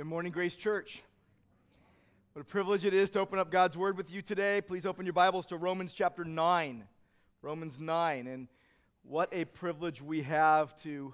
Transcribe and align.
Good 0.00 0.06
morning, 0.06 0.32
Grace 0.32 0.54
Church. 0.54 1.02
What 2.32 2.40
a 2.40 2.44
privilege 2.46 2.86
it 2.86 2.94
is 2.94 3.10
to 3.10 3.20
open 3.20 3.38
up 3.38 3.50
God's 3.50 3.76
Word 3.76 3.98
with 3.98 4.10
you 4.10 4.22
today. 4.22 4.62
Please 4.62 4.86
open 4.86 5.04
your 5.04 5.12
Bibles 5.12 5.44
to 5.48 5.58
Romans 5.58 5.92
chapter 5.92 6.24
9. 6.24 6.84
Romans 7.42 7.78
9. 7.78 8.26
And 8.26 8.48
what 9.02 9.28
a 9.30 9.44
privilege 9.44 10.00
we 10.00 10.22
have 10.22 10.74
to 10.84 11.12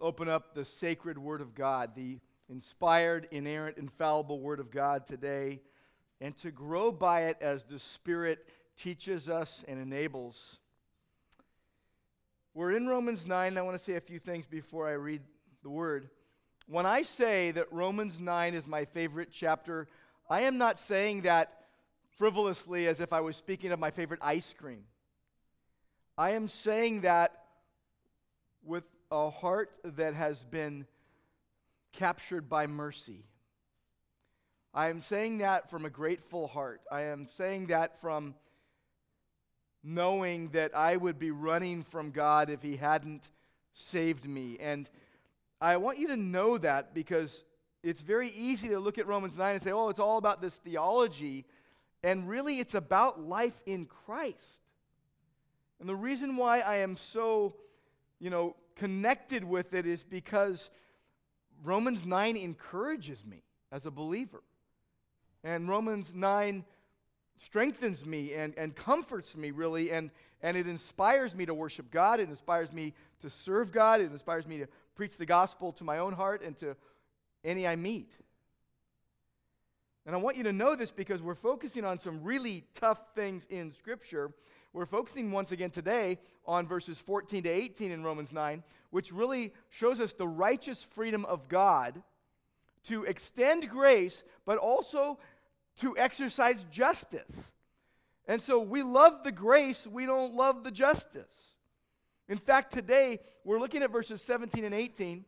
open 0.00 0.30
up 0.30 0.54
the 0.54 0.64
sacred 0.64 1.18
Word 1.18 1.42
of 1.42 1.54
God, 1.54 1.94
the 1.94 2.20
inspired, 2.48 3.28
inerrant, 3.32 3.76
infallible 3.76 4.40
Word 4.40 4.60
of 4.60 4.70
God 4.70 5.06
today, 5.06 5.60
and 6.22 6.34
to 6.38 6.50
grow 6.50 6.90
by 6.90 7.24
it 7.24 7.36
as 7.42 7.64
the 7.64 7.78
Spirit 7.78 8.48
teaches 8.78 9.28
us 9.28 9.62
and 9.68 9.78
enables. 9.78 10.56
We're 12.54 12.72
in 12.72 12.86
Romans 12.86 13.26
9. 13.26 13.58
I 13.58 13.60
want 13.60 13.76
to 13.76 13.84
say 13.84 13.96
a 13.96 14.00
few 14.00 14.20
things 14.20 14.46
before 14.46 14.88
I 14.88 14.92
read 14.92 15.20
the 15.62 15.68
Word. 15.68 16.08
When 16.70 16.86
I 16.86 17.02
say 17.02 17.50
that 17.50 17.66
Romans 17.72 18.20
9 18.20 18.54
is 18.54 18.64
my 18.64 18.84
favorite 18.84 19.30
chapter, 19.32 19.88
I 20.28 20.42
am 20.42 20.56
not 20.56 20.78
saying 20.78 21.22
that 21.22 21.64
frivolously 22.16 22.86
as 22.86 23.00
if 23.00 23.12
I 23.12 23.22
was 23.22 23.34
speaking 23.34 23.72
of 23.72 23.80
my 23.80 23.90
favorite 23.90 24.20
ice 24.22 24.54
cream. 24.56 24.84
I 26.16 26.30
am 26.30 26.46
saying 26.46 27.00
that 27.00 27.32
with 28.62 28.84
a 29.10 29.30
heart 29.30 29.72
that 29.82 30.14
has 30.14 30.44
been 30.44 30.86
captured 31.90 32.48
by 32.48 32.68
mercy. 32.68 33.24
I 34.72 34.90
am 34.90 35.02
saying 35.02 35.38
that 35.38 35.70
from 35.70 35.84
a 35.84 35.90
grateful 35.90 36.46
heart. 36.46 36.82
I 36.88 37.02
am 37.02 37.26
saying 37.36 37.66
that 37.66 38.00
from 38.00 38.36
knowing 39.82 40.50
that 40.50 40.76
I 40.76 40.96
would 40.96 41.18
be 41.18 41.32
running 41.32 41.82
from 41.82 42.12
God 42.12 42.48
if 42.48 42.62
He 42.62 42.76
hadn't 42.76 43.28
saved 43.74 44.24
me. 44.24 44.56
And 44.60 44.88
I 45.60 45.76
want 45.76 45.98
you 45.98 46.08
to 46.08 46.16
know 46.16 46.56
that 46.58 46.94
because 46.94 47.44
it's 47.82 48.00
very 48.00 48.30
easy 48.30 48.68
to 48.68 48.78
look 48.78 48.98
at 48.98 49.06
Romans 49.06 49.36
9 49.36 49.54
and 49.54 49.62
say, 49.62 49.72
oh, 49.72 49.88
it's 49.88 49.98
all 49.98 50.18
about 50.18 50.40
this 50.40 50.54
theology. 50.54 51.44
And 52.02 52.28
really, 52.28 52.60
it's 52.60 52.74
about 52.74 53.20
life 53.20 53.60
in 53.66 53.86
Christ. 53.86 54.58
And 55.80 55.88
the 55.88 55.96
reason 55.96 56.36
why 56.36 56.60
I 56.60 56.76
am 56.76 56.96
so, 56.96 57.54
you 58.18 58.30
know, 58.30 58.56
connected 58.76 59.44
with 59.44 59.74
it 59.74 59.86
is 59.86 60.02
because 60.02 60.70
Romans 61.62 62.06
9 62.06 62.36
encourages 62.36 63.24
me 63.26 63.42
as 63.72 63.86
a 63.86 63.90
believer. 63.90 64.42
And 65.44 65.68
Romans 65.68 66.12
9 66.14 66.64
strengthens 67.42 68.04
me 68.04 68.34
and, 68.34 68.54
and 68.58 68.74
comforts 68.74 69.36
me, 69.36 69.50
really, 69.50 69.90
and, 69.90 70.10
and 70.42 70.56
it 70.56 70.66
inspires 70.66 71.34
me 71.34 71.46
to 71.46 71.54
worship 71.54 71.90
God. 71.90 72.20
It 72.20 72.28
inspires 72.28 72.72
me 72.72 72.92
to 73.20 73.30
serve 73.30 73.72
God. 73.72 74.00
It 74.00 74.12
inspires 74.12 74.46
me 74.46 74.58
to 74.58 74.66
preach 75.00 75.16
the 75.16 75.24
gospel 75.24 75.72
to 75.72 75.82
my 75.82 75.96
own 75.96 76.12
heart 76.12 76.42
and 76.42 76.58
to 76.58 76.76
any 77.42 77.66
I 77.66 77.74
meet. 77.74 78.12
And 80.04 80.14
I 80.14 80.18
want 80.18 80.36
you 80.36 80.42
to 80.42 80.52
know 80.52 80.76
this 80.76 80.90
because 80.90 81.22
we're 81.22 81.34
focusing 81.34 81.86
on 81.86 81.98
some 81.98 82.22
really 82.22 82.64
tough 82.74 83.00
things 83.14 83.46
in 83.48 83.72
Scripture. 83.72 84.30
We're 84.74 84.84
focusing 84.84 85.32
once 85.32 85.52
again 85.52 85.70
today 85.70 86.18
on 86.44 86.66
verses 86.66 86.98
14 86.98 87.44
to 87.44 87.48
18 87.48 87.90
in 87.90 88.04
Romans 88.04 88.30
9, 88.30 88.62
which 88.90 89.10
really 89.10 89.54
shows 89.70 90.02
us 90.02 90.12
the 90.12 90.28
righteous 90.28 90.82
freedom 90.82 91.24
of 91.24 91.48
God 91.48 92.02
to 92.84 93.04
extend 93.04 93.70
grace, 93.70 94.22
but 94.44 94.58
also 94.58 95.18
to 95.76 95.96
exercise 95.96 96.62
justice. 96.70 97.32
And 98.28 98.42
so 98.42 98.60
we 98.60 98.82
love 98.82 99.24
the 99.24 99.32
grace, 99.32 99.86
we 99.86 100.04
don't 100.04 100.34
love 100.34 100.62
the 100.62 100.70
justice. 100.70 101.49
In 102.30 102.38
fact, 102.38 102.72
today 102.72 103.18
we're 103.44 103.58
looking 103.58 103.82
at 103.82 103.90
verses 103.90 104.22
17 104.22 104.64
and 104.64 104.72
18, 104.72 105.24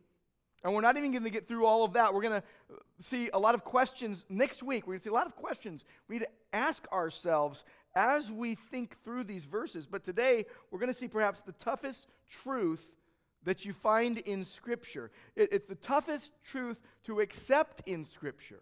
and 0.63 0.73
we're 0.73 0.79
not 0.79 0.95
even 0.95 1.11
going 1.11 1.25
to 1.25 1.29
get 1.29 1.49
through 1.49 1.65
all 1.65 1.83
of 1.83 1.93
that. 1.93 2.13
We're 2.13 2.21
going 2.21 2.41
to 2.41 2.77
see 3.01 3.29
a 3.33 3.37
lot 3.37 3.55
of 3.55 3.65
questions 3.65 4.23
next 4.29 4.63
week. 4.63 4.87
We're 4.87 4.93
going 4.93 4.99
to 4.99 5.03
see 5.03 5.09
a 5.09 5.13
lot 5.13 5.27
of 5.27 5.35
questions 5.35 5.83
we 6.07 6.15
need 6.15 6.23
to 6.23 6.29
ask 6.53 6.87
ourselves 6.93 7.65
as 7.93 8.31
we 8.31 8.55
think 8.55 8.95
through 9.03 9.25
these 9.25 9.43
verses. 9.43 9.85
But 9.85 10.05
today 10.05 10.45
we're 10.71 10.79
going 10.79 10.93
to 10.93 10.97
see 10.97 11.09
perhaps 11.09 11.41
the 11.45 11.51
toughest 11.51 12.07
truth 12.29 12.95
that 13.43 13.65
you 13.65 13.73
find 13.73 14.19
in 14.19 14.45
Scripture. 14.45 15.11
It, 15.35 15.51
it's 15.51 15.67
the 15.67 15.75
toughest 15.75 16.31
truth 16.45 16.77
to 17.03 17.19
accept 17.19 17.85
in 17.85 18.05
Scripture 18.05 18.61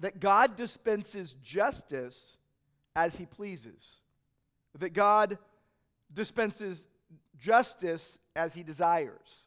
that 0.00 0.20
God 0.20 0.54
dispenses 0.54 1.34
justice 1.42 2.36
as 2.94 3.16
He 3.16 3.24
pleases, 3.24 4.02
that 4.78 4.92
God 4.92 5.38
dispenses 6.14 6.86
justice 7.38 8.18
as 8.36 8.54
he 8.54 8.62
desires. 8.62 9.46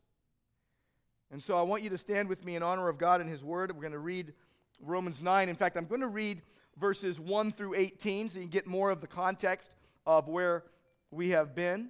And 1.31 1.41
so 1.41 1.57
I 1.57 1.61
want 1.63 1.83
you 1.83 1.89
to 1.89 1.97
stand 1.97 2.29
with 2.29 2.45
me 2.45 2.55
in 2.55 2.63
honor 2.63 2.87
of 2.87 2.97
God 2.97 3.21
and 3.21 3.29
his 3.29 3.43
word. 3.43 3.71
We're 3.71 3.81
going 3.81 3.91
to 3.93 3.99
read 3.99 4.33
Romans 4.81 5.21
9. 5.21 5.49
In 5.49 5.55
fact, 5.55 5.75
I'm 5.77 5.85
going 5.85 6.01
to 6.01 6.07
read 6.07 6.41
verses 6.79 7.19
1 7.19 7.51
through 7.53 7.75
18 7.75 8.29
so 8.29 8.35
you 8.35 8.43
can 8.43 8.49
get 8.49 8.67
more 8.67 8.89
of 8.89 9.01
the 9.01 9.07
context 9.07 9.71
of 10.05 10.27
where 10.27 10.63
we 11.11 11.29
have 11.29 11.55
been. 11.55 11.89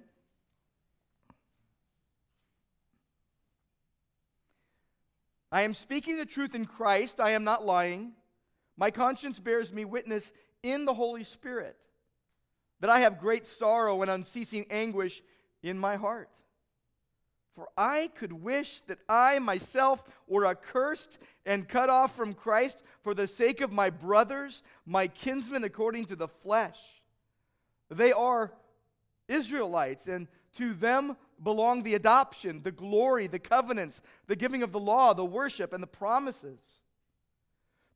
I 5.50 5.62
am 5.62 5.72
speaking 5.72 6.16
the 6.16 6.26
truth 6.26 6.54
in 6.54 6.66
Christ. 6.66 7.20
I 7.20 7.30
am 7.30 7.44
not 7.44 7.64
lying. 7.64 8.12
My 8.76 8.90
conscience 8.90 9.38
bears 9.38 9.72
me 9.72 9.84
witness 9.84 10.30
in 10.62 10.84
the 10.84 10.94
Holy 10.94 11.24
Spirit 11.24 11.76
that 12.80 12.90
I 12.90 13.00
have 13.00 13.20
great 13.20 13.46
sorrow 13.46 14.02
and 14.02 14.10
unceasing 14.10 14.66
anguish 14.70 15.22
in 15.62 15.78
my 15.78 15.96
heart. 15.96 16.28
For 17.54 17.68
I 17.76 18.10
could 18.14 18.32
wish 18.32 18.82
that 18.82 19.00
I 19.08 19.40
myself 19.40 20.04
were 20.28 20.46
accursed 20.46 21.18
and 21.44 21.68
cut 21.68 21.90
off 21.90 22.14
from 22.14 22.34
Christ 22.34 22.82
for 23.02 23.14
the 23.14 23.26
sake 23.26 23.60
of 23.60 23.72
my 23.72 23.90
brothers, 23.90 24.62
my 24.86 25.08
kinsmen 25.08 25.64
according 25.64 26.06
to 26.06 26.16
the 26.16 26.28
flesh. 26.28 26.78
They 27.90 28.12
are 28.12 28.52
Israelites, 29.26 30.06
and 30.06 30.28
to 30.56 30.72
them 30.72 31.16
belong 31.42 31.82
the 31.82 31.94
adoption, 31.94 32.62
the 32.62 32.70
glory, 32.70 33.26
the 33.26 33.38
covenants, 33.38 34.00
the 34.28 34.36
giving 34.36 34.62
of 34.62 34.70
the 34.70 34.78
law, 34.78 35.12
the 35.12 35.24
worship, 35.24 35.72
and 35.72 35.82
the 35.82 35.88
promises. 35.88 36.60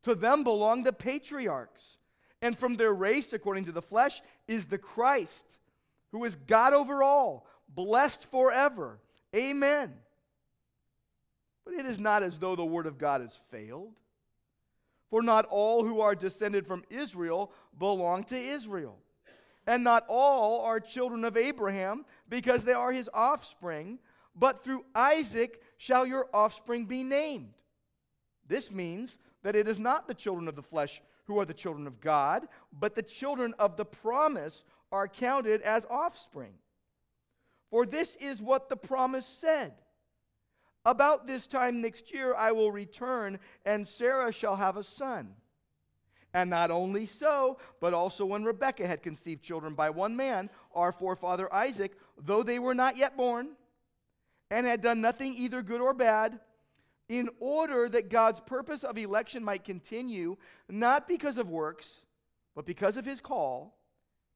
To 0.03 0.17
them 0.17 0.43
belong 0.43 0.83
the 0.83 0.93
patriarchs 0.93 1.99
and 2.43 2.59
from 2.59 2.77
their 2.77 2.93
race, 2.93 3.33
according 3.33 3.67
to 3.67 3.73
the 3.73 3.81
flesh, 3.81 4.21
is 4.49 4.67
the 4.67 4.77
Christ, 4.77 5.47
who 6.11 6.25
is 6.25 6.35
God 6.35 6.75
over 6.75 7.03
all, 7.03 7.47
blessed 7.69 8.31
forever. 8.31 8.99
Amen. 9.35 9.95
But 11.65 11.75
it 11.75 11.87
is 11.87 11.99
not 11.99 12.25
as 12.25 12.39
though 12.39 12.57
the 12.57 12.65
word 12.65 12.87
of 12.87 12.99
God 12.99 13.21
has 13.21 13.39
failed. 13.51 13.95
For 15.09 15.23
not 15.23 15.47
all 15.49 15.85
who 15.85 16.01
are 16.01 16.15
descended 16.15 16.67
from 16.67 16.85
Israel 16.91 17.53
belong 17.79 18.25
to 18.25 18.37
Israel. 18.37 18.99
And 19.67 19.85
not 19.85 20.05
all 20.09 20.63
are 20.63 20.81
children 20.81 21.25
of 21.25 21.37
Abraham, 21.37 22.05
because 22.29 22.65
they 22.65 22.73
are 22.73 22.91
his 22.91 23.09
offspring, 23.15 24.01
but 24.35 24.65
through 24.65 24.85
Isaac 24.95 25.63
shall 25.77 26.05
your 26.05 26.27
offspring 26.35 26.87
be 26.87 27.05
named. 27.05 27.53
This 28.49 28.73
means 28.73 29.17
that 29.45 29.55
it 29.55 29.69
is 29.69 29.79
not 29.79 30.09
the 30.09 30.15
children 30.15 30.49
of 30.49 30.57
the 30.57 30.63
flesh 30.63 31.01
who 31.27 31.39
are 31.39 31.45
the 31.45 31.55
children 31.55 31.87
of 31.87 32.01
God, 32.01 32.47
but 32.73 32.95
the 32.95 33.03
children 33.03 33.55
of 33.59 33.77
the 33.77 33.85
promise 33.85 34.65
are 34.91 35.09
counted 35.09 35.63
as 35.63 35.87
offspring. 35.89 36.55
For 37.71 37.87
this 37.87 38.17
is 38.17 38.43
what 38.43 38.69
the 38.69 38.77
promise 38.77 39.27
said 39.27 39.73
About 40.85 41.27
this 41.27 41.47
time 41.47 41.81
next 41.81 42.13
year 42.13 42.35
I 42.35 42.53
will 42.53 42.73
return, 42.73 43.39
and 43.65 43.87
Sarah 43.87 44.33
shall 44.33 44.57
have 44.57 44.77
a 44.77 44.83
son. 44.83 45.35
And 46.35 46.51
not 46.51 46.71
only 46.71 47.07
so, 47.07 47.59
but 47.81 47.93
also 47.93 48.25
when 48.25 48.45
Rebekah 48.45 48.87
had 48.87 49.03
conceived 49.03 49.43
children 49.43 49.75
by 49.75 49.91
one 49.91 50.17
man, 50.17 50.49
our 50.75 50.91
forefather 50.91 51.53
Isaac, 51.53 51.97
though 52.19 52.43
they 52.43 52.59
were 52.59 52.75
not 52.75 52.97
yet 52.97 53.17
born, 53.17 53.51
and 54.51 54.67
had 54.67 54.81
done 54.81 55.01
nothing 55.01 55.35
either 55.35 55.63
good 55.63 55.81
or 55.81 55.95
bad, 55.95 56.41
in 57.09 57.29
order 57.41 57.89
that 57.89 58.11
God's 58.11 58.41
purpose 58.41 58.85
of 58.85 58.97
election 58.97 59.45
might 59.45 59.65
continue, 59.65 60.37
not 60.69 61.09
because 61.09 61.39
of 61.39 61.51
works, 61.51 62.05
but 62.55 62.67
because 62.67 62.97
of 62.97 63.05
his 63.05 63.21
call, 63.21 63.77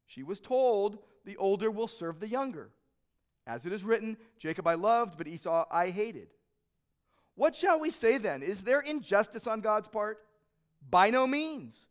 she 0.06 0.22
was 0.22 0.40
told, 0.40 0.98
The 1.24 1.36
older 1.36 1.70
will 1.70 1.88
serve 1.88 2.20
the 2.20 2.28
younger. 2.28 2.70
As 3.46 3.64
it 3.64 3.72
is 3.72 3.84
written, 3.84 4.16
Jacob 4.38 4.66
I 4.66 4.74
loved, 4.74 5.16
but 5.16 5.28
Esau 5.28 5.64
I 5.70 5.90
hated. 5.90 6.28
What 7.36 7.54
shall 7.54 7.78
we 7.78 7.90
say 7.90 8.18
then? 8.18 8.42
Is 8.42 8.62
there 8.62 8.80
injustice 8.80 9.46
on 9.46 9.60
God's 9.60 9.88
part? 9.88 10.24
By 10.90 11.10
no 11.10 11.26
means. 11.26 11.86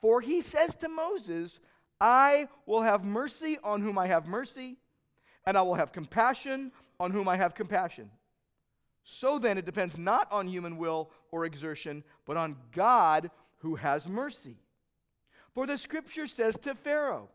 For 0.00 0.20
he 0.20 0.42
says 0.42 0.74
to 0.76 0.88
Moses, 0.88 1.60
I 2.00 2.48
will 2.66 2.82
have 2.82 3.04
mercy 3.04 3.58
on 3.62 3.82
whom 3.82 3.98
I 3.98 4.06
have 4.06 4.26
mercy, 4.26 4.76
and 5.44 5.56
I 5.56 5.62
will 5.62 5.74
have 5.74 5.92
compassion 5.92 6.72
on 6.98 7.10
whom 7.10 7.28
I 7.28 7.36
have 7.36 7.54
compassion. 7.54 8.10
So 9.20 9.38
then, 9.38 9.58
it 9.58 9.66
depends 9.66 9.98
not 9.98 10.32
on 10.32 10.48
human 10.48 10.78
will 10.78 11.10
or 11.30 11.44
exertion, 11.44 12.04
but 12.24 12.38
on 12.38 12.56
God 12.72 13.30
who 13.58 13.74
has 13.74 14.08
mercy. 14.08 14.56
For 15.52 15.66
the 15.66 15.76
scripture 15.76 16.26
says 16.26 16.56
to 16.62 16.74
Pharaoh, 16.74 17.28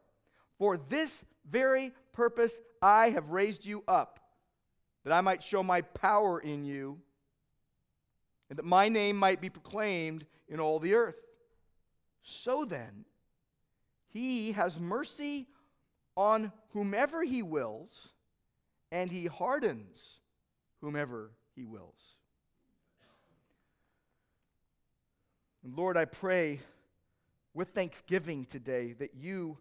For 0.58 0.78
this 0.78 1.24
very 1.48 1.92
purpose 2.12 2.60
I 2.82 3.12
have 3.12 3.30
raised 3.30 3.68
you 3.68 3.84
up, 3.88 4.20
that 5.04 5.14
I 5.14 5.22
might 5.22 5.44
show 5.44 5.62
my 5.62 5.82
power 5.82 6.40
in 6.40 6.66
you, 6.66 6.98
and 8.50 8.58
that 8.58 8.66
my 8.66 8.90
name 8.90 9.16
might 9.16 9.40
be 9.40 9.52
proclaimed 9.52 10.26
in 10.50 10.60
all 10.60 10.80
the 10.80 10.96
earth. 10.96 11.22
So 12.24 12.66
then, 12.66 13.06
he 14.08 14.54
has 14.54 14.80
mercy 14.80 15.46
on 16.18 16.52
whomever 16.70 17.22
he 17.22 17.44
wills, 17.44 18.10
and 18.92 19.12
he 19.12 19.28
hardens 19.28 20.18
whomever 20.82 21.30
he 21.56 21.66
wills. 21.66 22.16
And 25.64 25.76
Lord, 25.76 25.98
I 25.98 26.06
pray 26.06 26.60
with 27.54 27.70
thanksgiving 27.70 28.46
today 28.46 28.94
that 29.00 29.16
you 29.16 29.58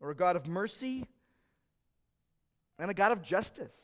are 0.00 0.10
a 0.10 0.14
God 0.14 0.36
of 0.36 0.46
mercy 0.46 1.04
and 2.78 2.90
a 2.90 2.94
God 2.94 3.12
of 3.12 3.22
justice. 3.22 3.74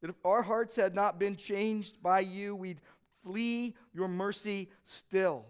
That 0.00 0.10
if 0.10 0.16
our 0.24 0.42
hearts 0.42 0.76
had 0.76 0.94
not 0.94 1.18
been 1.18 1.36
changed 1.36 2.02
by 2.02 2.20
you, 2.20 2.54
we'd 2.54 2.80
flee 3.22 3.74
your 3.92 4.08
mercy 4.08 4.70
still. 4.86 5.44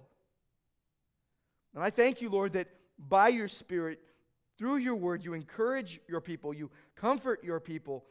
And 1.74 1.84
I 1.84 1.90
thank 1.90 2.22
you, 2.22 2.30
Lord, 2.30 2.54
that 2.54 2.68
by 2.98 3.28
your 3.28 3.48
Spirit, 3.48 4.00
through 4.56 4.76
your 4.76 4.94
word, 4.94 5.22
you 5.22 5.34
encourage 5.34 6.00
your 6.08 6.20
people, 6.20 6.54
you 6.54 6.70
comfort 6.94 7.44
your 7.44 7.60
people, 7.60 8.04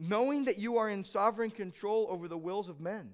knowing 0.00 0.46
that 0.46 0.58
you 0.58 0.78
are 0.78 0.88
in 0.88 1.04
sovereign 1.04 1.50
control 1.50 2.06
over 2.10 2.26
the 2.26 2.38
wills 2.38 2.68
of 2.68 2.80
men. 2.80 3.10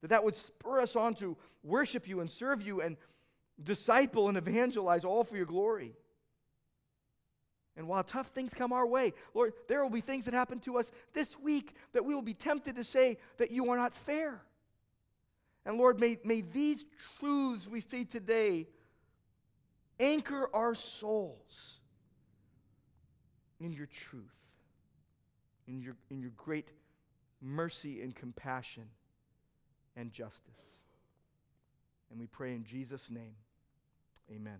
That 0.00 0.08
that 0.08 0.24
would 0.24 0.36
spur 0.36 0.80
us 0.80 0.94
on 0.94 1.14
to 1.16 1.36
worship 1.64 2.06
you 2.06 2.20
and 2.20 2.30
serve 2.30 2.62
you 2.62 2.80
and 2.80 2.96
disciple 3.62 4.28
and 4.28 4.38
evangelize 4.38 5.04
all 5.04 5.24
for 5.24 5.36
your 5.36 5.46
glory. 5.46 5.92
And 7.76 7.88
while 7.88 8.04
tough 8.04 8.28
things 8.28 8.54
come 8.54 8.72
our 8.72 8.86
way, 8.86 9.12
Lord, 9.34 9.52
there 9.68 9.82
will 9.82 9.90
be 9.90 10.00
things 10.00 10.24
that 10.26 10.34
happen 10.34 10.60
to 10.60 10.78
us 10.78 10.90
this 11.12 11.38
week 11.38 11.74
that 11.92 12.04
we 12.04 12.14
will 12.14 12.22
be 12.22 12.34
tempted 12.34 12.76
to 12.76 12.84
say 12.84 13.18
that 13.38 13.50
you 13.50 13.70
are 13.70 13.76
not 13.76 13.92
fair. 13.94 14.40
And 15.66 15.76
Lord, 15.76 15.98
may, 16.00 16.16
may 16.24 16.42
these 16.42 16.84
truths 17.18 17.66
we 17.66 17.80
see 17.80 18.04
today 18.04 18.68
anchor 19.98 20.48
our 20.54 20.74
souls 20.74 21.80
in 23.60 23.72
your 23.72 23.86
truth, 23.86 24.22
in 25.68 25.80
your, 25.80 25.96
in 26.10 26.20
your 26.20 26.32
great 26.36 26.68
mercy 27.40 28.02
and 28.02 28.14
compassion 28.14 28.84
and 29.96 30.12
justice. 30.12 30.40
And 32.10 32.20
we 32.20 32.26
pray 32.26 32.52
in 32.52 32.64
Jesus' 32.64 33.10
name, 33.10 33.34
amen. 34.30 34.58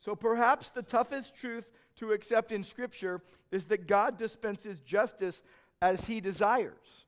So 0.00 0.14
perhaps 0.14 0.70
the 0.70 0.82
toughest 0.82 1.34
truth 1.34 1.68
to 1.96 2.12
accept 2.12 2.52
in 2.52 2.62
Scripture 2.62 3.20
is 3.50 3.64
that 3.66 3.88
God 3.88 4.16
dispenses 4.16 4.78
justice 4.80 5.42
as 5.82 6.06
he 6.06 6.20
desires. 6.20 7.06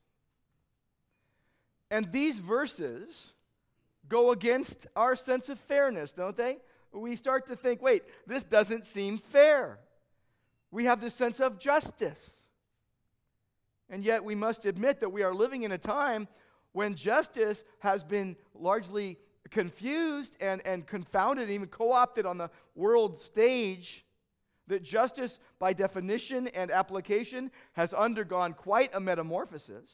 And 1.90 2.10
these 2.10 2.38
verses 2.38 3.32
go 4.08 4.32
against 4.32 4.86
our 4.96 5.14
sense 5.14 5.48
of 5.48 5.58
fairness, 5.60 6.12
don't 6.12 6.36
they? 6.36 6.58
We 6.93 7.17
start 7.17 7.46
to 7.49 7.56
think, 7.56 7.82
wait, 7.82 8.02
this 8.26 8.44
doesn't 8.44 8.87
seem 8.87 9.19
fair. 9.19 9.79
We 10.70 10.85
have 10.85 11.00
this 11.00 11.14
sense 11.14 11.40
of 11.40 11.58
justice. 11.58 12.31
And 13.90 14.05
yet 14.05 14.23
we 14.23 14.35
must 14.35 14.64
admit 14.64 15.00
that 15.00 15.11
we 15.11 15.23
are 15.23 15.35
living 15.35 15.62
in 15.62 15.73
a 15.73 15.79
time 15.79 16.29
when 16.73 16.94
justice 16.94 17.64
has 17.79 18.05
been 18.05 18.37
largely 18.55 19.19
confused 19.50 20.37
and, 20.40 20.61
and 20.67 20.87
confounded 20.87 21.44
and 21.44 21.52
even 21.52 21.69
co 21.69 21.93
opted 21.93 22.26
on 22.26 22.38
the 22.38 22.50
world 22.75 23.19
stage 23.19 24.05
that 24.67 24.82
justice, 24.82 25.40
by 25.58 25.73
definition 25.73 26.46
and 26.49 26.70
application, 26.70 27.50
has 27.73 27.94
undergone 27.94 28.52
quite 28.52 28.94
a 28.94 29.00
metamorphosis. 29.00 29.90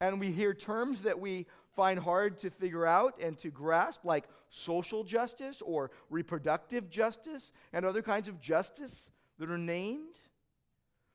And 0.00 0.20
we 0.20 0.30
hear 0.30 0.54
terms 0.54 1.02
that 1.02 1.18
we 1.18 1.46
find 1.78 2.00
hard 2.00 2.36
to 2.36 2.50
figure 2.50 2.84
out 2.84 3.14
and 3.22 3.38
to 3.38 3.50
grasp, 3.50 4.04
like 4.04 4.24
social 4.50 5.04
justice 5.04 5.62
or 5.64 5.92
reproductive 6.10 6.90
justice 6.90 7.52
and 7.72 7.86
other 7.86 8.02
kinds 8.02 8.26
of 8.26 8.40
justice 8.40 9.04
that 9.38 9.48
are 9.48 9.56
named. 9.56 10.16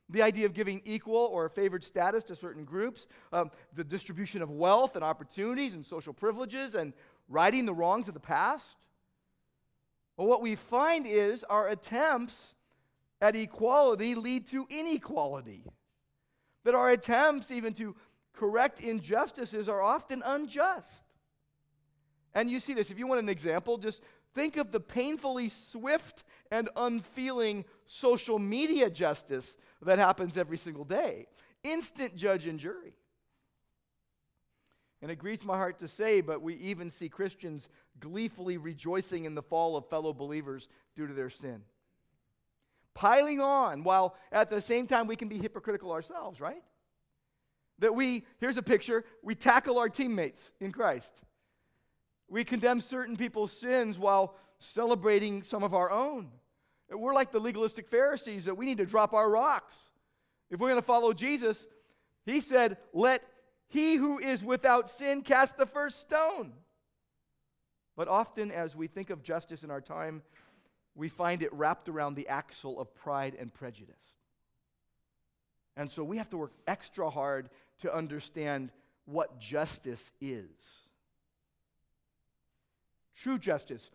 The 0.08 0.22
idea 0.22 0.46
of 0.46 0.54
giving 0.54 0.80
equal 0.86 1.28
or 1.30 1.50
favored 1.50 1.84
status 1.84 2.24
to 2.24 2.34
certain 2.34 2.64
groups, 2.64 3.06
um, 3.30 3.50
the 3.74 3.84
distribution 3.84 4.40
of 4.40 4.50
wealth 4.50 4.96
and 4.96 5.04
opportunities 5.04 5.74
and 5.74 5.84
social 5.84 6.14
privileges, 6.14 6.74
and 6.74 6.94
righting 7.28 7.66
the 7.66 7.74
wrongs 7.74 8.08
of 8.08 8.14
the 8.14 8.20
past. 8.20 8.76
Well, 10.16 10.28
what 10.28 10.40
we 10.40 10.54
find 10.54 11.06
is 11.06 11.44
our 11.44 11.68
attempts 11.68 12.54
at 13.20 13.36
equality 13.36 14.14
lead 14.14 14.46
to 14.48 14.66
inequality. 14.70 15.66
That 16.64 16.74
our 16.74 16.88
attempts 16.88 17.50
even 17.50 17.74
to 17.74 17.94
correct 18.34 18.80
injustices 18.80 19.68
are 19.68 19.80
often 19.80 20.22
unjust. 20.24 20.88
And 22.34 22.50
you 22.50 22.60
see 22.60 22.74
this, 22.74 22.90
if 22.90 22.98
you 22.98 23.06
want 23.06 23.20
an 23.20 23.28
example, 23.28 23.78
just 23.78 24.02
think 24.34 24.56
of 24.56 24.72
the 24.72 24.80
painfully 24.80 25.48
swift 25.48 26.24
and 26.50 26.68
unfeeling 26.76 27.64
social 27.86 28.38
media 28.38 28.90
justice 28.90 29.56
that 29.82 29.98
happens 29.98 30.36
every 30.36 30.58
single 30.58 30.84
day. 30.84 31.26
Instant 31.62 32.16
judge 32.16 32.46
and 32.46 32.58
jury. 32.58 32.94
And 35.00 35.10
it 35.10 35.16
grieves 35.16 35.44
my 35.44 35.56
heart 35.56 35.78
to 35.80 35.88
say, 35.88 36.20
but 36.20 36.42
we 36.42 36.54
even 36.54 36.90
see 36.90 37.08
Christians 37.08 37.68
gleefully 38.00 38.56
rejoicing 38.56 39.26
in 39.26 39.34
the 39.34 39.42
fall 39.42 39.76
of 39.76 39.88
fellow 39.88 40.12
believers 40.12 40.68
due 40.96 41.06
to 41.06 41.12
their 41.12 41.30
sin. 41.30 41.62
Piling 42.94 43.40
on, 43.40 43.84
while 43.84 44.16
at 44.32 44.50
the 44.50 44.60
same 44.60 44.86
time 44.86 45.06
we 45.06 45.16
can 45.16 45.28
be 45.28 45.38
hypocritical 45.38 45.92
ourselves, 45.92 46.40
right? 46.40 46.62
That 47.80 47.94
we, 47.94 48.24
here's 48.38 48.56
a 48.56 48.62
picture, 48.62 49.04
we 49.22 49.34
tackle 49.34 49.78
our 49.78 49.88
teammates 49.88 50.50
in 50.60 50.72
Christ. 50.72 51.12
We 52.28 52.44
condemn 52.44 52.80
certain 52.80 53.16
people's 53.16 53.52
sins 53.52 53.98
while 53.98 54.36
celebrating 54.58 55.42
some 55.42 55.62
of 55.62 55.74
our 55.74 55.90
own. 55.90 56.30
We're 56.90 57.14
like 57.14 57.32
the 57.32 57.40
legalistic 57.40 57.88
Pharisees 57.88 58.44
that 58.44 58.56
we 58.56 58.66
need 58.66 58.78
to 58.78 58.86
drop 58.86 59.12
our 59.12 59.28
rocks. 59.28 59.76
If 60.50 60.60
we're 60.60 60.68
going 60.68 60.80
to 60.80 60.86
follow 60.86 61.12
Jesus, 61.12 61.66
he 62.24 62.40
said, 62.40 62.76
Let 62.92 63.22
he 63.68 63.96
who 63.96 64.18
is 64.18 64.44
without 64.44 64.90
sin 64.90 65.22
cast 65.22 65.56
the 65.56 65.66
first 65.66 66.00
stone. 66.00 66.52
But 67.96 68.08
often, 68.08 68.50
as 68.50 68.74
we 68.74 68.86
think 68.86 69.10
of 69.10 69.22
justice 69.22 69.62
in 69.62 69.70
our 69.70 69.80
time, 69.80 70.22
we 70.94 71.08
find 71.08 71.42
it 71.42 71.52
wrapped 71.52 71.88
around 71.88 72.14
the 72.14 72.28
axle 72.28 72.80
of 72.80 72.94
pride 72.94 73.36
and 73.38 73.52
prejudice. 73.52 73.94
And 75.76 75.90
so 75.90 76.04
we 76.04 76.18
have 76.18 76.30
to 76.30 76.36
work 76.36 76.52
extra 76.66 77.10
hard 77.10 77.50
to 77.80 77.94
understand 77.94 78.70
what 79.04 79.38
justice 79.38 80.12
is. 80.20 80.48
True 83.16 83.38
justice, 83.38 83.90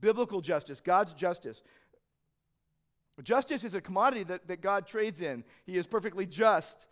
biblical 0.00 0.40
justice, 0.40 0.80
God's 0.80 1.12
justice. 1.12 1.62
Justice 3.22 3.62
is 3.62 3.74
a 3.74 3.80
commodity 3.80 4.24
that, 4.24 4.48
that 4.48 4.60
God 4.60 4.86
trades 4.86 5.20
in. 5.20 5.44
He 5.64 5.76
is 5.76 5.86
perfectly 5.86 6.26
just. 6.26 6.86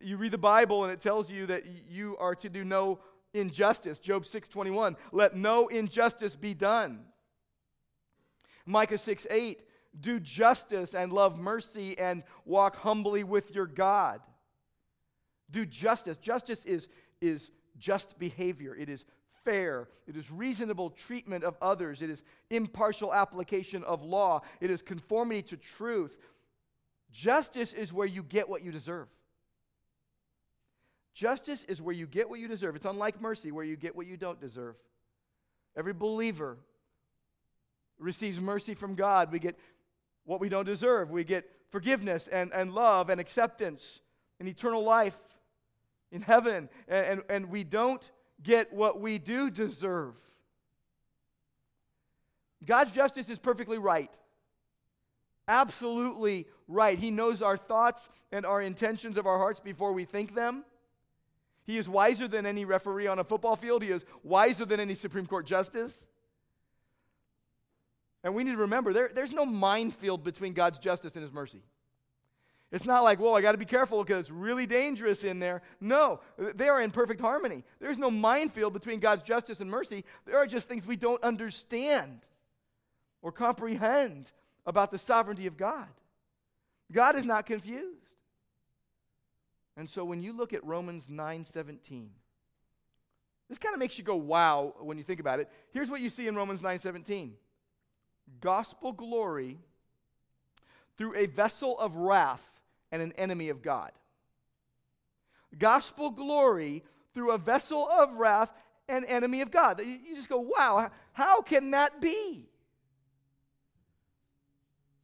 You 0.00 0.16
read 0.16 0.32
the 0.32 0.38
Bible 0.38 0.84
and 0.84 0.92
it 0.92 1.00
tells 1.00 1.30
you 1.30 1.46
that 1.46 1.64
you 1.88 2.16
are 2.18 2.34
to 2.36 2.48
do 2.48 2.64
no 2.64 3.00
injustice. 3.34 3.98
Job 3.98 4.24
6:21, 4.24 4.96
let 5.12 5.36
no 5.36 5.68
injustice 5.68 6.36
be 6.36 6.54
done. 6.54 7.04
Micah 8.64 8.98
6 8.98 9.26
8, 9.28 9.60
do 9.98 10.20
justice 10.20 10.94
and 10.94 11.12
love 11.12 11.38
mercy 11.38 11.98
and 11.98 12.22
walk 12.44 12.76
humbly 12.76 13.24
with 13.24 13.54
your 13.54 13.66
God. 13.66 14.20
Do 15.50 15.66
justice. 15.66 16.16
Justice 16.18 16.64
is, 16.64 16.88
is 17.20 17.50
just 17.78 18.18
behavior, 18.18 18.74
it 18.74 18.88
is 18.88 19.04
fair, 19.44 19.88
it 20.06 20.16
is 20.16 20.30
reasonable 20.30 20.90
treatment 20.90 21.44
of 21.44 21.56
others, 21.62 22.02
it 22.02 22.10
is 22.10 22.22
impartial 22.50 23.12
application 23.12 23.82
of 23.84 24.02
law, 24.02 24.42
it 24.60 24.70
is 24.70 24.82
conformity 24.82 25.42
to 25.42 25.56
truth. 25.56 26.16
Justice 27.10 27.72
is 27.72 27.92
where 27.92 28.06
you 28.06 28.22
get 28.22 28.48
what 28.48 28.62
you 28.62 28.70
deserve. 28.70 29.08
Justice 31.12 31.64
is 31.68 31.82
where 31.82 31.94
you 31.94 32.06
get 32.06 32.30
what 32.30 32.38
you 32.38 32.46
deserve. 32.46 32.76
It's 32.76 32.86
unlike 32.86 33.20
mercy, 33.20 33.50
where 33.50 33.64
you 33.64 33.76
get 33.76 33.96
what 33.96 34.06
you 34.06 34.16
don't 34.16 34.40
deserve. 34.40 34.76
Every 35.76 35.92
believer 35.92 36.56
receives 37.98 38.38
mercy 38.38 38.74
from 38.74 38.94
God. 38.94 39.32
We 39.32 39.38
get 39.38 39.58
what 40.24 40.40
we 40.40 40.48
don't 40.48 40.64
deserve. 40.64 41.10
We 41.10 41.24
get 41.24 41.50
forgiveness 41.70 42.28
and, 42.28 42.52
and 42.52 42.72
love 42.72 43.10
and 43.10 43.20
acceptance 43.20 44.00
and 44.38 44.48
eternal 44.48 44.84
life 44.84 45.18
in 46.12 46.22
heaven. 46.22 46.68
And, 46.88 47.06
and, 47.06 47.22
and 47.28 47.50
we 47.50 47.64
don't 47.64 48.08
get 48.42 48.72
what 48.72 49.00
we 49.00 49.18
do 49.18 49.50
deserve. 49.50 50.14
God's 52.64 52.92
justice 52.92 53.28
is 53.28 53.38
perfectly 53.38 53.78
right. 53.78 54.14
Absolutely 55.48 56.46
right. 56.68 56.98
He 56.98 57.10
knows 57.10 57.42
our 57.42 57.56
thoughts 57.56 58.02
and 58.30 58.46
our 58.46 58.62
intentions 58.62 59.16
of 59.16 59.26
our 59.26 59.38
hearts 59.38 59.60
before 59.60 59.92
we 59.92 60.04
think 60.04 60.34
them. 60.34 60.64
He 61.64 61.78
is 61.78 61.88
wiser 61.88 62.28
than 62.28 62.46
any 62.46 62.64
referee 62.64 63.06
on 63.06 63.18
a 63.18 63.24
football 63.24 63.56
field. 63.56 63.82
He 63.82 63.90
is 63.90 64.04
wiser 64.22 64.64
than 64.64 64.80
any 64.80 64.94
Supreme 64.94 65.26
Court 65.26 65.46
justice. 65.46 66.04
And 68.22 68.34
we 68.34 68.44
need 68.44 68.52
to 68.52 68.58
remember 68.58 68.92
there, 68.92 69.10
there's 69.14 69.32
no 69.32 69.46
minefield 69.46 70.22
between 70.22 70.52
God's 70.52 70.78
justice 70.78 71.14
and 71.14 71.22
his 71.22 71.32
mercy. 71.32 71.62
It's 72.72 72.84
not 72.84 73.02
like, 73.02 73.18
whoa, 73.18 73.34
I 73.34 73.40
got 73.40 73.52
to 73.52 73.58
be 73.58 73.64
careful 73.64 74.04
because 74.04 74.20
it's 74.20 74.30
really 74.30 74.64
dangerous 74.64 75.24
in 75.24 75.40
there. 75.40 75.62
No, 75.80 76.20
they 76.38 76.68
are 76.68 76.80
in 76.80 76.92
perfect 76.92 77.20
harmony. 77.20 77.64
There's 77.80 77.98
no 77.98 78.10
minefield 78.10 78.72
between 78.72 79.00
God's 79.00 79.24
justice 79.24 79.60
and 79.60 79.68
mercy. 79.68 80.04
There 80.24 80.38
are 80.38 80.46
just 80.46 80.68
things 80.68 80.86
we 80.86 80.96
don't 80.96 81.22
understand 81.24 82.20
or 83.22 83.32
comprehend 83.32 84.30
about 84.66 84.92
the 84.92 84.98
sovereignty 84.98 85.48
of 85.48 85.56
God. 85.56 85.88
God 86.92 87.16
is 87.16 87.24
not 87.24 87.46
confused. 87.46 87.98
And 89.76 89.90
so 89.90 90.04
when 90.04 90.22
you 90.22 90.32
look 90.32 90.52
at 90.52 90.64
Romans 90.64 91.08
9:17, 91.08 92.08
this 93.48 93.58
kind 93.58 93.74
of 93.74 93.80
makes 93.80 93.98
you 93.98 94.04
go 94.04 94.16
wow 94.16 94.74
when 94.78 94.96
you 94.96 95.02
think 95.02 95.18
about 95.18 95.40
it. 95.40 95.50
Here's 95.72 95.90
what 95.90 96.00
you 96.00 96.08
see 96.08 96.28
in 96.28 96.36
Romans 96.36 96.60
9:17. 96.60 97.32
Gospel 98.40 98.92
glory 98.92 99.58
through 100.96 101.16
a 101.16 101.26
vessel 101.26 101.78
of 101.78 101.96
wrath 101.96 102.49
and 102.92 103.02
an 103.02 103.12
enemy 103.12 103.48
of 103.48 103.62
God. 103.62 103.92
Gospel 105.58 106.10
glory 106.10 106.84
through 107.14 107.32
a 107.32 107.38
vessel 107.38 107.88
of 107.88 108.12
wrath 108.14 108.52
and 108.88 109.04
enemy 109.06 109.40
of 109.40 109.50
God. 109.50 109.80
You 109.84 110.14
just 110.14 110.28
go, 110.28 110.40
wow, 110.40 110.90
how 111.12 111.42
can 111.42 111.72
that 111.72 112.00
be? 112.00 112.48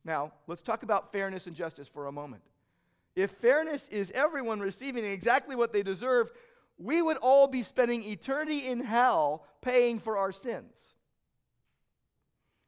Now, 0.04 0.32
let's 0.46 0.62
talk 0.62 0.84
about 0.84 1.10
fairness 1.10 1.46
and 1.46 1.56
justice 1.56 1.88
for 1.88 2.06
a 2.06 2.12
moment. 2.12 2.42
If 3.16 3.32
fairness 3.32 3.88
is 3.88 4.12
everyone 4.12 4.60
receiving 4.60 5.04
exactly 5.04 5.56
what 5.56 5.72
they 5.72 5.82
deserve, 5.82 6.30
we 6.78 7.02
would 7.02 7.16
all 7.16 7.46
be 7.46 7.62
spending 7.62 8.04
eternity 8.04 8.66
in 8.66 8.80
hell 8.80 9.44
paying 9.62 9.98
for 9.98 10.16
our 10.16 10.32
sins. 10.32 10.94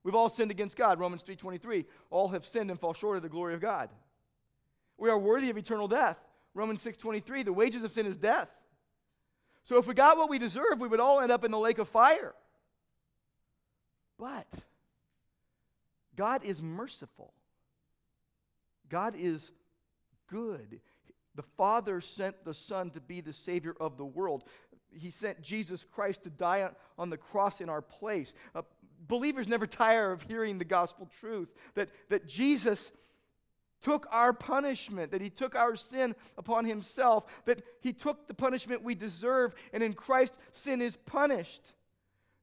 We've 0.02 0.14
all 0.14 0.30
sinned 0.30 0.50
against 0.50 0.76
God, 0.76 0.98
Romans 0.98 1.22
3:23. 1.22 1.84
All 2.10 2.28
have 2.28 2.46
sinned 2.46 2.70
and 2.70 2.80
fall 2.80 2.94
short 2.94 3.18
of 3.18 3.22
the 3.22 3.28
glory 3.28 3.54
of 3.54 3.60
God. 3.60 3.90
We 4.98 5.08
are 5.10 5.18
worthy 5.18 5.48
of 5.48 5.56
eternal 5.56 5.88
death. 5.88 6.18
Romans 6.54 6.82
6:23, 6.82 7.44
the 7.44 7.52
wages 7.52 7.84
of 7.84 7.92
sin 7.92 8.06
is 8.06 8.16
death. 8.16 8.50
So 9.64 9.78
if 9.78 9.86
we 9.86 9.94
got 9.94 10.16
what 10.16 10.28
we 10.28 10.38
deserve, 10.38 10.80
we 10.80 10.88
would 10.88 11.00
all 11.00 11.20
end 11.20 11.30
up 11.30 11.44
in 11.44 11.50
the 11.50 11.58
lake 11.58 11.78
of 11.78 11.88
fire. 11.88 12.34
But 14.18 14.46
God 16.16 16.42
is 16.42 16.60
merciful. 16.60 17.32
God 18.88 19.14
is 19.16 19.52
good. 20.26 20.80
The 21.34 21.42
Father 21.42 22.00
sent 22.00 22.44
the 22.44 22.54
Son 22.54 22.90
to 22.90 23.00
be 23.00 23.20
the 23.20 23.32
Savior 23.32 23.74
of 23.78 23.96
the 23.96 24.04
world. 24.04 24.44
He 24.90 25.10
sent 25.10 25.42
Jesus 25.42 25.84
Christ 25.84 26.24
to 26.24 26.30
die 26.30 26.68
on 26.98 27.10
the 27.10 27.16
cross 27.16 27.60
in 27.60 27.68
our 27.68 27.82
place. 27.82 28.34
Uh, 28.54 28.62
believers 29.06 29.46
never 29.46 29.66
tire 29.66 30.10
of 30.10 30.22
hearing 30.22 30.58
the 30.58 30.64
gospel 30.64 31.08
truth 31.20 31.52
that, 31.74 31.90
that 32.08 32.26
Jesus 32.26 32.92
took 33.80 34.06
our 34.10 34.32
punishment, 34.32 35.12
that 35.12 35.20
he 35.20 35.30
took 35.30 35.54
our 35.54 35.76
sin 35.76 36.14
upon 36.36 36.64
himself, 36.64 37.24
that 37.44 37.62
he 37.80 37.92
took 37.92 38.26
the 38.26 38.34
punishment 38.34 38.82
we 38.82 38.94
deserve, 38.94 39.54
and 39.72 39.82
in 39.82 39.94
Christ, 39.94 40.34
sin 40.52 40.82
is 40.82 40.96
punished. 41.06 41.62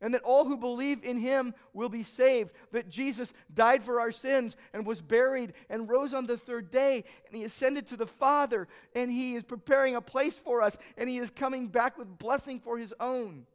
And 0.01 0.13
that 0.13 0.23
all 0.23 0.45
who 0.45 0.57
believe 0.57 1.03
in 1.03 1.17
him 1.17 1.53
will 1.73 1.87
be 1.89 2.03
saved. 2.03 2.51
That 2.73 2.89
Jesus 2.89 3.33
died 3.53 3.83
for 3.83 4.01
our 4.01 4.11
sins 4.11 4.55
and 4.73 4.85
was 4.85 5.01
buried 5.01 5.53
and 5.69 5.89
rose 5.89 6.13
on 6.13 6.25
the 6.25 6.37
third 6.37 6.69
day. 6.69 7.05
And 7.25 7.35
he 7.35 7.45
ascended 7.45 7.87
to 7.87 7.97
the 7.97 8.05
Father. 8.05 8.67
And 8.93 9.09
he 9.09 9.35
is 9.35 9.43
preparing 9.43 9.95
a 9.95 10.01
place 10.01 10.37
for 10.37 10.61
us. 10.61 10.77
And 10.97 11.09
he 11.09 11.17
is 11.17 11.31
coming 11.31 11.67
back 11.67 11.97
with 11.97 12.19
blessing 12.19 12.59
for 12.59 12.77
his 12.77 12.93
own. 12.99 13.47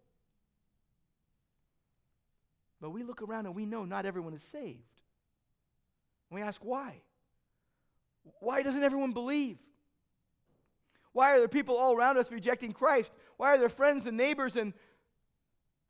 But 2.81 2.91
we 2.91 3.03
look 3.03 3.21
around 3.21 3.45
and 3.45 3.55
we 3.55 3.67
know 3.67 3.85
not 3.85 4.07
everyone 4.07 4.33
is 4.33 4.43
saved. 4.43 4.81
We 6.31 6.41
ask 6.41 6.65
why? 6.65 7.03
Why 8.41 8.63
doesn't 8.63 8.83
everyone 8.83 9.13
believe? 9.13 9.59
Why 11.13 11.33
are 11.33 11.39
there 11.39 11.49
people 11.49 11.77
all 11.77 11.95
around 11.95 12.19
us 12.19 12.31
rejecting 12.31 12.73
Christ? 12.73 13.13
Why 13.37 13.55
are 13.55 13.59
there 13.59 13.69
friends 13.69 14.07
and 14.07 14.17
neighbors 14.17 14.57
and 14.57 14.73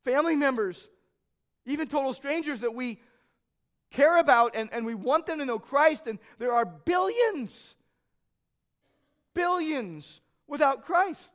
family 0.05 0.37
members, 0.37 0.89
even 1.67 1.89
total 1.89 2.13
strangers 2.13 2.61
that 2.61 2.75
we 2.75 3.01
care 3.91 4.19
about 4.19 4.55
and, 4.55 4.71
and 4.73 4.87
we 4.87 4.95
want 4.95 5.27
them 5.27 5.39
to 5.39 5.45
know 5.45 5.59
Christ? 5.59 6.07
And 6.07 6.19
there 6.39 6.53
are 6.53 6.65
billions, 6.65 7.75
billions 9.35 10.21
without 10.47 10.85
Christ. 10.87 11.31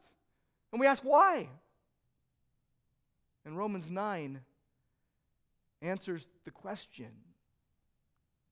And 0.71 0.79
we 0.79 0.87
ask 0.87 1.03
why? 1.03 1.47
And 3.45 3.57
Romans 3.57 3.91
9 3.91 4.41
answers 5.81 6.27
the 6.43 6.51
question 6.51 7.11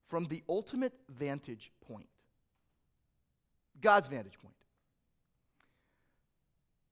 from 0.08 0.26
the 0.26 0.44
ultimate 0.48 0.94
vantage 1.10 1.72
point. 1.88 2.08
God's 3.84 4.08
vantage 4.08 4.40
point. 4.42 4.56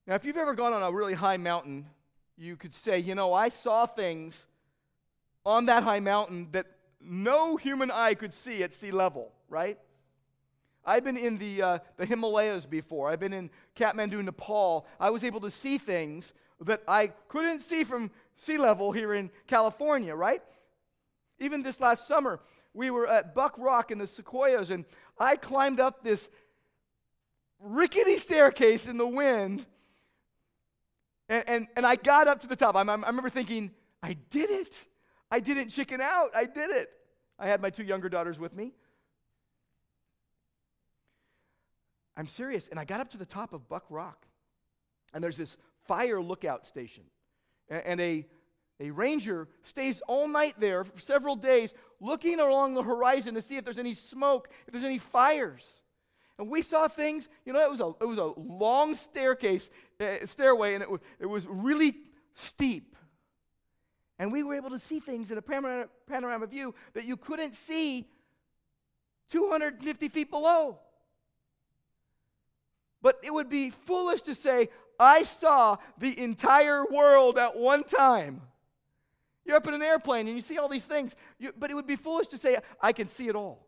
Now, 0.06 0.16
if 0.16 0.26
you've 0.26 0.38
ever 0.38 0.54
gone 0.54 0.74
on 0.74 0.84
a 0.84 0.92
really 0.92 1.14
high 1.14 1.38
mountain, 1.38 1.86
you 2.38 2.58
could 2.58 2.74
say, 2.74 3.00
you 3.00 3.16
know, 3.16 3.34
I 3.34 3.50
saw 3.50 3.86
things 3.86 4.46
on 5.46 5.68
that 5.68 5.84
high 5.84 6.02
mountain 6.02 6.50
that 6.52 6.68
no 7.00 7.56
human 7.56 7.90
eye 7.90 8.14
could 8.14 8.34
see 8.34 8.62
at 8.62 8.74
sea 8.74 8.92
level, 8.92 9.32
right? 9.48 9.80
I've 10.86 11.04
been 11.04 11.18
in 11.18 11.38
the, 11.38 11.62
uh, 11.62 11.80
the 11.98 12.06
Himalayas 12.06 12.66
before. 12.66 13.10
I've 13.10 13.20
been 13.20 13.34
in 13.34 13.50
Kathmandu, 13.76 14.24
Nepal. 14.24 14.86
I 15.00 15.12
was 15.12 15.24
able 15.24 15.40
to 15.42 15.50
see 15.50 15.78
things 15.78 16.34
that 16.60 16.82
I 16.88 17.08
couldn't 17.30 17.62
see 17.62 17.84
from 17.84 18.12
sea 18.36 18.58
level 18.58 18.92
here 18.92 19.14
in 19.14 19.30
California, 19.48 20.14
right? 20.14 20.42
Even 21.40 21.64
this 21.64 21.80
last 21.80 22.08
summer, 22.08 22.40
we 22.74 22.90
were 22.90 23.08
at 23.08 23.36
Buck 23.36 23.56
Rock 23.58 23.92
in 23.92 23.98
the 23.98 24.08
Sequoias, 24.08 24.72
and 24.72 24.86
I 25.20 25.36
climbed 25.36 25.80
up 25.80 26.04
this 26.04 26.30
rickety 27.62 28.18
staircase 28.18 28.88
in 28.88 28.98
the 28.98 29.08
wind. 29.08 29.66
And, 31.30 31.44
and, 31.48 31.68
and 31.78 31.86
I 31.86 31.96
got 31.96 32.28
up 32.28 32.42
to 32.42 32.48
the 32.48 32.56
top. 32.56 32.76
I, 32.76 32.82
I 32.82 32.84
remember 32.84 33.30
thinking, 33.30 33.72
I 34.04 34.18
did 34.30 34.50
it. 34.50 34.78
I 35.32 35.40
didn't 35.40 35.70
chicken 35.70 36.02
out. 36.02 36.32
I 36.36 36.46
did 36.46 36.70
it. 36.70 36.90
I 37.40 37.48
had 37.48 37.62
my 37.62 37.70
two 37.70 37.84
younger 37.84 38.10
daughters 38.10 38.38
with 38.38 38.54
me. 38.54 38.74
I'm 42.18 42.28
serious. 42.28 42.68
And 42.68 42.80
I 42.80 42.86
got 42.86 43.00
up 43.00 43.10
to 43.12 43.18
the 43.18 43.26
top 43.26 43.54
of 43.54 43.68
Buck 43.70 43.86
Rock. 43.90 44.26
And 45.14 45.24
there's 45.24 45.38
this 45.38 45.58
fire 45.88 46.22
lookout 46.22 46.66
station. 46.66 47.04
And, 47.70 47.84
and 47.86 48.02
a, 48.02 48.26
a 48.80 48.92
ranger 48.92 49.48
stays 49.64 50.02
all 50.08 50.28
night 50.28 50.56
there 50.60 50.84
for 50.84 51.00
several 51.00 51.36
days 51.36 51.74
looking 52.00 52.40
along 52.40 52.74
the 52.74 52.84
horizon 52.84 53.36
to 53.36 53.42
see 53.42 53.58
if 53.58 53.64
there's 53.64 53.78
any 53.78 53.94
smoke, 53.94 54.50
if 54.68 54.74
there's 54.74 54.84
any 54.84 54.98
fires. 54.98 55.64
And 56.42 56.50
we 56.50 56.64
saw 56.64 56.88
things, 56.88 57.30
you 57.46 57.54
know, 57.54 57.60
it 57.60 57.70
was 57.70 57.82
a, 57.82 57.94
it 58.02 58.08
was 58.08 58.18
a 58.18 58.34
long 58.36 58.96
staircase, 58.96 59.70
uh, 60.00 60.26
stairway, 60.26 60.74
and 60.74 60.82
it 60.82 60.90
was, 60.90 61.00
it 61.20 61.28
was 61.28 61.46
really 61.46 61.94
steep. 62.34 62.96
And 64.18 64.32
we 64.32 64.42
were 64.42 64.56
able 64.56 64.72
to 64.72 64.80
see 64.80 65.00
things 65.00 65.30
in 65.30 65.38
a 65.38 65.42
panorama, 65.44 65.86
panorama 66.08 66.48
view 66.48 66.74
that 66.94 67.06
you 67.06 67.16
couldn't 67.16 67.54
see 67.54 68.10
250 69.30 70.10
feet 70.10 70.32
below. 70.32 70.80
But 73.04 73.20
it 73.22 73.32
would 73.32 73.48
be 73.48 73.70
foolish 73.70 74.24
to 74.24 74.34
say, 74.34 74.70
I 75.00 75.22
saw 75.22 75.78
the 76.00 76.20
entire 76.20 76.84
world 76.92 77.38
at 77.38 77.56
one 77.56 77.84
time. 77.84 78.42
You're 79.46 79.58
up 79.58 79.68
in 79.68 79.76
an 79.76 79.84
airplane 79.84 80.26
and 80.26 80.36
you 80.36 80.42
see 80.42 80.58
all 80.58 80.70
these 80.70 80.86
things, 80.86 81.16
you, 81.38 81.54
but 81.56 81.70
it 81.70 81.76
would 81.76 81.86
be 81.86 81.98
foolish 81.98 82.30
to 82.30 82.40
say, 82.40 82.58
I 82.82 82.94
can 82.94 83.10
see 83.10 83.28
it 83.28 83.36
all. 83.36 83.68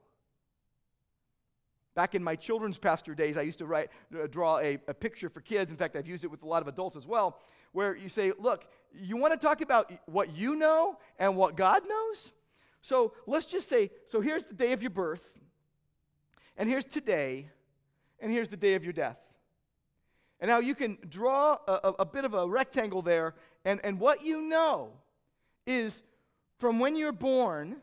Back 1.95 2.15
in 2.15 2.23
my 2.23 2.35
children's 2.35 2.77
pastor 2.77 3.13
days, 3.13 3.37
I 3.37 3.43
used 3.43 3.59
to 3.59 3.67
write, 3.67 3.89
uh, 4.19 4.27
draw 4.27 4.57
a, 4.57 4.79
a 4.87 4.93
picture 4.93 5.29
for 5.29 5.41
kids. 5.41 5.69
In 5.69 5.77
fact, 5.77 5.95
I've 5.95 6.07
used 6.07 6.23
it 6.23 6.31
with 6.31 6.41
a 6.41 6.47
lot 6.47 6.61
of 6.61 6.67
adults 6.67 6.95
as 6.95 7.05
well, 7.05 7.39
where 7.71 7.95
you 7.95 8.09
say, 8.09 8.31
Look, 8.39 8.65
you 8.93 9.17
want 9.17 9.33
to 9.33 9.39
talk 9.39 9.61
about 9.61 9.91
what 10.05 10.35
you 10.35 10.55
know 10.55 10.97
and 11.19 11.35
what 11.35 11.55
God 11.55 11.83
knows? 11.87 12.31
So 12.81 13.13
let's 13.27 13.45
just 13.45 13.69
say, 13.69 13.91
so 14.05 14.21
here's 14.21 14.43
the 14.43 14.53
day 14.53 14.73
of 14.73 14.81
your 14.81 14.89
birth, 14.89 15.29
and 16.57 16.69
here's 16.69 16.85
today, 16.85 17.47
and 18.19 18.31
here's 18.31 18.49
the 18.49 18.57
day 18.57 18.75
of 18.75 18.83
your 18.83 18.93
death. 18.93 19.17
And 20.39 20.49
now 20.49 20.59
you 20.59 20.75
can 20.75 20.97
draw 21.07 21.57
a, 21.67 21.71
a, 21.71 21.89
a 21.99 22.05
bit 22.05 22.25
of 22.25 22.33
a 22.33 22.47
rectangle 22.47 23.01
there, 23.01 23.35
and, 23.63 23.79
and 23.83 23.99
what 23.99 24.25
you 24.25 24.41
know 24.41 24.91
is 25.65 26.03
from 26.57 26.79
when 26.79 26.95
you're 26.95 27.13
born, 27.13 27.77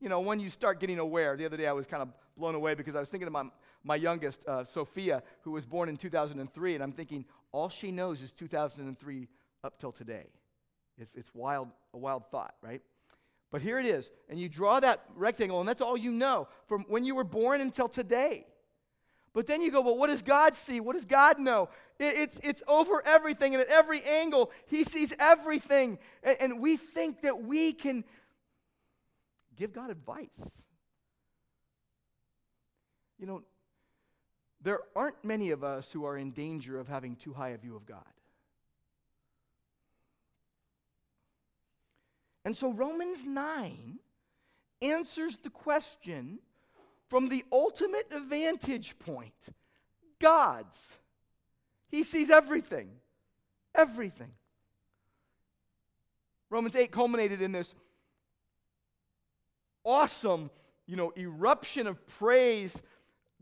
you 0.00 0.08
know, 0.08 0.20
when 0.20 0.40
you 0.40 0.48
start 0.48 0.80
getting 0.80 0.98
aware. 0.98 1.36
The 1.36 1.44
other 1.44 1.56
day 1.56 1.66
I 1.66 1.72
was 1.72 1.86
kind 1.86 2.02
of 2.02 2.08
blown 2.38 2.54
away 2.54 2.74
because 2.74 2.96
I 2.96 3.00
was 3.00 3.08
thinking 3.08 3.26
of 3.26 3.32
my, 3.32 3.44
my 3.84 3.96
youngest, 3.96 4.40
uh, 4.46 4.64
Sophia, 4.64 5.22
who 5.42 5.50
was 5.50 5.66
born 5.66 5.88
in 5.88 5.96
2003, 5.96 6.74
and 6.74 6.82
I'm 6.82 6.92
thinking, 6.92 7.24
all 7.52 7.68
she 7.68 7.90
knows 7.90 8.22
is 8.22 8.32
2003 8.32 9.28
up 9.64 9.78
till 9.78 9.92
today. 9.92 10.26
It's, 10.96 11.12
it's 11.14 11.34
wild, 11.34 11.68
a 11.92 11.98
wild 11.98 12.24
thought, 12.30 12.54
right? 12.62 12.80
But 13.50 13.62
here 13.62 13.78
it 13.78 13.86
is. 13.86 14.10
And 14.28 14.38
you 14.38 14.48
draw 14.48 14.80
that 14.80 15.04
rectangle, 15.14 15.60
and 15.60 15.68
that's 15.68 15.80
all 15.80 15.96
you 15.96 16.10
know 16.10 16.48
from 16.66 16.84
when 16.88 17.04
you 17.04 17.14
were 17.14 17.24
born 17.24 17.60
until 17.60 17.88
today. 17.88 18.46
But 19.34 19.46
then 19.46 19.62
you 19.62 19.70
go, 19.70 19.80
well, 19.80 19.96
what 19.96 20.08
does 20.08 20.22
God 20.22 20.56
see? 20.56 20.80
What 20.80 20.94
does 20.94 21.04
God 21.04 21.38
know? 21.38 21.68
It, 21.98 22.18
it's, 22.18 22.40
it's 22.42 22.62
over 22.66 23.02
everything, 23.06 23.54
and 23.54 23.62
at 23.62 23.68
every 23.68 24.02
angle, 24.02 24.50
He 24.66 24.84
sees 24.84 25.12
everything. 25.18 25.98
And, 26.22 26.36
and 26.40 26.60
we 26.60 26.76
think 26.76 27.22
that 27.22 27.42
we 27.42 27.72
can 27.72 28.04
give 29.56 29.72
God 29.72 29.90
advice. 29.90 30.28
You 33.18 33.26
know, 33.26 33.42
there 34.60 34.80
aren't 34.96 35.24
many 35.24 35.50
of 35.50 35.62
us 35.64 35.90
who 35.90 36.04
are 36.04 36.16
in 36.16 36.32
danger 36.32 36.78
of 36.78 36.88
having 36.88 37.16
too 37.16 37.32
high 37.32 37.50
a 37.50 37.58
view 37.58 37.76
of 37.76 37.86
God. 37.86 38.02
And 42.44 42.56
so 42.56 42.72
Romans 42.72 43.18
9 43.24 43.98
answers 44.80 45.38
the 45.38 45.50
question 45.50 46.38
from 47.08 47.28
the 47.28 47.44
ultimate 47.52 48.06
vantage 48.28 48.98
point 48.98 49.34
God's. 50.18 50.78
He 51.88 52.02
sees 52.02 52.30
everything. 52.30 52.90
Everything. 53.74 54.30
Romans 56.50 56.74
8 56.74 56.90
culminated 56.90 57.42
in 57.42 57.52
this 57.52 57.74
awesome, 59.84 60.50
you 60.86 60.96
know, 60.96 61.12
eruption 61.16 61.86
of 61.86 62.06
praise 62.06 62.74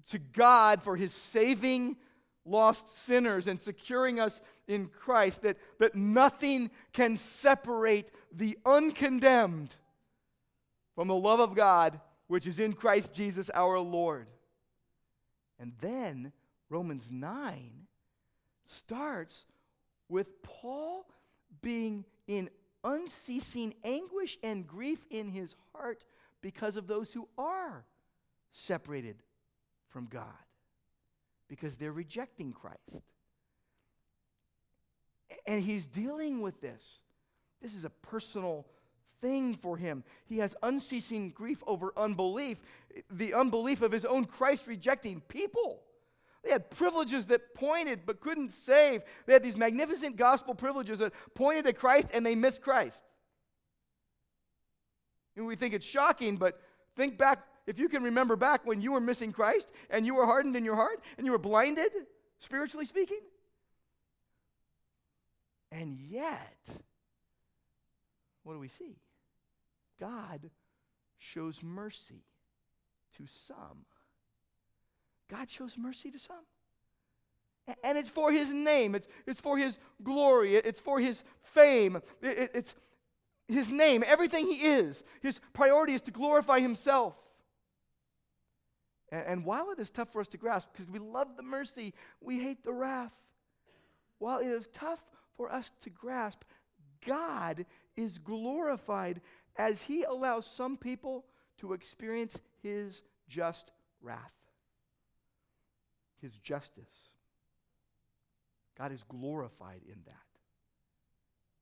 to 0.09 0.19
God 0.19 0.83
for 0.83 0.97
his 0.97 1.13
saving 1.13 1.97
lost 2.45 3.05
sinners 3.07 3.49
and 3.49 3.61
securing 3.61 4.21
us 4.21 4.41
in 4.69 4.87
Christ, 4.87 5.43
that, 5.43 5.57
that 5.79 5.95
nothing 5.95 6.71
can 6.93 7.19
separate 7.19 8.11
the 8.33 8.59
uncondemned 8.65 9.75
from 10.95 11.09
the 11.09 11.15
love 11.15 11.41
of 11.41 11.55
God 11.55 12.01
which 12.29 12.47
is 12.47 12.59
in 12.59 12.73
Christ 12.73 13.13
Jesus 13.13 13.51
our 13.55 13.79
Lord. 13.79 14.27
And 15.59 15.73
then 15.81 16.33
Romans 16.69 17.09
9 17.11 17.87
starts 18.65 19.45
with 20.09 20.43
Paul 20.43 21.07
being 21.63 22.05
in 22.27 22.51
unceasing 22.85 23.75
anguish 23.85 24.39
and 24.43 24.67
grief 24.67 25.05
in 25.11 25.29
his 25.29 25.55
heart 25.73 26.05
because 26.41 26.77
of 26.77 26.87
those 26.87 27.13
who 27.13 27.29
are 27.39 27.85
separated 28.53 29.17
from 29.97 30.09
God, 30.13 30.25
because 31.49 31.75
they're 31.77 31.91
rejecting 31.91 32.53
Christ. 32.53 33.03
And 35.47 35.63
he's 35.63 35.87
dealing 35.87 36.43
with 36.43 36.61
this. 36.61 37.01
This 37.63 37.75
is 37.75 37.87
a 37.87 37.89
personal 37.89 38.67
thing 39.23 39.55
for 39.55 39.79
him. 39.79 40.05
He 40.27 40.37
has 40.37 40.55
unceasing 40.63 41.31
grief 41.31 41.63
over 41.67 41.95
unbelief, 41.97 42.61
the 43.11 43.33
unbelief 43.33 43.81
of 43.81 43.91
his 43.91 44.05
own 44.05 44.27
Christ 44.27 44.67
rejecting 44.67 45.23
people. 45.29 45.81
They 46.45 46.51
had 46.51 46.69
privileges 46.69 47.25
that 47.29 47.55
pointed 47.55 48.01
but 48.05 48.21
couldn't 48.21 48.53
save. 48.53 49.01
They 49.25 49.33
had 49.33 49.43
these 49.43 49.57
magnificent 49.57 50.19
gospel 50.19 50.55
privileges 50.55 50.99
that 50.99 51.15
pointed 51.35 51.65
to 51.65 51.73
Christ 51.73 52.09
and 52.13 52.27
they 52.27 52.35
missed 52.35 52.61
Christ. 52.61 53.03
And 55.37 55.47
we 55.47 55.57
think 55.57 55.73
it's 55.73 55.87
shocking, 55.87 56.37
but 56.37 56.61
think 56.97 57.17
back, 57.17 57.47
if 57.67 57.79
you 57.79 57.89
can 57.89 58.05
remember 58.05 58.37
back 58.37 58.65
when 58.67 58.81
you 58.81 58.93
were 58.93 59.01
missing 59.01 59.33
Christ 59.33 59.71
and 59.91 60.07
you 60.07 60.15
were 60.15 60.27
hardened 60.27 60.57
in 60.57 60.65
your 60.65 60.77
heart 60.77 61.01
and 61.17 61.27
you 61.27 61.33
were 61.33 61.39
blinded, 61.39 61.91
spiritually 62.39 62.87
speaking. 62.87 63.21
And 65.73 65.99
yet, 66.09 66.57
what 68.45 68.55
do 68.55 68.61
we 68.61 68.69
see? 68.69 68.97
God 69.99 70.51
shows 71.19 71.61
mercy 71.63 72.23
to 73.17 73.25
some. 73.49 73.85
God 75.29 75.51
shows 75.51 75.77
mercy 75.77 76.11
to 76.11 76.19
some. 76.19 76.45
And 77.83 77.99
it's 77.99 78.09
for 78.09 78.31
his 78.31 78.49
name, 78.51 78.95
it's, 78.95 79.09
it's 79.27 79.41
for 79.41 79.59
his 79.59 79.77
glory, 80.05 80.55
it's 80.55 80.79
for 80.79 81.01
his 81.01 81.25
fame, 81.43 81.97
it, 82.23 82.53
it's 82.55 82.75
his 83.49 83.71
name, 83.71 84.05
everything 84.07 84.47
he 84.47 84.67
is. 84.67 85.03
His 85.21 85.41
priority 85.53 85.95
is 85.95 86.03
to 86.03 86.13
glorify 86.13 86.61
himself. 86.61 87.17
And, 89.11 89.25
and 89.27 89.45
while 89.45 89.71
it 89.71 89.79
is 89.79 89.91
tough 89.91 90.13
for 90.13 90.21
us 90.21 90.29
to 90.29 90.37
grasp, 90.37 90.69
because 90.73 90.91
we 90.91 90.99
love 90.99 91.37
the 91.37 91.43
mercy, 91.43 91.95
we 92.21 92.39
hate 92.39 92.65
the 92.65 92.73
wrath. 92.73 93.15
While 94.19 94.39
it 94.39 94.49
is 94.49 94.69
tough 94.73 95.01
for 95.37 95.53
us 95.53 95.71
to 95.83 95.91
grasp, 95.91 96.43
God 97.07 97.67
is 97.97 98.19
glorified 98.19 99.21
as 99.57 99.83
he 99.83 100.05
allows 100.05 100.47
some 100.47 100.77
people 100.77 101.25
to 101.59 101.73
experience 101.73 102.41
his 102.63 103.03
just 103.29 103.71
wrath, 104.01 104.33
his 106.21 106.37
justice. 106.39 107.11
God 108.77 108.93
is 108.93 109.03
glorified 109.09 109.81
in 109.87 109.99
that. 110.07 110.15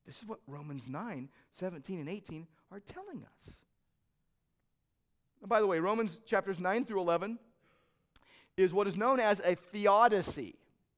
This 0.07 0.18
is 0.20 0.28
what 0.28 0.40
Romans 0.46 0.87
9, 0.88 1.28
17, 1.59 2.00
and 2.00 2.09
18 2.09 2.46
are 2.70 2.80
telling 2.80 3.24
us. 3.24 3.54
And 5.44 5.50
by 5.50 5.61
the 5.61 5.66
way, 5.66 5.78
Romans 5.78 6.22
chapters 6.24 6.59
9 6.59 6.87
through 6.87 7.02
11 7.02 7.38
is 8.57 8.72
what 8.72 8.87
is 8.87 8.96
known 8.96 9.20
as 9.20 9.42
a 9.44 9.57
theodicy. 9.57 10.54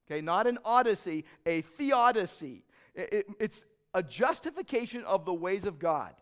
Okay, 0.08 0.20
not 0.20 0.46
an 0.46 0.58
odyssey, 0.64 1.24
a 1.44 1.62
theodicy. 1.62 2.62
It, 2.94 3.12
it, 3.12 3.26
it's 3.40 3.64
a 3.92 4.04
justification 4.04 5.02
of 5.02 5.24
the 5.24 5.34
ways 5.34 5.64
of 5.64 5.80
God. 5.80 6.14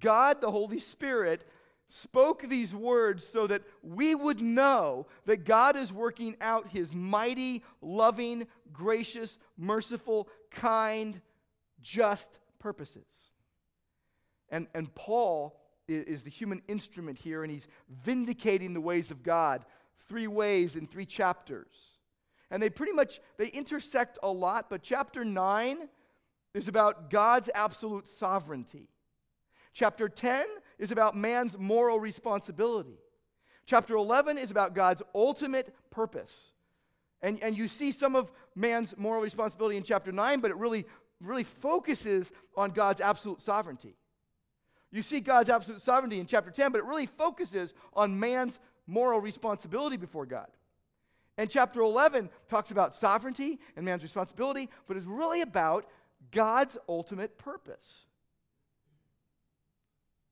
God, 0.00 0.40
the 0.40 0.50
Holy 0.50 0.80
Spirit, 0.80 1.48
spoke 1.88 2.42
these 2.42 2.74
words 2.74 3.24
so 3.24 3.46
that 3.46 3.62
we 3.84 4.16
would 4.16 4.40
know 4.40 5.06
that 5.26 5.44
God 5.44 5.76
is 5.76 5.92
working 5.92 6.34
out 6.40 6.70
his 6.70 6.92
mighty, 6.92 7.62
loving, 7.80 8.48
gracious, 8.72 9.38
merciful, 9.56 10.28
kind, 10.50 11.20
just 11.80 12.40
purposes. 12.58 13.06
And, 14.48 14.66
and 14.74 14.92
Paul 14.96 15.61
is, 15.88 16.22
the 16.22 16.30
human 16.30 16.62
instrument 16.68 17.18
here, 17.18 17.42
and 17.42 17.52
he's 17.52 17.66
vindicating 18.04 18.72
the 18.72 18.80
ways 18.80 19.10
of 19.10 19.22
God 19.22 19.64
three 20.08 20.26
ways 20.26 20.76
in 20.76 20.86
three 20.86 21.06
chapters. 21.06 21.68
And 22.50 22.62
they 22.62 22.70
pretty 22.70 22.92
much 22.92 23.20
they 23.38 23.48
intersect 23.48 24.18
a 24.22 24.30
lot, 24.30 24.68
but 24.68 24.82
chapter 24.82 25.24
9 25.24 25.88
is 26.54 26.68
about 26.68 27.10
God's 27.10 27.48
absolute 27.54 28.06
sovereignty. 28.06 28.88
Chapter 29.72 30.08
10 30.08 30.44
is 30.78 30.90
about 30.90 31.16
man's 31.16 31.56
moral 31.58 31.98
responsibility. 31.98 32.98
Chapter 33.64 33.94
11 33.94 34.36
is 34.36 34.50
about 34.50 34.74
God's 34.74 35.02
ultimate 35.14 35.74
purpose. 35.90 36.52
And, 37.22 37.42
and 37.42 37.56
you 37.56 37.68
see 37.68 37.92
some 37.92 38.16
of 38.16 38.30
man's 38.54 38.94
moral 38.98 39.22
responsibility 39.22 39.76
in 39.76 39.82
chapter 39.82 40.12
9, 40.12 40.40
but 40.40 40.50
it 40.50 40.56
really, 40.56 40.84
really 41.20 41.44
focuses 41.44 42.30
on 42.56 42.72
God's 42.72 43.00
absolute 43.00 43.40
sovereignty. 43.40 43.94
You 44.92 45.02
see 45.02 45.20
God's 45.20 45.48
absolute 45.48 45.80
sovereignty 45.80 46.20
in 46.20 46.26
chapter 46.26 46.50
10, 46.50 46.70
but 46.70 46.78
it 46.78 46.84
really 46.84 47.06
focuses 47.06 47.72
on 47.94 48.20
man's 48.20 48.60
moral 48.86 49.20
responsibility 49.20 49.96
before 49.96 50.26
God. 50.26 50.48
And 51.38 51.48
chapter 51.48 51.80
11 51.80 52.28
talks 52.50 52.70
about 52.70 52.94
sovereignty 52.94 53.58
and 53.74 53.86
man's 53.86 54.02
responsibility, 54.02 54.68
but 54.86 54.98
is 54.98 55.06
really 55.06 55.40
about 55.40 55.86
God's 56.30 56.76
ultimate 56.88 57.38
purpose. 57.38 58.00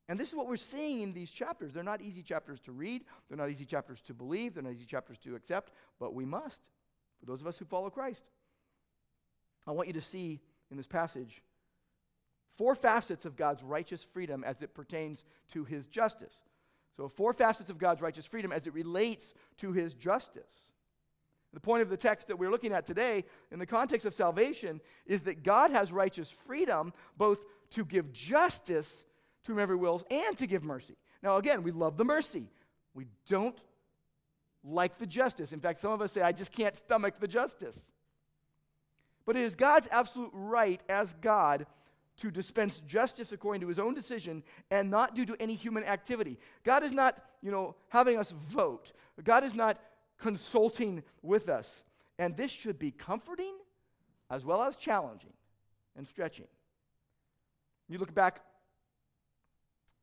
And 0.07 0.19
this 0.19 0.29
is 0.29 0.35
what 0.35 0.47
we're 0.47 0.57
seeing 0.57 1.01
in 1.01 1.13
these 1.13 1.31
chapters. 1.31 1.73
They're 1.73 1.83
not 1.83 2.01
easy 2.01 2.21
chapters 2.21 2.59
to 2.61 2.71
read, 2.71 3.03
they're 3.27 3.37
not 3.37 3.49
easy 3.49 3.65
chapters 3.65 4.01
to 4.01 4.13
believe, 4.13 4.53
they're 4.53 4.63
not 4.63 4.73
easy 4.73 4.85
chapters 4.85 5.17
to 5.19 5.35
accept, 5.35 5.71
but 5.99 6.13
we 6.13 6.25
must, 6.25 6.59
for 7.19 7.25
those 7.25 7.41
of 7.41 7.47
us 7.47 7.57
who 7.57 7.65
follow 7.65 7.89
Christ. 7.89 8.25
I 9.65 9.71
want 9.71 9.87
you 9.87 9.93
to 9.93 10.01
see 10.01 10.39
in 10.69 10.77
this 10.77 10.87
passage 10.87 11.41
four 12.57 12.75
facets 12.75 13.25
of 13.25 13.35
God's 13.35 13.63
righteous 13.63 14.03
freedom 14.03 14.43
as 14.43 14.61
it 14.61 14.73
pertains 14.73 15.23
to 15.49 15.63
his 15.63 15.87
justice. 15.87 16.33
So, 16.97 17.07
four 17.07 17.33
facets 17.33 17.69
of 17.69 17.77
God's 17.77 18.01
righteous 18.01 18.25
freedom 18.25 18.51
as 18.51 18.67
it 18.67 18.73
relates 18.73 19.33
to 19.57 19.71
his 19.71 19.93
justice. 19.93 20.71
The 21.53 21.59
point 21.59 21.81
of 21.81 21.89
the 21.89 21.97
text 21.97 22.27
that 22.27 22.39
we're 22.39 22.51
looking 22.51 22.71
at 22.71 22.85
today, 22.85 23.25
in 23.51 23.59
the 23.59 23.65
context 23.65 24.05
of 24.05 24.13
salvation, 24.13 24.79
is 25.05 25.21
that 25.21 25.43
God 25.43 25.71
has 25.71 25.91
righteous 25.91 26.31
freedom 26.31 26.93
both 27.17 27.39
to 27.71 27.83
give 27.83 28.13
justice 28.13 29.03
to 29.43 29.51
whomever 29.51 29.75
wills 29.75 30.03
and 30.09 30.37
to 30.37 30.47
give 30.47 30.63
mercy. 30.63 30.95
Now, 31.21 31.37
again, 31.37 31.63
we 31.63 31.71
love 31.71 31.97
the 31.97 32.05
mercy. 32.05 32.49
We 32.93 33.07
don't 33.27 33.59
like 34.63 34.97
the 34.97 35.05
justice. 35.05 35.51
In 35.51 35.59
fact, 35.59 35.79
some 35.79 35.91
of 35.91 36.01
us 36.01 36.11
say, 36.11 36.21
I 36.21 36.31
just 36.31 36.51
can't 36.51 36.75
stomach 36.75 37.15
the 37.19 37.27
justice. 37.27 37.77
But 39.25 39.35
it 39.35 39.43
is 39.43 39.55
God's 39.55 39.87
absolute 39.91 40.31
right 40.33 40.81
as 40.89 41.13
God 41.21 41.65
to 42.21 42.29
dispense 42.29 42.81
justice 42.81 43.31
according 43.31 43.61
to 43.61 43.67
his 43.67 43.79
own 43.79 43.95
decision 43.95 44.43
and 44.69 44.91
not 44.91 45.15
due 45.15 45.25
to 45.25 45.35
any 45.39 45.55
human 45.55 45.83
activity. 45.83 46.37
God 46.63 46.83
is 46.83 46.91
not, 46.91 47.19
you 47.41 47.49
know, 47.49 47.75
having 47.89 48.19
us 48.19 48.29
vote. 48.31 48.91
God 49.23 49.43
is 49.43 49.55
not 49.55 49.79
consulting 50.19 51.01
with 51.23 51.49
us. 51.49 51.83
And 52.19 52.37
this 52.37 52.51
should 52.51 52.77
be 52.77 52.91
comforting 52.91 53.55
as 54.29 54.45
well 54.45 54.61
as 54.61 54.77
challenging 54.77 55.33
and 55.97 56.07
stretching. 56.07 56.47
You 57.89 57.97
look 57.97 58.13
back 58.13 58.41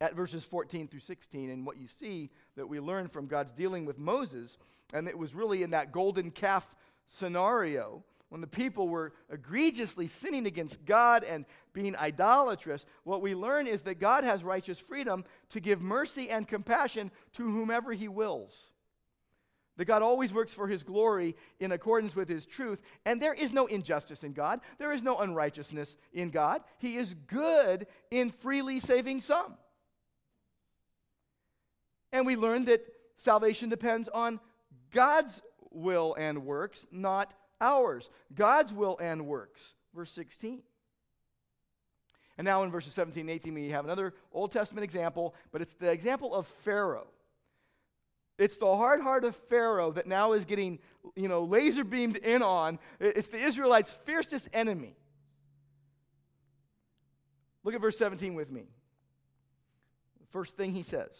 at 0.01 0.13
verses 0.13 0.43
14 0.43 0.89
through 0.89 0.99
16, 0.99 1.49
and 1.49 1.65
what 1.65 1.77
you 1.77 1.87
see 1.87 2.29
that 2.57 2.67
we 2.67 2.81
learn 2.81 3.07
from 3.07 3.27
God's 3.27 3.53
dealing 3.53 3.85
with 3.85 3.97
Moses, 3.97 4.57
and 4.93 5.07
it 5.07 5.17
was 5.17 5.33
really 5.33 5.63
in 5.63 5.71
that 5.71 5.93
golden 5.93 6.31
calf 6.31 6.75
scenario 7.07 8.03
when 8.29 8.41
the 8.41 8.47
people 8.47 8.87
were 8.87 9.13
egregiously 9.31 10.07
sinning 10.07 10.45
against 10.45 10.85
God 10.85 11.23
and 11.23 11.45
being 11.73 11.95
idolatrous, 11.95 12.85
what 13.03 13.21
we 13.21 13.33
learn 13.33 13.67
is 13.67 13.81
that 13.83 13.99
God 13.99 14.23
has 14.23 14.43
righteous 14.43 14.79
freedom 14.79 15.25
to 15.49 15.59
give 15.59 15.81
mercy 15.81 16.29
and 16.29 16.47
compassion 16.47 17.11
to 17.33 17.43
whomever 17.43 17.91
he 17.91 18.07
wills. 18.07 18.71
That 19.77 19.85
God 19.85 20.01
always 20.01 20.33
works 20.33 20.53
for 20.53 20.67
his 20.67 20.83
glory 20.83 21.35
in 21.59 21.71
accordance 21.71 22.15
with 22.15 22.29
his 22.29 22.45
truth, 22.45 22.81
and 23.05 23.21
there 23.21 23.33
is 23.33 23.51
no 23.51 23.65
injustice 23.65 24.23
in 24.23 24.33
God. 24.33 24.59
There 24.77 24.91
is 24.91 25.01
no 25.01 25.17
unrighteousness 25.19 25.97
in 26.13 26.29
God. 26.29 26.61
He 26.77 26.97
is 26.97 27.15
good 27.27 27.87
in 28.11 28.29
freely 28.29 28.79
saving 28.79 29.21
some. 29.21 29.55
And 32.11 32.25
we 32.25 32.35
learn 32.35 32.65
that 32.65 32.85
salvation 33.17 33.69
depends 33.69 34.09
on 34.09 34.39
God's 34.91 35.41
will 35.71 36.15
and 36.17 36.45
works, 36.45 36.85
not 36.91 37.33
ours. 37.61 38.09
God's 38.33 38.73
will 38.73 38.97
and 38.99 39.25
works. 39.25 39.73
Verse 39.93 40.11
16. 40.11 40.61
And 42.37 42.45
now 42.45 42.63
in 42.63 42.71
verses 42.71 42.93
17 42.93 43.21
and 43.21 43.29
18, 43.29 43.53
we 43.53 43.69
have 43.69 43.83
another 43.83 44.13
Old 44.31 44.51
Testament 44.51 44.83
example, 44.83 45.35
but 45.51 45.61
it's 45.61 45.73
the 45.73 45.91
example 45.91 46.33
of 46.33 46.47
Pharaoh. 46.47 47.07
It's 48.37 48.55
the 48.55 48.73
hard 48.73 49.01
heart 49.01 49.25
of 49.25 49.35
Pharaoh 49.35 49.91
that 49.91 50.07
now 50.07 50.31
is 50.31 50.45
getting, 50.45 50.79
you 51.17 51.27
know, 51.27 51.43
laser 51.43 51.83
beamed 51.83 52.15
in 52.15 52.41
on. 52.41 52.79
It's 53.01 53.27
the 53.27 53.43
Israelites' 53.43 53.91
fiercest 54.05 54.47
enemy. 54.53 54.95
Look 57.65 57.75
at 57.75 57.81
verse 57.81 57.97
17 57.97 58.35
with 58.35 58.49
me. 58.49 58.63
First 60.29 60.55
thing 60.55 60.73
he 60.73 60.83
says. 60.83 61.11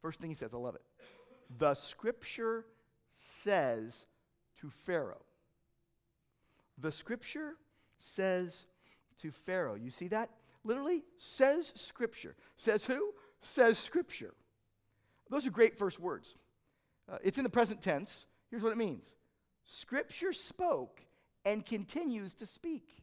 First 0.00 0.20
thing 0.20 0.30
he 0.30 0.34
says, 0.34 0.54
I 0.54 0.56
love 0.56 0.76
it. 0.76 0.82
The 1.58 1.74
scripture 1.74 2.64
says 3.42 4.06
to 4.60 4.70
Pharaoh. 4.70 5.22
The 6.78 6.92
scripture 6.92 7.54
says 7.98 8.66
to 9.20 9.30
Pharaoh. 9.30 9.74
You 9.74 9.90
see 9.90 10.08
that? 10.08 10.30
Literally 10.64 11.04
says 11.18 11.72
scripture. 11.74 12.34
Says 12.56 12.84
who? 12.84 13.12
Says 13.40 13.78
scripture. 13.78 14.34
Those 15.30 15.46
are 15.46 15.50
great 15.50 15.76
first 15.76 16.00
words. 16.00 16.34
Uh, 17.10 17.18
it's 17.22 17.38
in 17.38 17.44
the 17.44 17.50
present 17.50 17.80
tense. 17.80 18.26
Here's 18.50 18.62
what 18.62 18.72
it 18.72 18.78
means 18.78 19.14
Scripture 19.64 20.32
spoke 20.32 21.00
and 21.44 21.64
continues 21.64 22.34
to 22.34 22.46
speak. 22.46 23.02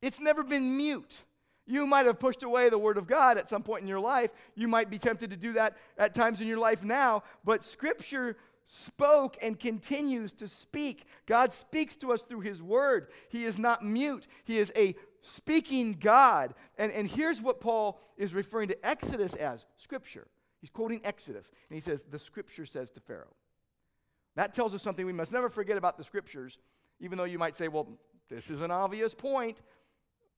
It's 0.00 0.20
never 0.20 0.42
been 0.42 0.76
mute. 0.76 1.24
You 1.66 1.86
might 1.86 2.06
have 2.06 2.18
pushed 2.18 2.44
away 2.44 2.70
the 2.70 2.78
Word 2.78 2.96
of 2.96 3.06
God 3.06 3.36
at 3.36 3.48
some 3.48 3.62
point 3.62 3.82
in 3.82 3.88
your 3.88 4.00
life. 4.00 4.30
You 4.54 4.68
might 4.68 4.88
be 4.88 4.98
tempted 4.98 5.28
to 5.30 5.36
do 5.36 5.52
that 5.52 5.76
at 5.98 6.14
times 6.14 6.40
in 6.40 6.46
your 6.46 6.58
life 6.58 6.82
now, 6.82 7.24
but 7.44 7.62
Scripture 7.62 8.36
spoke 8.70 9.38
and 9.40 9.58
continues 9.58 10.34
to 10.34 10.46
speak. 10.46 11.06
God 11.24 11.54
speaks 11.54 11.96
to 11.96 12.12
us 12.12 12.22
through 12.22 12.40
His 12.40 12.62
Word. 12.62 13.08
He 13.30 13.46
is 13.46 13.58
not 13.58 13.82
mute, 13.82 14.26
He 14.44 14.58
is 14.58 14.70
a 14.76 14.94
speaking 15.22 15.94
God. 15.94 16.54
And, 16.76 16.92
and 16.92 17.08
here's 17.08 17.40
what 17.40 17.60
Paul 17.60 17.98
is 18.18 18.34
referring 18.34 18.68
to 18.68 18.86
Exodus 18.86 19.34
as 19.34 19.64
Scripture. 19.78 20.26
He's 20.60 20.70
quoting 20.70 21.00
Exodus, 21.02 21.50
and 21.70 21.76
he 21.76 21.80
says, 21.80 22.04
The 22.10 22.18
Scripture 22.18 22.66
says 22.66 22.90
to 22.90 23.00
Pharaoh. 23.00 23.34
That 24.36 24.52
tells 24.52 24.74
us 24.74 24.82
something 24.82 25.06
we 25.06 25.12
must 25.14 25.32
never 25.32 25.48
forget 25.48 25.78
about 25.78 25.96
the 25.96 26.04
Scriptures, 26.04 26.58
even 27.00 27.16
though 27.16 27.24
you 27.24 27.38
might 27.38 27.56
say, 27.56 27.68
Well, 27.68 27.88
this 28.28 28.50
is 28.50 28.60
an 28.60 28.70
obvious 28.70 29.14
point. 29.14 29.56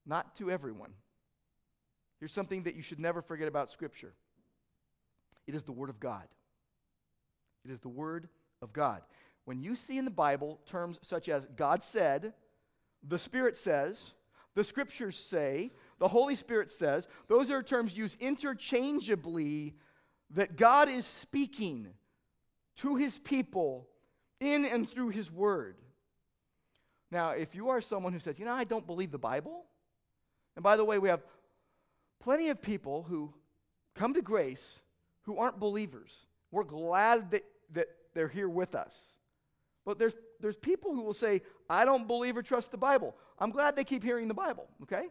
Not 0.06 0.36
to 0.36 0.50
everyone. 0.50 0.92
Here's 2.20 2.32
something 2.32 2.62
that 2.62 2.76
you 2.76 2.82
should 2.82 3.00
never 3.00 3.22
forget 3.22 3.48
about 3.48 3.70
Scripture 3.70 4.14
it 5.48 5.56
is 5.56 5.64
the 5.64 5.72
Word 5.72 5.90
of 5.90 5.98
God. 5.98 6.28
It 7.64 7.70
is 7.70 7.80
the 7.80 7.88
Word 7.88 8.28
of 8.62 8.72
God. 8.72 9.02
When 9.44 9.62
you 9.62 9.76
see 9.76 9.98
in 9.98 10.04
the 10.04 10.10
Bible 10.10 10.60
terms 10.66 10.98
such 11.02 11.28
as 11.28 11.46
God 11.56 11.82
said, 11.82 12.32
the 13.06 13.18
Spirit 13.18 13.56
says, 13.56 14.12
the 14.54 14.64
Scriptures 14.64 15.18
say, 15.18 15.70
the 15.98 16.08
Holy 16.08 16.34
Spirit 16.34 16.70
says, 16.70 17.08
those 17.28 17.50
are 17.50 17.62
terms 17.62 17.96
used 17.96 18.20
interchangeably 18.20 19.74
that 20.30 20.56
God 20.56 20.88
is 20.88 21.06
speaking 21.06 21.88
to 22.76 22.96
His 22.96 23.18
people 23.18 23.88
in 24.40 24.64
and 24.64 24.88
through 24.88 25.10
His 25.10 25.30
Word. 25.30 25.76
Now, 27.10 27.30
if 27.30 27.54
you 27.54 27.70
are 27.70 27.80
someone 27.80 28.12
who 28.12 28.20
says, 28.20 28.38
you 28.38 28.44
know, 28.44 28.52
I 28.52 28.64
don't 28.64 28.86
believe 28.86 29.10
the 29.10 29.18
Bible, 29.18 29.64
and 30.56 30.62
by 30.62 30.76
the 30.76 30.84
way, 30.84 30.98
we 30.98 31.08
have 31.08 31.22
plenty 32.20 32.48
of 32.48 32.62
people 32.62 33.02
who 33.02 33.32
come 33.94 34.14
to 34.14 34.22
grace 34.22 34.80
who 35.22 35.38
aren't 35.38 35.58
believers. 35.58 36.26
We're 36.50 36.64
glad 36.64 37.30
that, 37.30 37.44
that 37.72 37.86
they're 38.14 38.28
here 38.28 38.48
with 38.48 38.74
us. 38.74 38.98
But 39.84 39.98
there's, 39.98 40.14
there's 40.40 40.56
people 40.56 40.94
who 40.94 41.02
will 41.02 41.14
say, 41.14 41.42
I 41.68 41.84
don't 41.84 42.06
believe 42.06 42.36
or 42.36 42.42
trust 42.42 42.70
the 42.70 42.76
Bible. 42.76 43.14
I'm 43.38 43.50
glad 43.50 43.76
they 43.76 43.84
keep 43.84 44.02
hearing 44.02 44.28
the 44.28 44.34
Bible, 44.34 44.68
okay? 44.82 45.08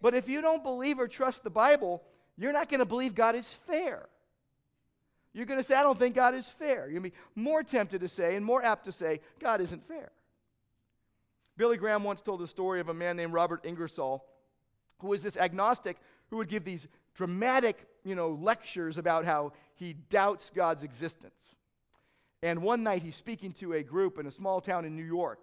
But 0.00 0.14
if 0.14 0.28
you 0.28 0.40
don't 0.40 0.62
believe 0.62 0.98
or 0.98 1.08
trust 1.08 1.44
the 1.44 1.50
Bible, 1.50 2.02
you're 2.36 2.52
not 2.52 2.68
going 2.68 2.80
to 2.80 2.86
believe 2.86 3.14
God 3.14 3.34
is 3.34 3.46
fair. 3.46 4.08
You're 5.32 5.46
going 5.46 5.60
to 5.60 5.64
say, 5.64 5.74
I 5.74 5.82
don't 5.82 5.98
think 5.98 6.14
God 6.14 6.34
is 6.34 6.46
fair. 6.46 6.88
You're 6.88 7.00
going 7.00 7.10
to 7.10 7.10
be 7.10 7.16
more 7.34 7.62
tempted 7.62 8.00
to 8.00 8.08
say 8.08 8.36
and 8.36 8.44
more 8.44 8.62
apt 8.62 8.84
to 8.84 8.92
say, 8.92 9.20
God 9.40 9.60
isn't 9.60 9.86
fair. 9.86 10.10
Billy 11.56 11.76
Graham 11.76 12.04
once 12.04 12.22
told 12.22 12.40
the 12.40 12.46
story 12.46 12.80
of 12.80 12.88
a 12.88 12.94
man 12.94 13.16
named 13.16 13.32
Robert 13.32 13.64
Ingersoll, 13.64 14.24
who 14.98 15.08
was 15.08 15.22
this 15.22 15.36
agnostic 15.36 15.96
who 16.30 16.38
would 16.38 16.48
give 16.48 16.64
these 16.64 16.86
dramatic, 17.14 17.86
you 18.04 18.14
know, 18.14 18.30
lectures 18.40 18.98
about 18.98 19.24
how 19.24 19.52
he 19.74 19.94
doubts 19.94 20.50
God's 20.54 20.82
existence. 20.82 21.34
And 22.42 22.62
one 22.62 22.82
night 22.82 23.02
he's 23.02 23.16
speaking 23.16 23.52
to 23.54 23.74
a 23.74 23.82
group 23.82 24.18
in 24.18 24.26
a 24.26 24.30
small 24.30 24.60
town 24.60 24.84
in 24.84 24.96
New 24.96 25.04
York. 25.04 25.38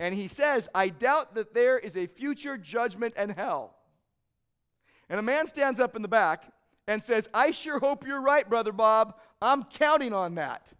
And 0.00 0.14
he 0.14 0.26
says, 0.26 0.68
I 0.74 0.88
doubt 0.88 1.34
that 1.34 1.54
there 1.54 1.78
is 1.78 1.96
a 1.96 2.06
future 2.06 2.56
judgment 2.56 3.14
and 3.16 3.30
hell. 3.30 3.74
And 5.08 5.18
a 5.18 5.22
man 5.22 5.46
stands 5.46 5.78
up 5.78 5.94
in 5.94 6.02
the 6.02 6.08
back 6.08 6.50
and 6.88 7.02
says, 7.02 7.28
I 7.34 7.50
sure 7.50 7.78
hope 7.78 8.06
you're 8.06 8.20
right, 8.20 8.48
Brother 8.48 8.72
Bob. 8.72 9.14
I'm 9.40 9.64
counting 9.64 10.12
on 10.12 10.36
that. 10.36 10.72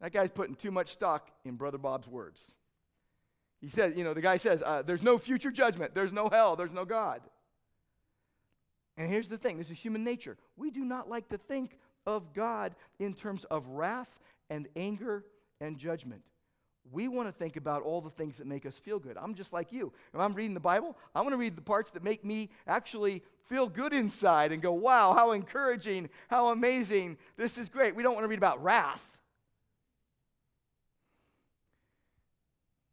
That 0.00 0.12
guy's 0.12 0.30
putting 0.30 0.56
too 0.56 0.72
much 0.72 0.90
stock 0.90 1.30
in 1.44 1.54
Brother 1.54 1.78
Bob's 1.78 2.08
words. 2.08 2.40
He 3.60 3.68
says, 3.68 3.94
you 3.96 4.02
know, 4.02 4.12
the 4.12 4.20
guy 4.20 4.36
says, 4.36 4.60
uh, 4.66 4.82
there's 4.82 5.04
no 5.04 5.16
future 5.16 5.52
judgment, 5.52 5.94
there's 5.94 6.12
no 6.12 6.28
hell, 6.28 6.56
there's 6.56 6.72
no 6.72 6.84
God. 6.84 7.20
And 8.96 9.08
here's 9.08 9.28
the 9.28 9.38
thing 9.38 9.58
this 9.58 9.70
is 9.70 9.78
human 9.78 10.04
nature. 10.04 10.36
We 10.56 10.70
do 10.70 10.84
not 10.84 11.08
like 11.08 11.28
to 11.30 11.38
think 11.38 11.78
of 12.06 12.32
God 12.34 12.74
in 12.98 13.14
terms 13.14 13.44
of 13.44 13.66
wrath 13.68 14.18
and 14.50 14.68
anger 14.76 15.24
and 15.60 15.78
judgment. 15.78 16.22
We 16.90 17.06
want 17.06 17.28
to 17.28 17.32
think 17.32 17.56
about 17.56 17.82
all 17.82 18.00
the 18.00 18.10
things 18.10 18.36
that 18.38 18.46
make 18.46 18.66
us 18.66 18.76
feel 18.76 18.98
good. 18.98 19.16
I'm 19.16 19.34
just 19.34 19.52
like 19.52 19.72
you. 19.72 19.92
If 20.12 20.18
I'm 20.18 20.34
reading 20.34 20.54
the 20.54 20.60
Bible, 20.60 20.96
I 21.14 21.20
want 21.20 21.32
to 21.32 21.36
read 21.36 21.56
the 21.56 21.62
parts 21.62 21.92
that 21.92 22.02
make 22.02 22.24
me 22.24 22.50
actually 22.66 23.22
feel 23.48 23.68
good 23.68 23.92
inside 23.92 24.50
and 24.50 24.60
go, 24.60 24.72
wow, 24.72 25.14
how 25.14 25.30
encouraging, 25.30 26.10
how 26.28 26.48
amazing. 26.48 27.18
This 27.36 27.56
is 27.56 27.68
great. 27.68 27.94
We 27.94 28.02
don't 28.02 28.14
want 28.14 28.24
to 28.24 28.28
read 28.28 28.38
about 28.38 28.62
wrath. 28.62 29.06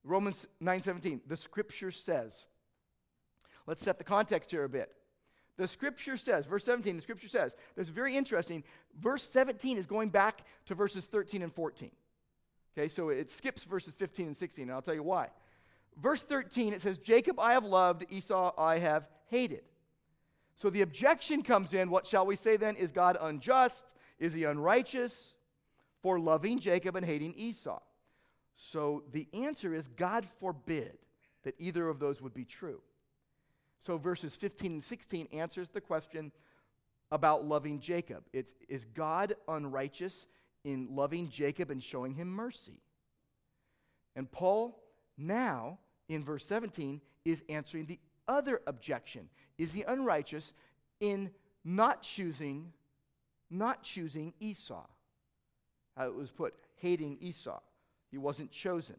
Romans 0.03 0.47
9:17, 0.61 1.21
the 1.27 1.37
scripture 1.37 1.91
says. 1.91 2.45
Let's 3.67 3.83
set 3.83 3.97
the 3.97 4.03
context 4.03 4.49
here 4.49 4.63
a 4.63 4.69
bit. 4.69 4.91
The 5.59 5.67
scripture 5.67 6.15
says, 6.15 6.45
verse 6.45 6.63
17, 6.63 6.95
the 6.95 7.01
scripture 7.01 7.27
says, 7.27 7.53
this 7.75 7.87
is 7.87 7.91
very 7.91 8.15
interesting. 8.15 8.63
Verse 8.97 9.29
17 9.29 9.77
is 9.77 9.85
going 9.85 10.07
back 10.07 10.45
to 10.67 10.73
verses 10.73 11.05
13 11.05 11.41
and 11.41 11.53
14. 11.53 11.91
Okay, 12.77 12.87
so 12.87 13.09
it 13.09 13.29
skips 13.29 13.65
verses 13.65 13.93
15 13.93 14.27
and 14.27 14.37
16, 14.37 14.63
and 14.63 14.71
I'll 14.71 14.81
tell 14.81 14.93
you 14.93 15.03
why. 15.03 15.27
Verse 16.01 16.23
13, 16.23 16.71
it 16.71 16.81
says, 16.81 16.97
Jacob 16.97 17.41
I 17.41 17.51
have 17.51 17.65
loved, 17.65 18.05
Esau 18.09 18.53
I 18.57 18.77
have 18.77 19.09
hated. 19.27 19.63
So 20.55 20.69
the 20.69 20.81
objection 20.81 21.43
comes 21.43 21.73
in 21.73 21.89
what 21.89 22.07
shall 22.07 22.25
we 22.25 22.37
say 22.37 22.55
then? 22.55 22.77
Is 22.77 22.93
God 22.93 23.17
unjust? 23.19 23.85
Is 24.17 24.33
he 24.33 24.45
unrighteous 24.45 25.35
for 26.01 26.21
loving 26.21 26.57
Jacob 26.59 26.95
and 26.95 27.05
hating 27.05 27.33
Esau? 27.35 27.81
So 28.55 29.03
the 29.11 29.27
answer 29.33 29.73
is 29.73 29.89
God 29.89 30.25
forbid 30.39 30.97
that 31.43 31.55
either 31.59 31.89
of 31.89 31.99
those 31.99 32.21
would 32.21 32.33
be 32.33 32.45
true. 32.45 32.79
So 33.79 33.97
verses 33.97 34.35
15 34.35 34.71
and 34.73 34.83
16 34.83 35.27
answers 35.31 35.69
the 35.69 35.81
question 35.81 36.31
about 37.11 37.45
loving 37.45 37.79
Jacob. 37.79 38.23
It's, 38.33 38.51
is 38.67 38.85
God 38.85 39.35
unrighteous 39.47 40.27
in 40.63 40.87
loving 40.91 41.29
Jacob 41.29 41.71
and 41.71 41.81
showing 41.81 42.13
him 42.13 42.29
mercy? 42.29 42.81
And 44.15 44.29
Paul 44.29 44.83
now, 45.17 45.79
in 46.07 46.23
verse 46.23 46.45
17, 46.45 47.01
is 47.25 47.43
answering 47.49 47.85
the 47.85 47.99
other 48.27 48.61
objection. 48.67 49.29
Is 49.57 49.73
he 49.73 49.83
unrighteous 49.83 50.53
in 50.99 51.31
not 51.63 52.01
choosing, 52.01 52.71
not 53.49 53.83
choosing 53.83 54.33
Esau? 54.39 54.85
How 55.97 56.07
it 56.07 56.15
was 56.15 56.31
put, 56.31 56.53
hating 56.75 57.17
Esau. 57.19 57.59
He 58.11 58.17
wasn't 58.17 58.51
chosen. 58.51 58.95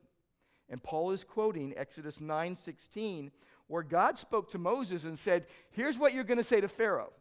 And 0.68 0.82
Paul 0.82 1.10
is 1.10 1.24
quoting 1.24 1.74
Exodus 1.76 2.18
9:16, 2.18 3.30
where 3.70 3.84
God 3.84 4.18
spoke 4.18 4.50
to 4.50 4.58
Moses 4.58 5.04
and 5.04 5.16
said, 5.16 5.46
Here's 5.70 5.96
what 5.96 6.12
you're 6.12 6.24
going 6.24 6.38
to 6.38 6.44
say 6.44 6.60
to 6.60 6.66
Pharaoh. 6.66 7.12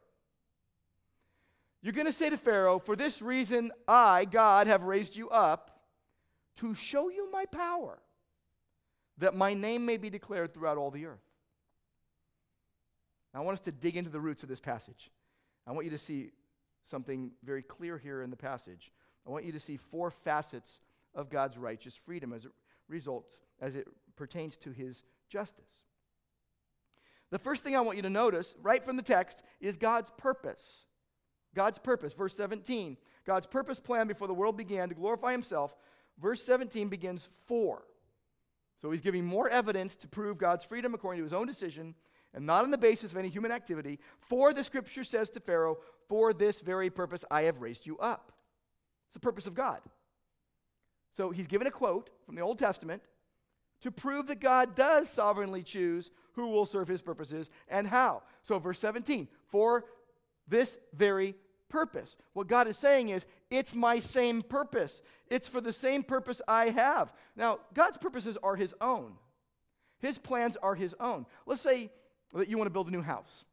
You're 1.84 1.94
going 1.94 2.08
to 2.08 2.12
say 2.14 2.32
to 2.32 2.38
Pharaoh, 2.38 2.80
For 2.80 2.96
this 2.96 3.22
reason, 3.22 3.72
I, 3.88 4.26
God, 4.26 4.66
have 4.66 4.82
raised 4.82 5.16
you 5.16 5.30
up 5.30 5.80
to 6.56 6.74
show 6.74 7.10
you 7.10 7.32
my 7.32 7.46
power, 7.46 8.00
that 9.20 9.36
my 9.36 9.54
name 9.54 9.86
may 9.86 9.98
be 9.98 10.10
declared 10.10 10.52
throughout 10.52 10.80
all 10.80 10.90
the 10.90 11.06
earth. 11.06 11.20
Now, 13.32 13.42
I 13.42 13.44
want 13.44 13.60
us 13.60 13.66
to 13.66 13.72
dig 13.72 13.96
into 13.96 14.10
the 14.10 14.20
roots 14.20 14.42
of 14.42 14.50
this 14.50 14.60
passage. 14.60 15.12
I 15.68 15.72
want 15.72 15.86
you 15.86 15.92
to 15.92 16.00
see 16.00 16.32
something 16.84 17.30
very 17.44 17.62
clear 17.62 18.00
here 18.00 18.24
in 18.24 18.32
the 18.32 18.36
passage. 18.36 18.92
I 19.28 19.30
want 19.30 19.46
you 19.46 19.52
to 19.52 19.60
see 19.60 19.78
four 19.78 20.10
facets 20.10 20.80
of 21.14 21.30
God's 21.30 21.60
righteous 21.60 21.96
freedom 21.96 22.34
as 22.34 22.46
it 22.46 22.52
results, 22.88 23.30
as 23.62 23.76
it 23.76 23.88
pertains 24.16 24.58
to 24.58 24.72
his 24.72 25.04
justice. 25.30 25.89
The 27.32 27.40
first 27.40 27.64
thing 27.64 27.76
I 27.76 27.82
want 27.82 27.98
you 27.98 28.04
to 28.04 28.10
notice, 28.10 28.56
right 28.62 28.84
from 28.84 28.98
the 28.98 29.04
text, 29.04 29.42
is 29.60 29.78
God's 29.78 30.10
purpose. 30.18 30.64
God's 31.56 31.78
purpose. 31.78 32.14
Verse 32.14 32.36
17. 32.36 32.98
God's 33.26 33.48
purpose 33.48 33.80
plan 33.80 34.08
before 34.08 34.28
the 34.28 34.34
world 34.34 34.58
began 34.58 34.90
to 34.90 34.96
glorify 34.96 35.32
himself. 35.32 35.76
Verse 36.20 36.44
17 36.44 36.90
begins 36.90 37.30
for. 37.46 37.84
So 38.82 38.92
he's 38.92 39.02
giving 39.02 39.26
more 39.26 39.50
evidence 39.50 39.96
to 39.98 40.08
prove 40.08 40.38
God's 40.38 40.66
freedom 40.66 40.94
according 40.94 41.20
to 41.20 41.24
his 41.24 41.34
own 41.34 41.46
decision 41.46 41.96
and 42.34 42.46
not 42.46 42.64
on 42.64 42.72
the 42.72 42.78
basis 42.78 43.12
of 43.12 43.18
any 43.18 43.30
human 43.30 43.52
activity. 43.52 44.00
For 44.20 44.54
the 44.54 44.64
scripture 44.64 45.04
says 45.04 45.30
to 45.32 45.40
Pharaoh, 45.40 45.78
For 46.08 46.34
this 46.34 46.62
very 46.62 46.90
purpose 46.90 47.26
I 47.30 47.44
have 47.44 47.62
raised 47.62 47.86
you 47.86 47.98
up. 47.98 48.32
It's 49.08 49.14
the 49.16 49.20
purpose 49.20 49.48
of 49.48 49.54
God. 49.54 49.82
So 51.12 51.32
he's 51.32 51.48
given 51.48 51.68
a 51.68 51.72
quote 51.72 52.10
from 52.26 52.36
the 52.36 52.42
Old 52.42 52.60
Testament 52.60 53.02
to 53.82 53.92
prove 53.92 54.28
that 54.28 54.40
God 54.40 54.76
does 54.76 55.10
sovereignly 55.10 55.64
choose 55.64 56.12
who 56.40 56.48
will 56.50 56.66
serve 56.66 56.88
his 56.88 57.02
purposes 57.02 57.50
and 57.68 57.88
how. 57.88 58.24
So, 58.44 58.60
verse 58.60 58.80
17, 58.80 59.28
for 59.48 59.86
this 60.48 60.78
very 60.94 61.36
purpose. 61.70 62.16
What 62.34 62.48
God 62.48 62.68
is 62.68 62.78
saying 62.78 63.10
is, 63.10 63.26
it's 63.50 63.74
my 63.74 64.00
same 64.00 64.42
purpose. 64.42 65.02
It's 65.28 65.48
for 65.48 65.62
the 65.62 65.74
same 65.74 66.04
purpose 66.04 66.42
I 66.48 66.70
have. 66.70 67.14
Now, 67.36 67.60
God's 67.74 67.98
purposes 67.98 68.38
are 68.42 68.56
his 68.56 68.74
own, 68.82 69.14
his 70.00 70.18
plans 70.18 70.58
are 70.62 70.76
his 70.76 70.96
own. 71.00 71.26
Let's 71.46 71.62
say 71.62 71.92
that 72.34 72.48
you 72.48 72.58
want 72.58 72.68
to 72.68 72.74
build 72.74 72.88
a 72.88 72.92
new 72.92 73.02
house. 73.02 73.46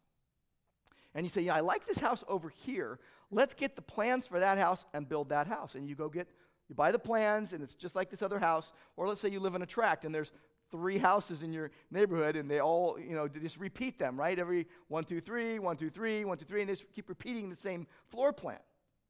And 1.14 1.24
you 1.24 1.30
say, 1.30 1.42
Yeah, 1.42 1.54
I 1.54 1.60
like 1.60 1.86
this 1.86 1.98
house 1.98 2.24
over 2.28 2.48
here. 2.48 2.98
Let's 3.30 3.54
get 3.54 3.74
the 3.74 3.82
plans 3.82 4.26
for 4.26 4.38
that 4.38 4.58
house 4.58 4.84
and 4.94 5.08
build 5.08 5.30
that 5.30 5.46
house. 5.46 5.74
And 5.74 5.88
you 5.88 5.94
go 5.94 6.08
get, 6.08 6.28
you 6.68 6.74
buy 6.74 6.92
the 6.92 6.98
plans, 6.98 7.52
and 7.52 7.62
it's 7.62 7.74
just 7.74 7.96
like 7.96 8.10
this 8.10 8.22
other 8.22 8.38
house. 8.38 8.72
Or 8.96 9.08
let's 9.08 9.20
say 9.20 9.30
you 9.30 9.40
live 9.40 9.54
in 9.54 9.62
a 9.62 9.66
tract 9.66 10.04
and 10.04 10.14
there's 10.14 10.30
three 10.70 10.98
houses 10.98 11.42
in 11.42 11.52
your 11.52 11.70
neighborhood 11.90 12.36
and 12.36 12.50
they 12.50 12.60
all, 12.60 12.98
you 12.98 13.14
know, 13.14 13.28
just 13.28 13.58
repeat 13.58 13.98
them, 13.98 14.18
right? 14.18 14.38
Every 14.38 14.66
one, 14.88 15.04
two, 15.04 15.20
three, 15.20 15.58
one, 15.58 15.76
two, 15.76 15.90
three, 15.90 16.24
one, 16.24 16.38
two, 16.38 16.44
three, 16.44 16.60
and 16.60 16.68
they 16.68 16.74
just 16.74 16.90
keep 16.92 17.08
repeating 17.08 17.48
the 17.48 17.56
same 17.56 17.86
floor 18.08 18.32
plan. 18.32 18.58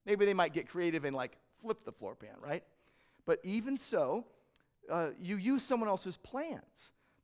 Maybe 0.04 0.24
they 0.24 0.34
might 0.34 0.52
get 0.52 0.68
creative 0.68 1.04
and 1.04 1.16
like 1.16 1.36
flip 1.60 1.84
the 1.84 1.92
floor 1.92 2.14
plan, 2.14 2.34
right? 2.40 2.62
But 3.24 3.40
even 3.42 3.76
so, 3.76 4.24
uh, 4.90 5.08
you 5.18 5.36
use 5.36 5.64
someone 5.64 5.88
else's 5.88 6.16
plans. 6.16 6.62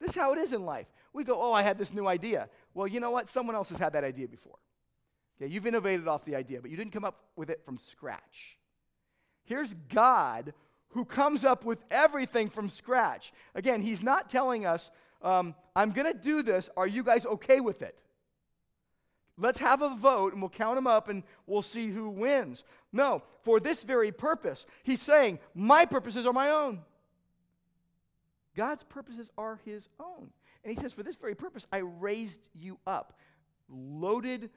This 0.00 0.10
is 0.10 0.16
how 0.16 0.32
it 0.32 0.38
is 0.38 0.52
in 0.52 0.64
life. 0.64 0.86
We 1.12 1.22
go, 1.22 1.40
oh, 1.40 1.52
I 1.52 1.62
had 1.62 1.78
this 1.78 1.92
new 1.92 2.08
idea. 2.08 2.48
Well, 2.74 2.88
you 2.88 2.98
know 2.98 3.12
what? 3.12 3.28
Someone 3.28 3.54
else 3.54 3.68
has 3.68 3.78
had 3.78 3.92
that 3.92 4.02
idea 4.02 4.26
before. 4.26 4.58
Okay, 5.40 5.50
you've 5.50 5.66
innovated 5.66 6.08
off 6.08 6.24
the 6.24 6.34
idea, 6.34 6.60
but 6.60 6.70
you 6.70 6.76
didn't 6.76 6.92
come 6.92 7.04
up 7.04 7.20
with 7.36 7.50
it 7.50 7.64
from 7.64 7.78
scratch. 7.78 8.58
Here's 9.44 9.74
God 9.92 10.52
who 10.92 11.04
comes 11.04 11.44
up 11.44 11.64
with 11.64 11.78
everything 11.90 12.48
from 12.48 12.68
scratch. 12.68 13.32
Again, 13.54 13.82
he's 13.82 14.02
not 14.02 14.30
telling 14.30 14.66
us, 14.66 14.90
um, 15.22 15.54
I'm 15.74 15.90
going 15.90 16.12
to 16.12 16.18
do 16.18 16.42
this. 16.42 16.68
Are 16.76 16.86
you 16.86 17.02
guys 17.02 17.24
okay 17.26 17.60
with 17.60 17.82
it? 17.82 17.96
Let's 19.38 19.58
have 19.60 19.80
a 19.82 19.96
vote 19.96 20.32
and 20.32 20.42
we'll 20.42 20.50
count 20.50 20.76
them 20.76 20.86
up 20.86 21.08
and 21.08 21.22
we'll 21.46 21.62
see 21.62 21.88
who 21.88 22.10
wins. 22.10 22.64
No, 22.92 23.22
for 23.42 23.58
this 23.58 23.82
very 23.82 24.12
purpose, 24.12 24.66
he's 24.82 25.00
saying, 25.00 25.38
My 25.54 25.86
purposes 25.86 26.26
are 26.26 26.32
my 26.32 26.50
own. 26.50 26.80
God's 28.54 28.84
purposes 28.84 29.30
are 29.38 29.58
his 29.64 29.88
own. 29.98 30.28
And 30.64 30.74
he 30.74 30.80
says, 30.80 30.92
For 30.92 31.02
this 31.02 31.16
very 31.16 31.34
purpose, 31.34 31.66
I 31.72 31.78
raised 31.78 32.40
you 32.54 32.78
up. 32.86 33.18
Loaded, 33.70 34.50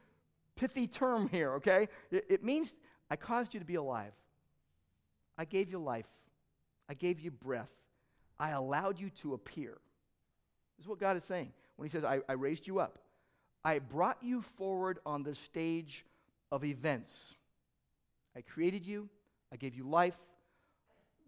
pithy 0.58 0.88
term 0.88 1.30
here, 1.30 1.54
okay? 1.54 1.88
It, 2.12 2.26
it 2.30 2.44
means 2.44 2.76
I 3.10 3.16
caused 3.16 3.54
you 3.54 3.62
to 3.62 3.66
be 3.66 3.76
alive. 3.76 4.12
I 5.38 5.46
gave 5.46 5.72
you 5.72 5.80
life. 5.80 6.06
I 6.90 6.94
gave 6.94 7.20
you 7.20 7.32
breath. 7.32 7.72
I 8.40 8.52
allowed 8.52 9.00
you 9.00 9.10
to 9.22 9.34
appear. 9.34 9.78
This 10.78 10.86
is 10.86 10.88
what 10.88 11.00
God 11.00 11.18
is 11.18 11.24
saying 11.24 11.52
when 11.76 11.88
He 11.88 11.92
says, 11.92 12.04
I, 12.04 12.20
I 12.28 12.34
raised 12.34 12.68
you 12.68 12.80
up. 12.80 13.00
I 13.64 13.80
brought 13.80 14.18
you 14.22 14.42
forward 14.42 15.00
on 15.06 15.24
the 15.24 15.36
stage 15.36 16.06
of 16.52 16.64
events. 16.64 17.36
I 18.36 18.42
created 18.42 18.86
you, 18.86 19.10
I 19.52 19.56
gave 19.56 19.76
you 19.76 19.84
life. 19.84 20.18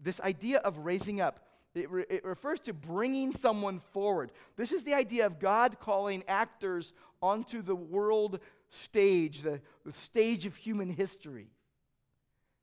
This 0.00 0.20
idea 0.20 0.58
of 0.58 0.78
raising 0.78 1.20
up, 1.20 1.40
it, 1.74 1.90
re- 1.90 2.04
it, 2.08 2.24
refers 2.24 2.60
to 2.60 2.72
bringing 2.72 3.32
someone 3.32 3.80
forward. 3.92 4.30
This 4.56 4.70
is 4.70 4.84
the 4.84 4.94
idea 4.94 5.26
of 5.26 5.40
God 5.40 5.80
calling 5.80 6.22
actors 6.28 6.92
onto 7.20 7.62
the 7.62 7.74
world 7.74 8.38
stage, 8.70 9.42
the, 9.42 9.60
the 9.84 9.92
stage 9.92 10.46
of 10.46 10.54
human 10.54 10.90
history. 10.90 11.48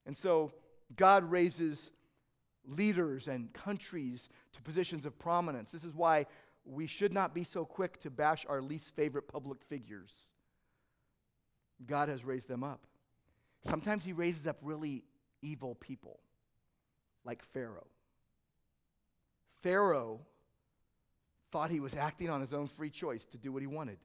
And 0.05 0.15
so 0.15 0.53
God 0.95 1.29
raises 1.29 1.91
leaders 2.67 3.27
and 3.27 3.51
countries 3.53 4.29
to 4.53 4.61
positions 4.61 5.05
of 5.05 5.17
prominence. 5.17 5.71
This 5.71 5.83
is 5.83 5.93
why 5.93 6.25
we 6.65 6.87
should 6.87 7.13
not 7.13 7.33
be 7.33 7.43
so 7.43 7.65
quick 7.65 7.99
to 7.99 8.09
bash 8.09 8.45
our 8.47 8.61
least 8.61 8.95
favorite 8.95 9.27
public 9.27 9.63
figures. 9.63 10.11
God 11.85 12.09
has 12.09 12.23
raised 12.23 12.47
them 12.47 12.63
up. 12.63 12.87
Sometimes 13.63 14.03
He 14.03 14.13
raises 14.13 14.47
up 14.47 14.57
really 14.61 15.03
evil 15.41 15.75
people, 15.75 16.19
like 17.23 17.43
Pharaoh. 17.43 17.87
Pharaoh 19.61 20.19
thought 21.51 21.71
he 21.71 21.79
was 21.79 21.95
acting 21.95 22.29
on 22.29 22.41
his 22.41 22.53
own 22.53 22.67
free 22.67 22.89
choice 22.89 23.25
to 23.27 23.37
do 23.37 23.51
what 23.51 23.61
he 23.61 23.67
wanted. 23.67 23.97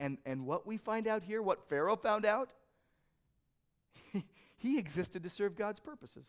And, 0.00 0.18
and 0.24 0.46
what 0.46 0.66
we 0.66 0.76
find 0.76 1.06
out 1.06 1.22
here, 1.22 1.42
what 1.42 1.68
Pharaoh 1.68 1.96
found 1.96 2.24
out, 2.24 2.50
he, 4.12 4.24
he 4.56 4.78
existed 4.78 5.22
to 5.22 5.30
serve 5.30 5.54
God's 5.54 5.80
purposes. 5.80 6.26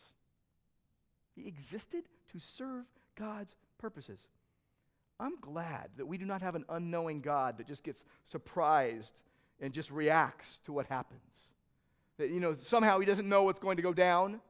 He 1.35 1.47
existed 1.47 2.03
to 2.31 2.39
serve 2.39 2.85
God's 3.15 3.55
purposes. 3.77 4.19
I'm 5.19 5.39
glad 5.39 5.89
that 5.97 6.05
we 6.05 6.17
do 6.17 6.25
not 6.25 6.41
have 6.41 6.55
an 6.55 6.65
unknowing 6.69 7.21
God 7.21 7.57
that 7.57 7.67
just 7.67 7.83
gets 7.83 8.03
surprised 8.25 9.13
and 9.59 9.73
just 9.73 9.91
reacts 9.91 10.59
to 10.65 10.73
what 10.73 10.85
happens. 10.87 11.21
That, 12.17 12.29
you 12.29 12.39
know, 12.39 12.55
somehow 12.55 12.99
he 12.99 13.05
doesn't 13.05 13.27
know 13.27 13.43
what's 13.43 13.59
going 13.59 13.77
to 13.77 13.83
go 13.83 13.93
down. 13.93 14.41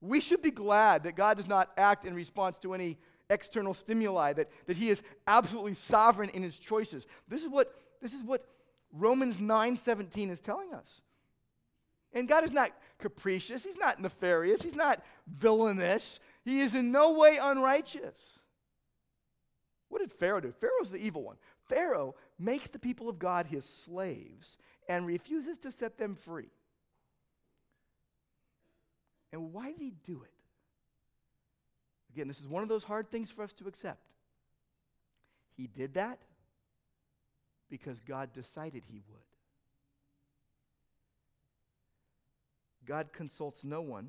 We 0.00 0.20
should 0.20 0.42
be 0.42 0.50
glad 0.50 1.04
that 1.04 1.16
God 1.16 1.36
does 1.36 1.48
not 1.48 1.70
act 1.76 2.04
in 2.04 2.14
response 2.14 2.58
to 2.60 2.74
any 2.74 2.98
external 3.28 3.74
stimuli, 3.74 4.32
that, 4.32 4.48
that 4.66 4.76
he 4.76 4.90
is 4.90 5.02
absolutely 5.26 5.74
sovereign 5.74 6.30
in 6.30 6.42
his 6.42 6.58
choices. 6.58 7.06
This 7.28 7.42
is 7.42 7.48
what, 7.48 7.74
this 8.02 8.12
is 8.12 8.22
what 8.22 8.46
Romans 8.92 9.38
9:17 9.38 10.30
is 10.30 10.40
telling 10.40 10.72
us. 10.74 11.02
And 12.12 12.26
God 12.26 12.44
is 12.44 12.50
not 12.50 12.72
capricious. 13.00 13.64
He's 13.64 13.76
not 13.76 14.00
nefarious. 14.00 14.62
He's 14.62 14.76
not 14.76 15.02
villainous. 15.26 16.20
He 16.44 16.60
is 16.60 16.74
in 16.74 16.92
no 16.92 17.12
way 17.12 17.38
unrighteous. 17.40 18.38
What 19.88 20.00
did 20.00 20.12
Pharaoh 20.12 20.40
do? 20.40 20.52
Pharaoh's 20.52 20.90
the 20.90 21.04
evil 21.04 21.22
one. 21.24 21.36
Pharaoh 21.68 22.14
makes 22.38 22.68
the 22.68 22.78
people 22.78 23.08
of 23.08 23.18
God 23.18 23.46
his 23.46 23.64
slaves 23.64 24.56
and 24.88 25.06
refuses 25.06 25.58
to 25.60 25.72
set 25.72 25.98
them 25.98 26.14
free. 26.14 26.50
And 29.32 29.52
why 29.52 29.72
did 29.72 29.80
he 29.80 29.92
do 30.04 30.22
it? 30.22 30.32
Again, 32.12 32.28
this 32.28 32.40
is 32.40 32.48
one 32.48 32.62
of 32.62 32.68
those 32.68 32.82
hard 32.82 33.10
things 33.10 33.30
for 33.30 33.42
us 33.42 33.52
to 33.54 33.68
accept. 33.68 34.02
He 35.56 35.66
did 35.66 35.94
that 35.94 36.18
because 37.68 38.00
God 38.00 38.32
decided 38.32 38.82
he 38.86 39.00
would. 39.08 39.29
God 42.90 43.12
consults 43.12 43.62
no 43.62 43.82
one. 43.82 44.08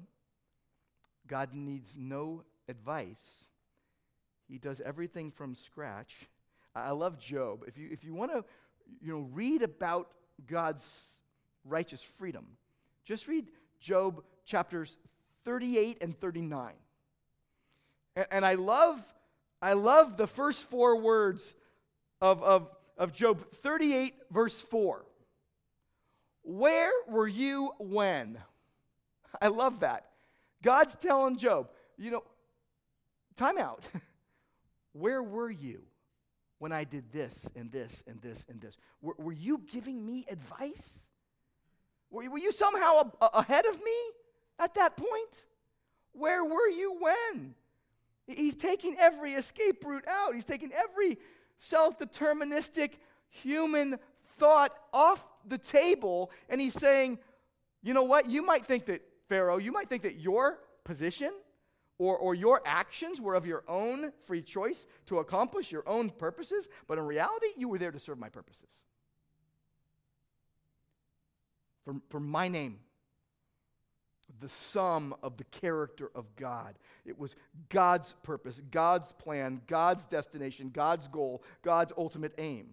God 1.28 1.54
needs 1.54 1.94
no 1.96 2.42
advice. 2.68 3.46
He 4.48 4.58
does 4.58 4.82
everything 4.82 5.30
from 5.30 5.54
scratch. 5.54 6.28
I 6.74 6.90
love 6.90 7.20
Job. 7.20 7.64
If 7.68 7.78
you, 7.78 7.90
if 7.92 8.04
you 8.04 8.16
want 8.16 8.32
to 8.32 8.44
you 9.00 9.14
know, 9.14 9.28
read 9.34 9.62
about 9.62 10.08
God's 10.48 10.84
righteous 11.64 12.02
freedom, 12.02 12.48
just 13.06 13.28
read 13.28 13.50
Job 13.80 14.24
chapters 14.46 14.98
38 15.46 16.00
and 16.02 16.20
39. 16.20 16.74
And, 18.16 18.26
and 18.32 18.44
I, 18.44 18.56
love, 18.56 19.00
I 19.62 19.74
love 19.74 20.18
the 20.18 20.26
first 20.26 20.64
four 20.64 21.00
words 21.00 21.54
of, 22.20 22.42
of, 22.42 22.68
of 22.98 23.14
Job 23.14 23.46
38, 23.58 24.16
verse 24.32 24.60
4. 24.60 25.06
Where 26.42 26.92
were 27.08 27.28
you 27.28 27.74
when? 27.78 28.40
I 29.40 29.48
love 29.48 29.82
that. 29.82 30.06
God's 30.62 30.96
telling 30.96 31.38
Job, 31.38 31.70
you 31.98 32.12
know, 32.12 32.24
time 33.36 33.58
out. 33.58 33.84
Where 34.94 35.24
were 35.24 35.50
you 35.50 35.82
when 36.60 36.72
I 36.72 36.84
did 36.84 37.12
this 37.12 37.34
and 37.56 37.72
this 37.72 38.04
and 38.08 38.22
this 38.22 38.44
and 38.50 38.60
this? 38.60 38.78
Were, 39.02 39.16
were 39.18 39.32
you 39.32 39.62
giving 39.72 40.06
me 40.06 40.26
advice? 40.30 41.08
Were, 42.10 42.30
were 42.30 42.38
you 42.38 42.52
somehow 42.52 43.12
a, 43.22 43.26
a, 43.26 43.30
ahead 43.40 43.66
of 43.66 43.76
me 43.76 43.98
at 44.60 44.76
that 44.76 44.98
point? 44.98 45.46
Where 46.14 46.44
were 46.44 46.68
you 46.68 46.98
when? 47.00 47.56
He's 48.28 48.56
taking 48.56 48.98
every 49.00 49.34
escape 49.34 49.84
route 49.86 50.08
out. 50.08 50.36
He's 50.36 50.46
taking 50.46 50.72
every 50.74 51.18
self 51.58 51.98
deterministic 51.98 52.92
human 53.30 53.98
thought 54.38 54.74
off 54.94 55.26
the 55.48 55.58
table. 55.58 56.32
And 56.50 56.60
he's 56.60 56.74
saying, 56.74 57.20
you 57.82 57.94
know 57.94 58.04
what? 58.04 58.30
You 58.30 58.46
might 58.46 58.66
think 58.66 58.86
that, 58.86 59.02
Pharaoh, 59.32 59.60
you 59.60 59.72
might 59.72 59.88
think 59.88 60.04
that 60.04 60.20
your 60.20 60.60
position 60.84 61.32
or, 61.98 62.18
or 62.18 62.36
your 62.36 62.62
actions 62.66 63.22
were 63.22 63.34
of 63.34 63.46
your 63.46 63.64
own 63.66 64.12
free 64.26 64.42
choice 64.42 64.86
to 65.06 65.20
accomplish 65.20 65.72
your 65.72 65.88
own 65.88 66.10
purposes, 66.10 66.68
but 66.86 66.98
in 66.98 67.06
reality, 67.06 67.46
you 67.56 67.70
were 67.70 67.78
there 67.78 67.94
to 67.94 68.00
serve 68.00 68.20
my 68.20 68.28
purposes. 68.28 68.68
For, 71.86 71.96
for 72.10 72.20
my 72.20 72.50
name, 72.50 72.80
the 74.42 74.50
sum 74.50 75.16
of 75.24 75.38
the 75.38 75.46
character 75.46 76.12
of 76.14 76.26
God. 76.36 76.78
It 77.06 77.18
was 77.18 77.38
God's 77.70 78.14
purpose, 78.24 78.62
God's 78.70 79.14
plan, 79.14 79.62
God's 79.66 80.04
destination, 80.04 80.72
God's 80.74 81.08
goal, 81.08 81.42
God's 81.62 81.94
ultimate 81.98 82.34
aim. 82.38 82.68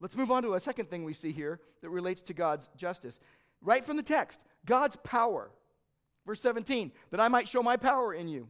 Let's 0.00 0.16
move 0.16 0.30
on 0.30 0.42
to 0.44 0.54
a 0.54 0.60
second 0.60 0.88
thing 0.88 1.04
we 1.04 1.12
see 1.12 1.32
here 1.32 1.60
that 1.82 1.90
relates 1.90 2.22
to 2.22 2.34
God's 2.34 2.68
justice. 2.76 3.20
Right 3.60 3.84
from 3.84 3.96
the 3.96 4.02
text, 4.02 4.40
God's 4.64 4.96
power. 5.04 5.50
Verse 6.26 6.40
17, 6.40 6.92
that 7.10 7.20
I 7.20 7.28
might 7.28 7.48
show 7.48 7.62
my 7.62 7.76
power 7.76 8.14
in 8.14 8.28
you. 8.28 8.48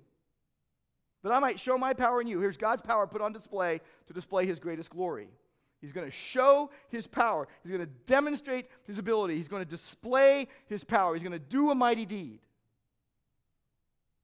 That 1.23 1.33
I 1.33 1.39
might 1.39 1.61
show 1.61 1.77
my 1.77 1.93
power 1.93 2.21
in 2.21 2.27
you. 2.27 2.41
Here's 2.41 2.57
God's 2.57 2.83
power 2.83 3.07
put 3.07 3.21
on 3.21 3.33
display 3.33 3.81
to 4.07 4.13
display 4.13 4.47
his 4.47 4.59
greatest 4.59 4.91
glory. 4.91 5.29
He's 5.81 5.93
going 5.93 6.07
to 6.07 6.13
show 6.13 6.71
his 6.89 7.07
power. 7.07 7.49
He's 7.63 7.73
going 7.73 7.85
to 7.85 7.93
demonstrate 8.07 8.67
his 8.87 8.99
ability. 8.99 9.37
He's 9.37 9.49
going 9.49 9.65
to 9.65 9.69
display 9.69 10.47
his 10.67 10.85
power. 10.85 11.15
He's 11.15 11.23
going 11.23 11.33
to 11.33 11.39
do 11.39 11.71
a 11.71 11.75
mighty 11.75 12.05
deed. 12.05 12.41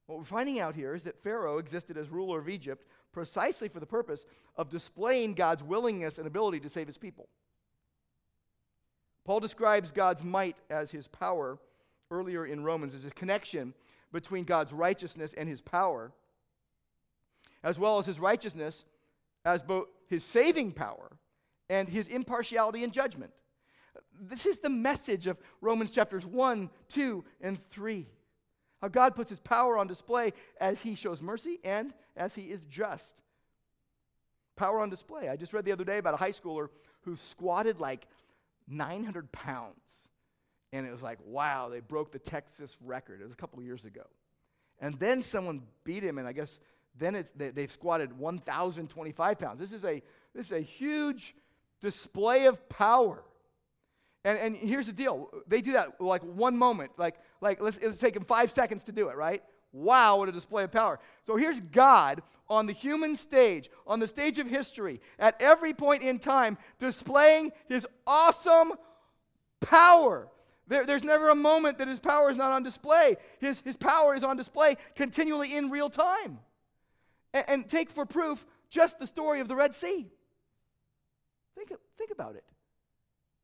What 0.05 0.19
we're 0.19 0.25
finding 0.25 0.59
out 0.59 0.75
here 0.75 0.95
is 0.95 1.03
that 1.03 1.21
Pharaoh 1.21 1.57
existed 1.57 1.97
as 1.97 2.09
ruler 2.09 2.39
of 2.39 2.47
Egypt 2.47 2.85
precisely 3.17 3.67
for 3.67 3.79
the 3.79 3.85
purpose 3.87 4.27
of 4.57 4.69
displaying 4.69 5.33
God's 5.33 5.63
willingness 5.63 6.19
and 6.19 6.27
ability 6.27 6.59
to 6.59 6.69
save 6.69 6.85
his 6.85 6.99
people. 6.99 7.27
Paul 9.25 9.39
describes 9.39 9.91
God's 9.91 10.23
might 10.23 10.55
as 10.69 10.91
his 10.91 11.07
power 11.07 11.57
earlier 12.11 12.45
in 12.45 12.63
Romans. 12.63 12.93
There's 12.93 13.05
a 13.05 13.09
connection 13.09 13.73
between 14.11 14.43
God's 14.43 14.71
righteousness 14.71 15.33
and 15.35 15.49
his 15.49 15.61
power, 15.61 16.11
as 17.63 17.79
well 17.79 17.97
as 17.97 18.05
his 18.05 18.19
righteousness 18.19 18.85
as 19.43 19.63
both 19.63 19.87
his 20.07 20.23
saving 20.23 20.71
power 20.71 21.09
and 21.71 21.89
his 21.89 22.09
impartiality 22.09 22.83
in 22.83 22.91
judgment. 22.91 23.31
This 24.21 24.45
is 24.45 24.59
the 24.59 24.69
message 24.69 25.25
of 25.25 25.39
Romans 25.59 25.89
chapters 25.89 26.23
1, 26.23 26.69
2, 26.89 27.25
and 27.41 27.57
3. 27.71 28.05
How 28.81 28.87
God 28.87 29.15
puts 29.15 29.29
his 29.29 29.39
power 29.39 29.77
on 29.77 29.87
display 29.87 30.33
as 30.59 30.81
he 30.81 30.95
shows 30.95 31.21
mercy 31.21 31.59
and 31.63 31.93
as 32.15 32.35
he 32.35 32.43
is 32.43 32.63
just. 32.65 33.05
Power 34.55 34.81
on 34.81 34.89
display. 34.89 35.29
I 35.29 35.35
just 35.35 35.53
read 35.53 35.65
the 35.65 35.71
other 35.71 35.83
day 35.83 35.97
about 35.97 36.13
a 36.13 36.17
high 36.17 36.31
schooler 36.31 36.69
who 37.01 37.15
squatted 37.15 37.79
like 37.79 38.07
900 38.67 39.31
pounds. 39.31 40.07
And 40.73 40.85
it 40.85 40.91
was 40.91 41.01
like, 41.01 41.19
wow, 41.25 41.69
they 41.69 41.79
broke 41.79 42.11
the 42.11 42.19
Texas 42.19 42.75
record. 42.83 43.21
It 43.21 43.23
was 43.23 43.33
a 43.33 43.37
couple 43.37 43.61
years 43.63 43.85
ago. 43.85 44.03
And 44.79 44.99
then 44.99 45.23
someone 45.23 45.61
beat 45.83 46.03
him, 46.03 46.17
and 46.17 46.27
I 46.27 46.33
guess 46.33 46.59
then 46.99 47.25
they, 47.35 47.49
they've 47.49 47.71
squatted 47.71 48.17
1,025 48.17 49.39
pounds. 49.39 49.59
This 49.59 49.71
is 49.71 49.85
a, 49.85 50.01
this 50.35 50.47
is 50.47 50.51
a 50.51 50.61
huge 50.61 51.35
display 51.81 52.45
of 52.45 52.67
power. 52.69 53.23
And, 54.27 54.37
and 54.37 54.55
here's 54.57 54.87
the 54.87 54.91
deal 54.91 55.29
they 55.47 55.61
do 55.61 55.71
that 55.71 56.01
like 56.01 56.21
one 56.21 56.57
moment, 56.57 56.91
like, 56.97 57.15
like 57.39 57.61
let's, 57.61 57.77
let's 57.81 57.97
take 57.97 58.13
them 58.13 58.25
five 58.25 58.51
seconds 58.51 58.83
to 58.83 58.91
do 58.91 59.07
it, 59.07 59.15
right? 59.15 59.41
Wow, 59.71 60.17
what 60.17 60.27
a 60.27 60.33
display 60.33 60.65
of 60.65 60.71
power. 60.73 60.99
So 61.25 61.37
here's 61.37 61.61
God 61.61 62.21
on 62.49 62.65
the 62.65 62.73
human 62.73 63.15
stage, 63.15 63.69
on 63.85 64.01
the 64.01 64.07
stage 64.07 64.37
of 64.37 64.45
history, 64.45 64.99
at 65.17 65.41
every 65.41 65.73
point 65.73 66.03
in 66.03 66.19
time, 66.19 66.57
displaying 66.77 67.53
his 67.69 67.87
awesome 68.05 68.73
power. 69.61 70.27
There, 70.67 70.85
there's 70.85 71.05
never 71.05 71.29
a 71.29 71.35
moment 71.35 71.77
that 71.77 71.87
his 71.87 71.99
power 71.99 72.29
is 72.29 72.35
not 72.35 72.51
on 72.51 72.63
display. 72.63 73.15
His, 73.39 73.61
his 73.61 73.77
power 73.77 74.13
is 74.13 74.25
on 74.25 74.35
display 74.35 74.75
continually 74.95 75.55
in 75.55 75.69
real 75.69 75.89
time. 75.89 76.39
And, 77.33 77.45
and 77.47 77.69
take 77.69 77.91
for 77.91 78.05
proof 78.05 78.45
just 78.69 78.99
the 78.99 79.07
story 79.07 79.39
of 79.39 79.47
the 79.47 79.55
Red 79.55 79.73
Sea. 79.73 80.05
Think, 81.55 81.71
think 81.97 82.11
about 82.11 82.35
it. 82.35 82.43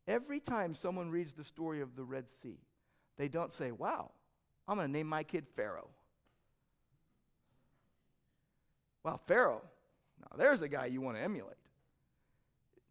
Every 0.07 0.39
time 0.39 0.75
someone 0.75 1.09
reads 1.09 1.33
the 1.33 1.43
story 1.43 1.81
of 1.81 1.95
the 1.95 2.03
Red 2.03 2.25
Sea, 2.41 2.59
they 3.17 3.27
don't 3.27 3.53
say, 3.53 3.71
Wow, 3.71 4.11
I'm 4.67 4.77
going 4.77 4.87
to 4.87 4.91
name 4.91 5.07
my 5.07 5.23
kid 5.23 5.45
Pharaoh. 5.55 5.89
Well, 9.03 9.19
Pharaoh, 9.27 9.61
now 10.19 10.37
there's 10.37 10.61
a 10.61 10.67
guy 10.67 10.85
you 10.85 11.01
want 11.01 11.17
to 11.17 11.23
emulate. 11.23 11.55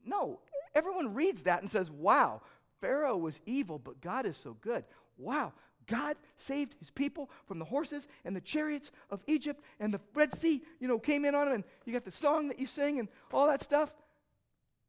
No, 0.05 0.41
everyone 0.75 1.15
reads 1.15 1.43
that 1.43 1.63
and 1.63 1.71
says, 1.71 1.91
Wow, 1.91 2.43
Pharaoh 2.81 3.17
was 3.17 3.41
evil, 3.47 3.79
but 3.79 4.01
God 4.01 4.27
is 4.27 4.37
so 4.37 4.57
good. 4.61 4.85
Wow, 5.19 5.53
God 5.87 6.17
saved 6.37 6.75
his 6.79 6.91
people 6.91 7.31
from 7.47 7.59
the 7.59 7.65
horses 7.65 8.09
and 8.25 8.35
the 8.35 8.41
chariots 8.41 8.91
of 9.11 9.23
Egypt, 9.27 9.63
and 9.81 9.93
the 9.93 10.01
Red 10.15 10.39
Sea, 10.41 10.63
you 10.81 10.89
know, 10.89 10.99
came 10.99 11.25
in 11.25 11.35
on 11.35 11.49
him, 11.49 11.55
and 11.55 11.65
you 11.85 11.93
got 11.93 12.05
the 12.05 12.13
song 12.13 12.49
that 12.49 12.59
you 12.59 12.67
sing 12.67 12.99
and 12.99 13.09
all 13.33 13.47
that 13.47 13.63
stuff. 13.63 13.93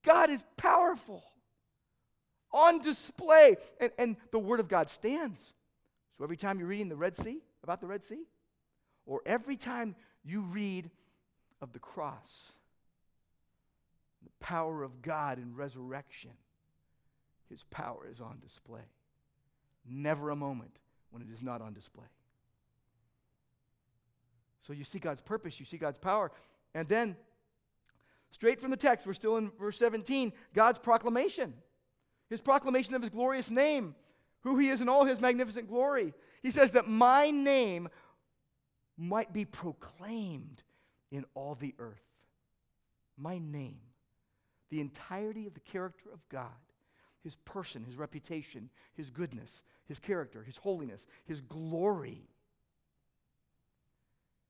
God 0.03 0.29
is 0.29 0.43
powerful, 0.57 1.23
on 2.53 2.79
display, 2.79 3.57
and, 3.79 3.91
and 3.97 4.15
the 4.31 4.39
Word 4.39 4.59
of 4.59 4.67
God 4.67 4.89
stands. 4.89 5.39
So 6.17 6.23
every 6.23 6.37
time 6.37 6.59
you're 6.59 6.67
reading 6.67 6.89
the 6.89 6.95
Red 6.95 7.17
Sea, 7.17 7.39
about 7.63 7.81
the 7.81 7.87
Red 7.87 8.03
Sea, 8.03 8.23
or 9.05 9.21
every 9.25 9.57
time 9.57 9.95
you 10.23 10.41
read 10.41 10.89
of 11.61 11.73
the 11.73 11.79
cross, 11.79 12.51
the 14.21 14.29
power 14.39 14.83
of 14.83 15.01
God 15.01 15.37
in 15.37 15.55
resurrection, 15.55 16.31
His 17.49 17.63
power 17.71 18.07
is 18.09 18.21
on 18.21 18.39
display. 18.41 18.87
Never 19.89 20.29
a 20.29 20.35
moment 20.35 20.77
when 21.09 21.21
it 21.21 21.27
is 21.33 21.41
not 21.41 21.61
on 21.61 21.73
display. 21.73 22.05
So 24.65 24.71
you 24.71 24.85
see 24.85 24.99
God's 24.99 25.19
purpose, 25.19 25.59
you 25.59 25.65
see 25.65 25.77
God's 25.77 25.97
power, 25.97 26.31
and 26.73 26.87
then 26.87 27.17
Straight 28.33 28.59
from 28.59 28.71
the 28.71 28.77
text, 28.77 29.05
we're 29.05 29.13
still 29.13 29.37
in 29.37 29.51
verse 29.59 29.77
17, 29.77 30.33
God's 30.55 30.79
proclamation. 30.79 31.53
His 32.33 32.41
proclamation 32.41 32.95
of 32.95 33.03
his 33.03 33.11
glorious 33.11 33.51
name, 33.51 33.93
who 34.41 34.57
he 34.57 34.69
is 34.69 34.81
in 34.81 34.89
all 34.89 35.05
his 35.05 35.21
magnificent 35.21 35.67
glory. 35.67 36.15
He 36.41 36.49
says 36.49 36.71
that 36.71 36.87
my 36.87 37.29
name 37.29 37.89
might 38.97 39.31
be 39.31 39.45
proclaimed 39.45 40.63
in 41.11 41.25
all 41.35 41.53
the 41.53 41.75
earth. 41.77 42.01
My 43.17 43.37
name. 43.37 43.77
The 44.71 44.81
entirety 44.81 45.45
of 45.45 45.53
the 45.53 45.59
character 45.59 46.09
of 46.11 46.27
God, 46.27 46.49
his 47.23 47.35
person, 47.45 47.83
his 47.83 47.97
reputation, 47.97 48.71
his 48.95 49.11
goodness, 49.11 49.61
his 49.85 49.99
character, 49.99 50.41
his 50.41 50.57
holiness, 50.57 51.05
his 51.25 51.39
glory 51.39 52.23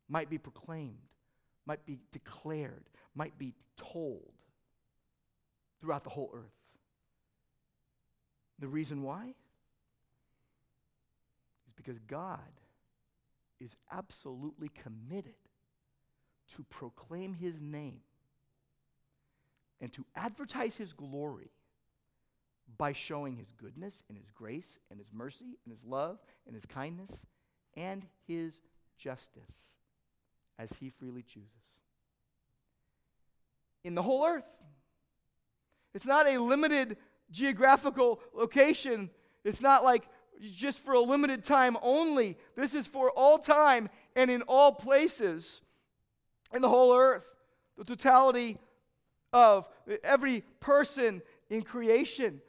might 0.08 0.30
be 0.30 0.38
proclaimed, 0.38 1.10
might 1.66 1.86
be 1.86 2.00
declared, 2.14 2.86
might 3.14 3.38
be 3.38 3.56
told 3.76 4.32
throughout 5.82 6.06
the 6.06 6.10
whole 6.10 6.32
earth. 6.34 6.63
The 8.64 8.70
reason 8.70 9.04
why 9.04 9.26
is 11.68 11.74
because 11.76 12.00
God 12.08 12.40
is 13.60 13.76
absolutely 13.92 14.70
committed 14.70 15.36
to 16.56 16.64
proclaim 16.70 17.34
his 17.34 17.60
name 17.60 18.00
and 19.82 19.92
to 19.92 20.06
advertise 20.16 20.78
his 20.78 20.94
glory 20.94 21.52
by 22.78 22.94
showing 22.94 23.36
his 23.36 23.52
goodness 23.62 23.96
and 24.08 24.18
his 24.18 24.32
grace 24.32 24.80
and 24.90 24.98
his 24.98 25.10
mercy 25.12 25.58
and 25.66 25.74
his 25.74 25.84
love 25.84 26.20
and 26.46 26.56
his 26.56 26.66
kindness 26.66 27.12
and 27.76 28.06
his 28.30 28.54
justice 28.98 29.52
as 30.58 30.70
he 30.80 30.90
freely 30.90 31.24
chooses 31.24 31.50
in 33.84 33.94
the 33.94 34.04
whole 34.04 34.26
earth. 34.26 34.46
It's 35.94 36.06
not 36.06 36.30
a 36.30 36.38
limited 36.38 36.96
geographical 37.34 38.22
location. 38.34 39.10
It's 39.44 39.60
not 39.60 39.84
like 39.84 40.08
just 40.42 40.80
for 40.80 40.94
a 40.94 41.02
limited 41.02 41.44
time 41.44 41.76
only. 41.82 42.38
This 42.56 42.74
is 42.74 42.88
for 42.88 43.12
all 43.12 43.38
time 43.38 43.90
and 44.16 44.32
in 44.32 44.44
all 44.44 44.72
places 44.72 45.60
in 46.54 46.62
the 46.62 46.70
whole 46.70 46.96
earth. 46.96 47.26
The 47.78 47.84
totality 47.84 48.58
of 49.34 49.68
every 50.04 50.44
person 50.60 51.24
in 51.50 51.64
creation. 51.64 52.42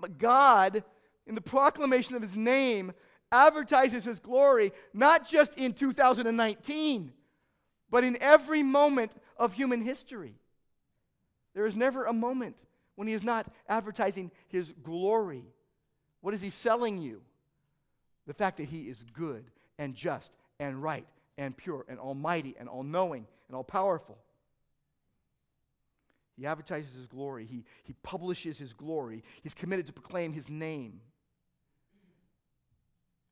But 0.00 0.18
God, 0.18 0.84
in 1.26 1.34
the 1.34 1.40
proclamation 1.40 2.14
of 2.14 2.22
his 2.22 2.36
name, 2.36 2.92
advertises 3.32 4.04
his 4.04 4.20
glory 4.20 4.70
not 4.94 5.28
just 5.28 5.58
in 5.58 5.72
2019, 5.72 7.12
but 7.90 8.04
in 8.04 8.16
every 8.20 8.62
moment 8.62 9.10
of 9.36 9.52
human 9.52 9.82
history. 9.82 10.36
There 11.54 11.66
is 11.66 11.74
never 11.74 12.04
a 12.04 12.12
moment 12.12 12.56
when 12.94 13.08
he 13.08 13.14
is 13.14 13.24
not 13.24 13.48
advertising 13.68 14.30
his 14.46 14.72
glory. 14.84 15.42
What 16.20 16.34
is 16.34 16.40
he 16.40 16.50
selling 16.50 16.98
you? 16.98 17.20
The 18.28 18.34
fact 18.34 18.58
that 18.58 18.68
he 18.68 18.82
is 18.82 19.02
good 19.12 19.44
and 19.76 19.96
just 19.96 20.30
and 20.60 20.80
right 20.80 21.06
and 21.38 21.56
pure 21.56 21.84
and 21.88 21.98
almighty 21.98 22.54
and 22.58 22.68
all 22.68 22.82
knowing 22.82 23.26
and 23.48 23.56
all 23.56 23.64
powerful. 23.64 24.18
He 26.36 26.46
advertises 26.46 26.94
his 26.94 27.06
glory, 27.06 27.46
he, 27.46 27.64
he 27.84 27.94
publishes 28.02 28.58
his 28.58 28.72
glory, 28.72 29.22
he's 29.42 29.54
committed 29.54 29.86
to 29.86 29.92
proclaim 29.92 30.32
his 30.32 30.48
name. 30.48 31.00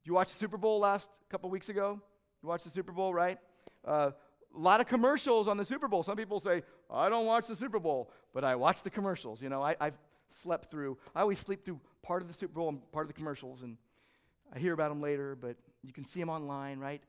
You 0.05 0.14
watch 0.14 0.28
the 0.28 0.38
Super 0.38 0.57
Bowl 0.57 0.80
last 0.80 1.09
couple 1.30 1.51
weeks 1.51 1.68
ago? 1.68 2.01
You 2.42 2.48
watched 2.48 2.64
the 2.64 2.70
Super 2.70 2.92
Bowl, 2.92 3.12
right? 3.12 3.38
Uh, 3.84 4.11
a 4.55 4.59
lot 4.59 4.80
of 4.80 4.88
commercials 4.88 5.46
on 5.46 5.57
the 5.57 5.64
Super 5.64 5.88
Bowl. 5.88 6.03
Some 6.03 6.16
people 6.16 6.40
say, 6.40 6.62
I 6.90 7.09
don't 7.09 7.26
watch 7.26 7.46
the 7.46 7.55
Super 7.55 7.78
Bowl, 7.78 8.11
but 8.34 8.44
I 8.44 8.57
watch 8.57 8.82
the 8.82 8.90
commercials. 8.90 9.42
You 9.42 9.48
know, 9.48 9.62
I, 9.62 9.76
I've 9.80 9.98
slept 10.42 10.70
through, 10.70 10.98
I 11.14 11.20
always 11.20 11.38
sleep 11.38 11.64
through 11.64 11.80
part 12.03 12.22
of 12.22 12.28
the 12.28 12.34
Super 12.34 12.55
Bowl 12.55 12.68
and 12.68 12.92
part 12.92 13.05
of 13.05 13.09
the 13.09 13.14
commercials, 13.14 13.62
and 13.62 13.76
I 14.55 14.59
hear 14.59 14.72
about 14.72 14.88
them 14.88 15.01
later, 15.01 15.36
but 15.40 15.57
you 15.82 15.92
can 15.92 16.05
see 16.07 16.20
them 16.20 16.30
online, 16.30 16.78
right? 16.78 17.03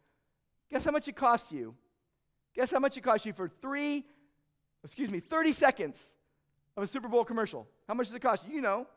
Guess 0.71 0.85
how 0.85 0.91
much 0.91 1.07
it 1.07 1.15
costs 1.15 1.51
you? 1.51 1.75
Guess 2.55 2.71
how 2.71 2.79
much 2.79 2.97
it 2.97 3.01
costs 3.01 3.25
you 3.25 3.33
for 3.33 3.49
three, 3.61 4.05
excuse 4.83 5.09
me, 5.09 5.19
30 5.19 5.53
seconds 5.53 5.99
of 6.77 6.83
a 6.83 6.87
Super 6.87 7.07
Bowl 7.07 7.23
commercial? 7.25 7.67
How 7.87 7.93
much 7.93 8.07
does 8.07 8.15
it 8.15 8.21
cost 8.21 8.45
you? 8.47 8.55
You 8.55 8.61
know. 8.61 8.87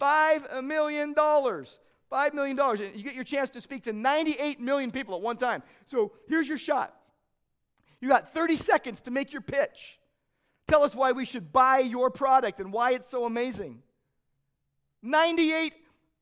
$5 0.00 0.62
million. 0.62 1.14
$5 1.14 2.34
million. 2.34 2.58
And 2.58 2.96
you 2.96 3.02
get 3.02 3.14
your 3.14 3.24
chance 3.24 3.50
to 3.50 3.60
speak 3.60 3.84
to 3.84 3.92
98 3.92 4.60
million 4.60 4.90
people 4.90 5.14
at 5.14 5.22
one 5.22 5.36
time. 5.36 5.62
So 5.86 6.12
here's 6.28 6.48
your 6.48 6.58
shot. 6.58 6.94
You 8.00 8.08
got 8.08 8.32
30 8.32 8.56
seconds 8.56 9.00
to 9.02 9.10
make 9.10 9.32
your 9.32 9.42
pitch. 9.42 9.98
Tell 10.68 10.82
us 10.82 10.94
why 10.94 11.12
we 11.12 11.24
should 11.24 11.52
buy 11.52 11.78
your 11.78 12.10
product 12.10 12.60
and 12.60 12.72
why 12.72 12.92
it's 12.92 13.08
so 13.08 13.24
amazing. 13.24 13.82
98 15.02 15.72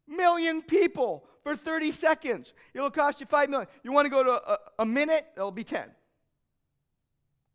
million 0.06 0.62
people 0.62 1.24
for 1.44 1.54
30 1.54 1.92
seconds. 1.92 2.52
It'll 2.72 2.90
cost 2.90 3.20
you 3.20 3.26
5 3.26 3.48
million. 3.50 3.68
You 3.84 3.92
want 3.92 4.06
to 4.06 4.10
go 4.10 4.24
to 4.24 4.52
a, 4.52 4.58
a 4.80 4.86
minute? 4.86 5.26
It'll 5.36 5.52
be 5.52 5.62
10. 5.62 5.88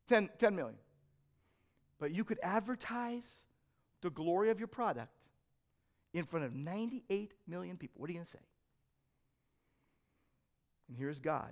10. 0.07 0.29
10 0.39 0.55
million. 0.55 0.77
But 1.99 2.11
you 2.11 2.23
could 2.23 2.39
advertise 2.41 3.27
the 4.01 4.09
glory 4.09 4.51
of 4.51 4.59
your 4.59 4.69
product 4.69 5.11
in 6.13 6.23
front 6.23 6.45
of 6.45 6.55
98 6.55 7.33
million 7.47 7.75
people. 7.75 7.99
What 7.99 8.09
are 8.09 8.13
you 8.13 8.19
going 8.19 8.25
to 8.27 8.31
say? 8.31 8.39
And 10.87 10.97
here's 10.97 11.19
God. 11.19 11.51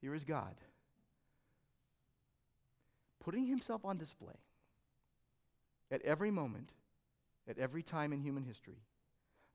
Here 0.00 0.14
is 0.14 0.24
God 0.24 0.54
putting 3.26 3.46
himself 3.46 3.84
on 3.84 3.98
display 3.98 4.38
at 5.90 6.00
every 6.02 6.30
moment, 6.30 6.70
at 7.48 7.58
every 7.58 7.82
time 7.82 8.12
in 8.12 8.20
human 8.20 8.44
history. 8.44 8.78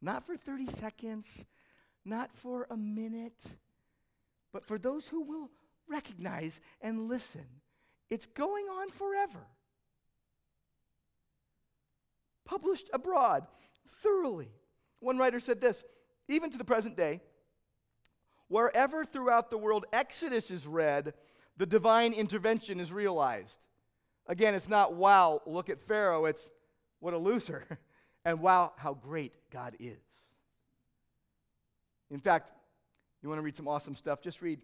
Not 0.01 0.25
for 0.25 0.35
30 0.35 0.67
seconds, 0.67 1.45
not 2.03 2.31
for 2.33 2.67
a 2.69 2.77
minute, 2.77 3.43
but 4.51 4.65
for 4.65 4.77
those 4.77 5.07
who 5.07 5.21
will 5.21 5.49
recognize 5.87 6.59
and 6.81 7.07
listen. 7.07 7.45
It's 8.09 8.25
going 8.25 8.65
on 8.65 8.89
forever. 8.89 9.45
Published 12.45 12.89
abroad, 12.93 13.45
thoroughly. 14.01 14.49
One 14.99 15.17
writer 15.17 15.39
said 15.39 15.61
this 15.61 15.83
even 16.27 16.49
to 16.51 16.57
the 16.57 16.63
present 16.63 16.95
day, 16.95 17.21
wherever 18.47 19.05
throughout 19.05 19.51
the 19.51 19.57
world 19.57 19.85
Exodus 19.93 20.49
is 20.49 20.65
read, 20.65 21.13
the 21.57 21.65
divine 21.65 22.13
intervention 22.13 22.79
is 22.79 22.91
realized. 22.91 23.59
Again, 24.27 24.55
it's 24.55 24.69
not, 24.69 24.93
wow, 24.93 25.41
look 25.45 25.69
at 25.69 25.81
Pharaoh, 25.81 26.25
it's, 26.25 26.49
what 26.99 27.13
a 27.13 27.17
loser. 27.17 27.65
and 28.25 28.39
wow, 28.39 28.73
how 28.77 28.93
great 28.93 29.33
God 29.51 29.75
is. 29.79 29.99
In 32.09 32.19
fact, 32.19 32.51
you 33.21 33.29
want 33.29 33.39
to 33.39 33.43
read 33.43 33.55
some 33.55 33.67
awesome 33.67 33.95
stuff, 33.95 34.21
just 34.21 34.41
read 34.41 34.59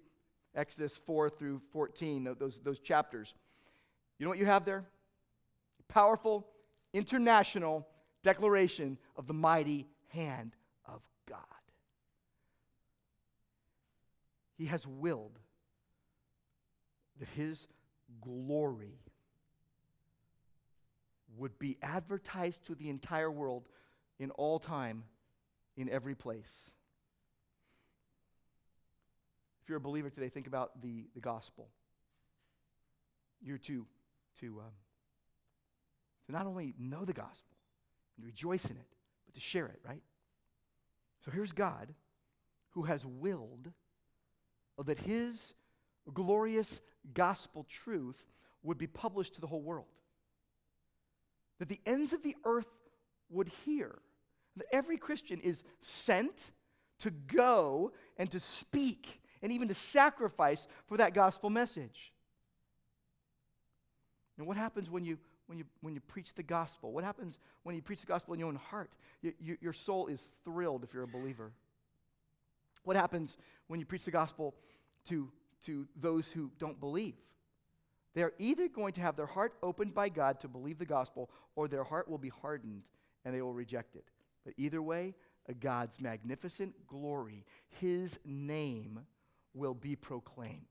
Exodus 0.56 0.98
4 1.06 1.30
through 1.30 1.62
14, 1.72 2.36
those, 2.40 2.60
those 2.64 2.80
chapters. 2.80 3.34
You 4.18 4.26
know 4.26 4.30
what 4.30 4.40
you 4.40 4.46
have 4.46 4.66
there? 4.66 4.86
Powerful 5.88 6.46
international 6.94 7.88
declaration 8.24 8.98
of 9.16 9.28
the 9.28 9.34
mighty 9.34 9.88
hand 10.10 10.56
of 10.86 11.02
God. 11.30 11.40
He 14.58 14.66
has 14.66 14.86
willed 14.88 15.38
that 17.20 17.30
his 17.30 17.68
glory 18.22 19.00
would 21.38 21.58
be 21.60 21.78
advertised 21.82 22.66
to 22.66 22.76
the 22.76 22.90
entire 22.90 23.32
world 23.32 23.68
in 24.20 24.32
all 24.32 24.60
time, 24.60 25.04
in 25.76 25.90
every 25.90 26.16
place. 26.16 26.52
If 29.62 29.70
you're 29.70 29.78
a 29.78 29.82
believer 29.82 30.10
today, 30.10 30.30
think 30.30 30.48
about 30.48 30.82
the, 30.82 31.08
the 31.14 31.22
gospel. 31.22 31.68
You're 33.42 33.58
to, 33.60 33.86
to, 34.40 34.60
um, 34.60 34.72
to 36.26 36.32
not 36.32 36.46
only 36.46 36.74
know 36.80 37.06
the 37.06 37.14
gospel 37.14 37.58
and 38.18 38.26
rejoice 38.26 38.66
in 38.66 38.72
it, 38.72 38.96
but 39.26 39.36
to 39.36 39.42
share 39.42 39.68
it, 39.68 39.80
right? 39.86 40.02
So 41.24 41.32
here's 41.32 41.52
God 41.52 41.94
who 42.72 42.84
has 42.84 43.06
willed 43.06 43.72
that 44.84 45.00
his 45.00 45.54
glorious 46.14 46.80
gospel 47.14 47.66
truth 47.70 48.24
would 48.64 48.78
be 48.78 48.88
published 48.88 49.36
to 49.36 49.42
the 49.42 49.48
whole 49.48 49.62
world. 49.62 49.88
That 51.60 51.70
the 51.70 51.80
ends 51.86 52.14
of 52.14 52.24
the 52.24 52.36
earth 52.46 52.68
would 53.30 53.50
hear. 53.66 53.98
That 54.58 54.68
every 54.72 54.98
Christian 54.98 55.40
is 55.40 55.64
sent 55.82 56.52
to 57.00 57.12
go 57.12 57.92
and 58.18 58.30
to 58.32 58.40
speak 58.40 59.22
and 59.42 59.52
even 59.52 59.68
to 59.68 59.74
sacrifice 59.74 60.68
for 60.88 60.98
that 60.98 61.14
gospel 61.14 61.50
message. 61.50 62.12
And 64.38 64.48
what 64.48 64.58
happens 64.58 64.90
when 64.90 65.04
you, 65.04 65.18
when 65.48 65.58
you, 65.58 65.66
when 65.82 65.94
you 65.94 66.02
preach 66.02 66.34
the 66.34 66.44
gospel? 66.44 66.92
What 66.92 67.04
happens 67.04 67.38
when 67.64 67.76
you 67.76 67.82
preach 67.82 68.02
the 68.02 68.08
gospel 68.08 68.34
in 68.34 68.40
your 68.40 68.50
own 68.50 68.56
heart? 68.56 68.92
You, 69.22 69.34
you, 69.40 69.58
your 69.62 69.74
soul 69.74 70.08
is 70.08 70.22
thrilled 70.44 70.84
if 70.84 70.94
you're 70.94 71.04
a 71.04 71.08
believer. 71.08 71.52
What 72.84 72.96
happens 72.96 73.38
when 73.68 73.80
you 73.80 73.86
preach 73.86 74.06
the 74.06 74.12
gospel 74.12 74.56
to 75.10 75.30
to 75.68 75.88
those 76.00 76.32
who 76.32 76.52
don't 76.60 76.80
believe. 76.80 77.16
They're 78.18 78.34
either 78.40 78.68
going 78.68 78.94
to 78.94 79.02
have 79.02 79.16
their 79.16 79.28
heart 79.28 79.54
opened 79.62 79.94
by 79.94 80.10
God 80.10 80.40
to 80.40 80.48
believe 80.48 80.80
the 80.80 80.88
gospel, 80.88 81.30
or 81.56 81.68
their 81.68 81.84
heart 81.84 82.10
will 82.10 82.18
be 82.18 82.30
hardened 82.30 82.82
and 83.24 83.32
they 83.32 83.44
will 83.44 83.54
reject 83.54 83.96
it. 83.96 84.06
But 84.44 84.56
either 84.58 84.82
way, 84.82 85.14
God's 85.60 86.02
magnificent 86.02 86.74
glory, 86.88 87.46
his 87.80 88.18
name 88.26 89.02
will 89.54 89.76
be 89.76 89.96
proclaimed. 89.96 90.66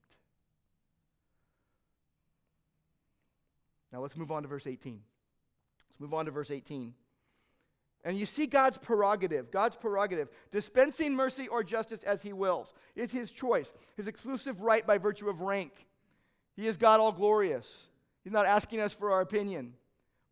Now 3.93 4.01
let's 4.01 4.17
move 4.17 4.33
on 4.33 4.43
to 4.43 4.49
verse 4.49 4.67
18. 4.67 4.95
Let's 5.91 6.01
move 6.01 6.15
on 6.15 6.25
to 6.25 6.33
verse 6.33 6.51
18. 6.51 6.95
And 8.05 8.19
you 8.19 8.27
see 8.27 8.47
God's 8.47 8.77
prerogative, 8.77 9.53
God's 9.53 9.77
prerogative, 9.77 10.31
dispensing 10.51 11.15
mercy 11.15 11.47
or 11.47 11.63
justice 11.63 12.03
as 12.03 12.23
he 12.23 12.33
wills. 12.33 12.75
It's 12.97 13.13
his 13.13 13.31
choice, 13.31 13.73
his 13.97 14.09
exclusive 14.09 14.63
right 14.63 14.85
by 14.85 14.99
virtue 14.99 15.29
of 15.29 15.43
rank. 15.43 15.87
He 16.57 16.67
is 16.67 16.77
God 16.77 17.01
all 17.01 17.13
glorious. 17.13 17.85
He's 18.25 18.33
not 18.33 18.47
asking 18.47 18.81
us 18.81 18.93
for 18.93 19.13
our 19.13 19.21
opinion. 19.21 19.75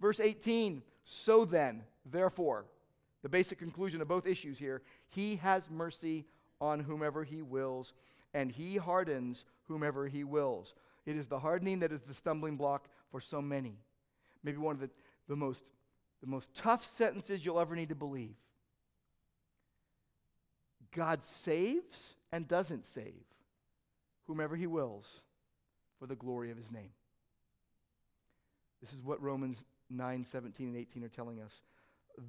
Verse 0.01 0.19
18 0.19 0.83
So 1.05 1.45
then, 1.45 1.83
therefore, 2.11 2.65
the 3.23 3.29
basic 3.29 3.59
conclusion 3.59 4.01
of 4.01 4.09
both 4.09 4.27
issues 4.27 4.59
here 4.59 4.83
he 5.09 5.37
has 5.37 5.71
mercy 5.71 6.27
on 6.61 6.81
whomever 6.81 7.25
he 7.25 7.43
wills, 7.43 7.93
and 8.33 8.51
he 8.51 8.77
hardens 8.77 9.45
whomever 9.69 10.09
he 10.09 10.25
wills. 10.25 10.75
It 11.07 11.17
is 11.17 11.27
the 11.29 11.39
hardening 11.39 11.81
that 11.81 11.93
is 11.93 12.03
the 12.03 12.15
stumbling 12.15 12.57
block 12.57 12.89
for 13.11 13.21
so 13.21 13.43
many. 13.43 13.79
Maybe 14.43 14.59
one 14.59 14.75
of 14.75 14.81
the, 14.81 14.91
the 15.29 15.37
most 15.37 15.65
the 16.23 16.31
most 16.31 16.55
tough 16.55 16.87
sentences 16.87 17.45
you'll 17.45 17.61
ever 17.61 17.77
need 17.77 17.91
to 17.91 17.95
believe. 17.95 18.35
God 20.95 21.23
saves 21.23 22.15
and 22.33 22.49
doesn't 22.49 22.87
save 22.87 23.25
whomever 24.27 24.57
he 24.57 24.67
wills 24.67 25.21
for 26.05 26.09
the 26.09 26.17
glory 26.17 26.51
of 26.51 26.59
his 26.59 26.71
name. 26.71 26.91
This 28.83 28.93
is 28.93 29.03
what 29.03 29.23
Romans 29.23 29.65
9, 29.89 30.23
17, 30.23 30.69
and 30.69 30.77
18 30.77 31.03
are 31.03 31.09
telling 31.09 31.41
us. 31.41 31.63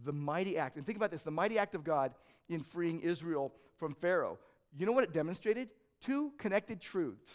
The 0.06 0.14
mighty 0.14 0.58
act, 0.58 0.78
and 0.78 0.86
think 0.86 0.96
about 0.96 1.12
this 1.12 1.24
the 1.24 1.32
mighty 1.32 1.60
act 1.60 1.76
of 1.76 1.84
God 1.84 2.14
in 2.48 2.62
freeing 2.62 3.02
Israel 3.02 3.52
from 3.76 3.94
Pharaoh. 3.94 4.40
You 4.78 4.86
know 4.86 4.94
what 4.94 5.04
it 5.04 5.12
demonstrated? 5.12 5.68
Two 6.00 6.32
connected 6.38 6.80
truths. 6.80 7.30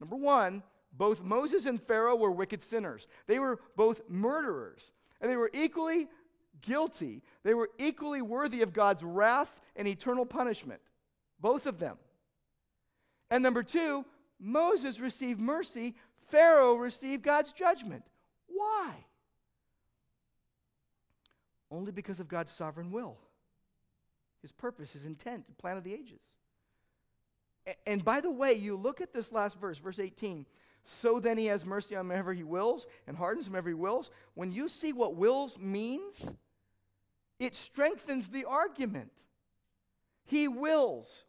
Number 0.00 0.16
one, 0.16 0.64
both 0.92 1.22
Moses 1.22 1.64
and 1.64 1.80
Pharaoh 1.80 2.16
were 2.16 2.32
wicked 2.32 2.60
sinners. 2.60 3.06
They 3.28 3.38
were 3.38 3.60
both 3.76 4.00
murderers, 4.08 4.82
and 5.20 5.30
they 5.30 5.36
were 5.36 5.50
equally 5.54 6.08
guilty. 6.60 7.22
They 7.44 7.54
were 7.54 7.70
equally 7.78 8.20
worthy 8.20 8.62
of 8.62 8.72
God's 8.72 9.04
wrath 9.04 9.60
and 9.76 9.86
eternal 9.86 10.26
punishment. 10.26 10.80
Both 11.38 11.66
of 11.66 11.78
them. 11.78 11.98
And 13.30 13.44
number 13.44 13.62
two, 13.62 14.04
Moses 14.40 15.00
received 15.00 15.40
mercy, 15.40 15.94
Pharaoh 16.28 16.74
received 16.74 17.22
God's 17.22 17.52
judgment. 17.52 18.04
Why? 18.46 18.92
Only 21.70 21.92
because 21.92 22.20
of 22.20 22.28
God's 22.28 22.52
sovereign 22.52 22.92
will, 22.92 23.16
his 24.42 24.52
purpose, 24.52 24.92
his 24.92 25.04
intent, 25.04 25.46
the 25.46 25.54
plan 25.54 25.76
of 25.76 25.84
the 25.84 25.92
ages. 25.92 26.20
And 27.86 28.04
by 28.04 28.20
the 28.20 28.30
way, 28.30 28.52
you 28.54 28.76
look 28.76 29.00
at 29.00 29.12
this 29.12 29.32
last 29.32 29.58
verse, 29.58 29.78
verse 29.78 29.98
18. 29.98 30.46
So 30.84 31.18
then 31.18 31.38
he 31.38 31.46
has 31.46 31.64
mercy 31.64 31.96
on 31.96 32.04
whomever 32.04 32.34
he 32.34 32.42
wills 32.42 32.86
and 33.06 33.16
hardens 33.16 33.46
whomever 33.46 33.70
he 33.70 33.74
wills. 33.74 34.10
When 34.34 34.52
you 34.52 34.68
see 34.68 34.92
what 34.92 35.16
wills 35.16 35.58
means, 35.58 36.14
it 37.38 37.56
strengthens 37.56 38.28
the 38.28 38.44
argument. 38.44 39.10
He 40.26 40.46
wills. 40.46 41.24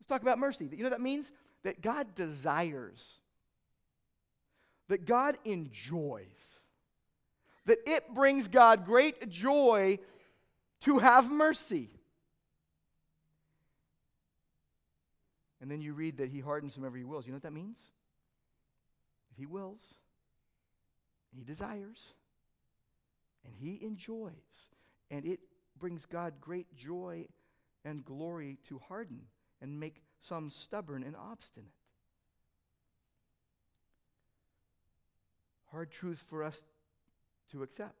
Let's 0.00 0.08
talk 0.08 0.22
about 0.22 0.38
mercy. 0.38 0.66
You 0.70 0.78
know 0.78 0.84
what 0.84 0.92
that 0.92 1.00
means? 1.00 1.30
That 1.64 1.82
God 1.82 2.14
desires, 2.14 3.02
that 4.88 5.06
God 5.06 5.36
enjoys, 5.44 6.24
that 7.66 7.78
it 7.86 8.14
brings 8.14 8.48
God 8.48 8.84
great 8.84 9.28
joy 9.28 9.98
to 10.82 10.98
have 10.98 11.30
mercy. 11.30 11.90
And 15.60 15.70
then 15.70 15.80
you 15.80 15.94
read 15.94 16.18
that 16.18 16.28
he 16.28 16.40
hardens 16.40 16.74
whomever 16.74 16.98
he 16.98 17.04
wills. 17.04 17.26
You 17.26 17.32
know 17.32 17.36
what 17.36 17.44
that 17.44 17.52
means? 17.54 17.78
If 19.32 19.38
he 19.38 19.46
wills, 19.46 19.80
he 21.34 21.42
desires, 21.42 21.98
and 23.46 23.54
he 23.58 23.84
enjoys, 23.84 24.32
and 25.10 25.24
it 25.24 25.40
brings 25.78 26.04
God 26.04 26.34
great 26.40 26.72
joy 26.76 27.26
and 27.84 28.04
glory 28.04 28.58
to 28.68 28.78
harden 28.86 29.22
and 29.62 29.80
make 29.80 30.02
some 30.28 30.50
stubborn 30.50 31.02
and 31.02 31.14
obstinate. 31.16 31.70
Hard 35.70 35.90
truth 35.90 36.24
for 36.28 36.42
us 36.42 36.58
to 37.52 37.62
accept. 37.62 37.94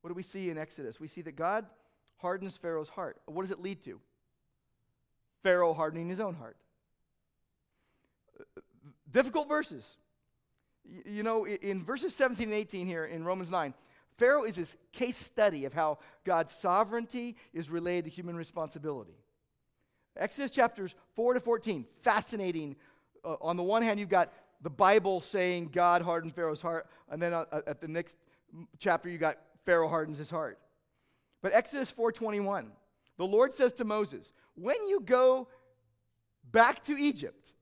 What 0.00 0.08
do 0.08 0.14
we 0.14 0.22
see 0.22 0.50
in 0.50 0.56
Exodus? 0.56 1.00
We 1.00 1.08
see 1.08 1.22
that 1.22 1.36
God 1.36 1.66
hardens 2.18 2.56
Pharaoh's 2.56 2.88
heart. 2.88 3.20
What 3.26 3.42
does 3.42 3.50
it 3.50 3.60
lead 3.60 3.82
to? 3.84 4.00
Pharaoh 5.42 5.74
hardening 5.74 6.08
his 6.08 6.20
own 6.20 6.34
heart. 6.34 6.56
Difficult 9.10 9.48
verses. 9.48 9.96
You 11.04 11.22
know, 11.22 11.46
in 11.46 11.84
verses 11.84 12.14
17 12.14 12.48
and 12.48 12.54
18 12.54 12.86
here 12.86 13.04
in 13.04 13.24
Romans 13.24 13.50
9, 13.50 13.74
Pharaoh 14.18 14.44
is 14.44 14.56
this 14.56 14.76
case 14.92 15.16
study 15.16 15.64
of 15.64 15.72
how 15.72 15.98
God's 16.24 16.52
sovereignty 16.52 17.36
is 17.52 17.70
related 17.70 18.04
to 18.04 18.10
human 18.10 18.36
responsibility. 18.36 19.16
Exodus 20.16 20.50
chapters 20.50 20.94
4 21.14 21.34
to 21.34 21.40
14, 21.40 21.86
fascinating. 22.02 22.74
Uh, 23.24 23.36
on 23.40 23.56
the 23.56 23.62
one 23.62 23.82
hand, 23.82 24.00
you've 24.00 24.08
got 24.08 24.32
the 24.60 24.70
Bible 24.70 25.20
saying 25.20 25.70
God 25.72 26.02
hardened 26.02 26.34
Pharaoh's 26.34 26.60
heart, 26.60 26.88
and 27.08 27.22
then 27.22 27.32
uh, 27.32 27.44
at 27.66 27.80
the 27.80 27.86
next 27.86 28.16
chapter, 28.80 29.08
you 29.08 29.18
got 29.18 29.38
Pharaoh 29.64 29.88
hardens 29.88 30.18
his 30.18 30.30
heart. 30.30 30.58
But 31.40 31.52
Exodus 31.52 31.92
4:21, 31.92 32.66
the 33.16 33.24
Lord 33.24 33.54
says 33.54 33.72
to 33.74 33.84
Moses, 33.84 34.32
"When 34.56 34.88
you 34.88 35.00
go 35.00 35.46
back 36.50 36.84
to 36.86 36.96
Egypt, 36.96 37.52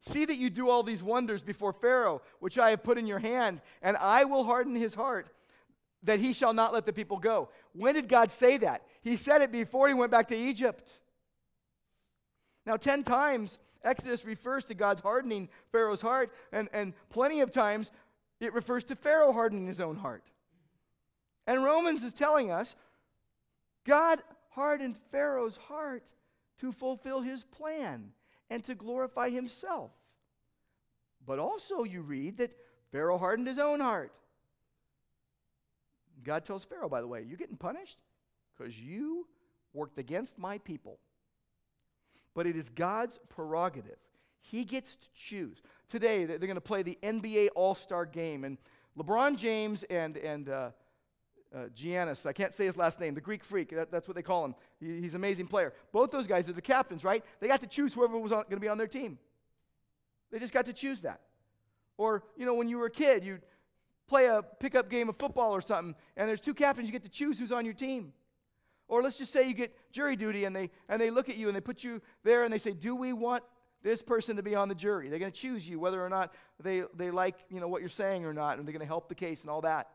see 0.00 0.24
that 0.24 0.36
you 0.36 0.50
do 0.50 0.68
all 0.68 0.82
these 0.82 1.04
wonders 1.04 1.42
before 1.42 1.72
Pharaoh, 1.72 2.22
which 2.40 2.58
I 2.58 2.70
have 2.70 2.82
put 2.82 2.98
in 2.98 3.06
your 3.06 3.20
hand, 3.20 3.60
and 3.82 3.96
I 3.96 4.24
will 4.24 4.42
harden 4.42 4.74
his 4.74 4.94
heart, 4.94 5.28
that 6.02 6.18
he 6.18 6.32
shall 6.32 6.52
not 6.52 6.72
let 6.72 6.86
the 6.86 6.92
people 6.92 7.18
go." 7.18 7.50
When 7.72 7.94
did 7.94 8.08
God 8.08 8.30
say 8.30 8.56
that? 8.58 8.86
He 9.02 9.16
said 9.16 9.42
it 9.42 9.52
before 9.52 9.88
he 9.88 9.94
went 9.94 10.10
back 10.10 10.28
to 10.28 10.36
Egypt. 10.36 11.00
Now, 12.66 12.76
10 12.76 13.04
times 13.04 13.58
Exodus 13.82 14.24
refers 14.24 14.64
to 14.64 14.74
God's 14.74 15.00
hardening 15.00 15.48
Pharaoh's 15.72 16.02
heart, 16.02 16.32
and, 16.52 16.68
and 16.72 16.92
plenty 17.08 17.40
of 17.40 17.50
times 17.50 17.90
it 18.38 18.52
refers 18.52 18.84
to 18.84 18.96
Pharaoh 18.96 19.32
hardening 19.32 19.66
his 19.66 19.80
own 19.80 19.96
heart. 19.96 20.24
And 21.46 21.64
Romans 21.64 22.04
is 22.04 22.14
telling 22.14 22.50
us 22.50 22.76
God 23.84 24.22
hardened 24.50 24.96
Pharaoh's 25.10 25.56
heart 25.56 26.04
to 26.58 26.72
fulfill 26.72 27.20
his 27.20 27.44
plan 27.44 28.12
and 28.50 28.62
to 28.64 28.74
glorify 28.74 29.30
himself. 29.30 29.90
But 31.26 31.38
also, 31.38 31.84
you 31.84 32.02
read 32.02 32.38
that 32.38 32.56
Pharaoh 32.92 33.18
hardened 33.18 33.48
his 33.48 33.58
own 33.58 33.80
heart. 33.80 34.12
God 36.24 36.44
tells 36.44 36.64
Pharaoh, 36.64 36.88
by 36.88 37.00
the 37.00 37.06
way, 37.06 37.24
you're 37.26 37.38
getting 37.38 37.56
punished 37.56 37.98
because 38.56 38.78
you 38.78 39.26
worked 39.72 39.98
against 39.98 40.38
my 40.38 40.58
people. 40.58 40.98
But 42.34 42.46
it 42.46 42.56
is 42.56 42.68
God's 42.68 43.18
prerogative. 43.28 43.98
He 44.40 44.64
gets 44.64 44.96
to 44.96 45.06
choose. 45.14 45.62
Today, 45.88 46.24
they're 46.24 46.38
going 46.38 46.54
to 46.54 46.60
play 46.60 46.82
the 46.82 46.98
NBA 47.02 47.48
All 47.54 47.74
Star 47.74 48.06
game, 48.06 48.44
and 48.44 48.58
LeBron 48.98 49.36
James 49.36 49.82
and, 49.84 50.16
and 50.16 50.48
uh, 50.48 50.70
uh, 51.54 51.58
Giannis. 51.74 52.26
I 52.26 52.32
can't 52.32 52.54
say 52.54 52.66
his 52.66 52.76
last 52.76 53.00
name, 53.00 53.14
the 53.14 53.20
Greek 53.20 53.44
freak. 53.44 53.70
That, 53.70 53.90
that's 53.90 54.08
what 54.08 54.14
they 54.14 54.22
call 54.22 54.44
him. 54.44 54.54
He, 54.78 55.00
he's 55.00 55.12
an 55.12 55.16
amazing 55.16 55.46
player. 55.46 55.72
Both 55.92 56.10
those 56.10 56.26
guys 56.26 56.48
are 56.48 56.52
the 56.52 56.62
captains, 56.62 57.04
right? 57.04 57.24
They 57.40 57.48
got 57.48 57.60
to 57.60 57.66
choose 57.66 57.94
whoever 57.94 58.18
was 58.18 58.32
going 58.32 58.46
to 58.50 58.60
be 58.60 58.68
on 58.68 58.78
their 58.78 58.86
team. 58.86 59.18
They 60.30 60.38
just 60.38 60.52
got 60.52 60.66
to 60.66 60.72
choose 60.72 61.00
that. 61.00 61.20
Or, 61.98 62.22
you 62.36 62.46
know, 62.46 62.54
when 62.54 62.68
you 62.68 62.78
were 62.78 62.86
a 62.86 62.90
kid, 62.90 63.24
you 63.24 63.40
play 64.10 64.26
a 64.26 64.42
pickup 64.58 64.90
game 64.90 65.08
of 65.08 65.16
football 65.16 65.52
or 65.52 65.60
something, 65.60 65.94
and 66.16 66.28
there's 66.28 66.40
two 66.40 66.52
captains, 66.52 66.88
you 66.88 66.92
get 66.92 67.04
to 67.04 67.08
choose 67.08 67.38
who's 67.38 67.52
on 67.52 67.64
your 67.64 67.72
team. 67.72 68.12
Or 68.88 69.02
let's 69.02 69.16
just 69.16 69.32
say 69.32 69.46
you 69.46 69.54
get 69.54 69.72
jury 69.92 70.16
duty 70.16 70.44
and 70.44 70.54
they, 70.54 70.68
and 70.88 71.00
they 71.00 71.10
look 71.10 71.28
at 71.28 71.36
you 71.36 71.46
and 71.46 71.56
they 71.56 71.60
put 71.60 71.84
you 71.84 72.02
there 72.24 72.42
and 72.42 72.52
they 72.52 72.58
say, 72.58 72.72
Do 72.72 72.96
we 72.96 73.12
want 73.12 73.44
this 73.84 74.02
person 74.02 74.34
to 74.34 74.42
be 74.42 74.56
on 74.56 74.68
the 74.68 74.74
jury? 74.74 75.08
They're 75.08 75.20
going 75.20 75.30
to 75.30 75.40
choose 75.40 75.66
you 75.66 75.78
whether 75.78 76.04
or 76.04 76.08
not 76.08 76.34
they, 76.60 76.82
they 76.96 77.12
like 77.12 77.36
you 77.48 77.60
know, 77.60 77.68
what 77.68 77.80
you're 77.82 77.88
saying 77.88 78.24
or 78.24 78.34
not, 78.34 78.58
and 78.58 78.66
they're 78.66 78.72
going 78.72 78.80
to 78.80 78.86
help 78.86 79.08
the 79.08 79.14
case 79.14 79.42
and 79.42 79.48
all 79.48 79.60
that. 79.60 79.90